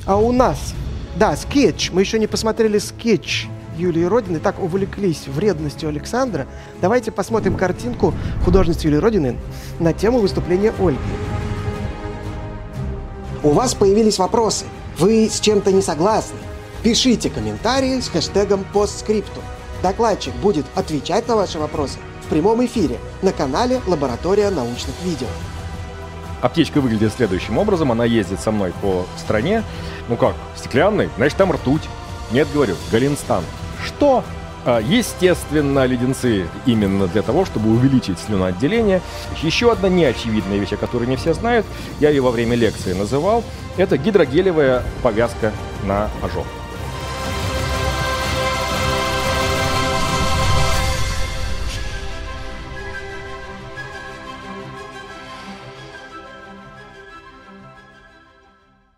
А 0.05 0.17
у 0.17 0.31
нас, 0.31 0.73
да, 1.15 1.35
скетч. 1.37 1.91
Мы 1.91 2.01
еще 2.01 2.19
не 2.19 2.27
посмотрели 2.27 2.77
скетч 2.77 3.47
Юлии 3.77 4.03
Родины. 4.03 4.39
Так 4.39 4.61
увлеклись 4.61 5.27
вредностью 5.27 5.89
Александра. 5.89 6.45
Давайте 6.81 7.11
посмотрим 7.11 7.55
картинку 7.55 8.13
художницы 8.43 8.87
Юлии 8.87 8.97
Родины 8.97 9.37
на 9.79 9.93
тему 9.93 10.19
выступления 10.19 10.73
Ольги. 10.79 10.99
У 13.43 13.51
вас 13.51 13.73
появились 13.73 14.19
вопросы. 14.19 14.65
Вы 14.97 15.29
с 15.29 15.39
чем-то 15.39 15.71
не 15.71 15.81
согласны? 15.81 16.37
Пишите 16.83 17.29
комментарии 17.29 17.99
с 17.99 18.09
хэштегом 18.09 18.65
постскриптум. 18.73 19.43
Докладчик 19.81 20.33
будет 20.35 20.65
отвечать 20.75 21.27
на 21.27 21.35
ваши 21.35 21.59
вопросы 21.59 21.97
в 22.25 22.27
прямом 22.27 22.65
эфире 22.65 22.97
на 23.21 23.31
канале 23.31 23.81
Лаборатория 23.87 24.49
научных 24.49 24.95
видео. 25.03 25.27
Аптечка 26.45 26.79
выглядит 26.79 27.11
следующим 27.11 27.57
образом. 27.57 27.91
Она 27.91 28.05
ездит 28.05 28.39
со 28.39 28.51
мной 28.51 28.71
по 28.79 29.07
стране. 29.17 29.63
Ну 30.09 30.15
как, 30.15 30.35
стеклянный? 30.55 31.09
Значит, 31.17 31.39
там 31.39 31.51
ртуть. 31.51 31.81
Нет, 32.31 32.47
говорю, 32.53 32.75
Галинстан. 32.91 33.43
Что? 33.83 34.23
А, 34.63 34.79
Естественно, 34.79 35.87
леденцы 35.87 36.47
именно 36.67 37.07
для 37.07 37.23
того, 37.23 37.45
чтобы 37.45 37.71
увеличить 37.71 38.19
слюноотделение. 38.19 39.01
Еще 39.41 39.71
одна 39.71 39.89
неочевидная 39.89 40.59
вещь, 40.59 40.73
о 40.73 40.77
которой 40.77 41.07
не 41.07 41.15
все 41.15 41.33
знают, 41.33 41.65
я 41.99 42.09
ее 42.09 42.21
во 42.21 42.29
время 42.29 42.55
лекции 42.55 42.93
называл, 42.93 43.43
это 43.77 43.97
гидрогелевая 43.97 44.83
повязка 45.01 45.51
на 45.83 46.11
ожог. 46.21 46.45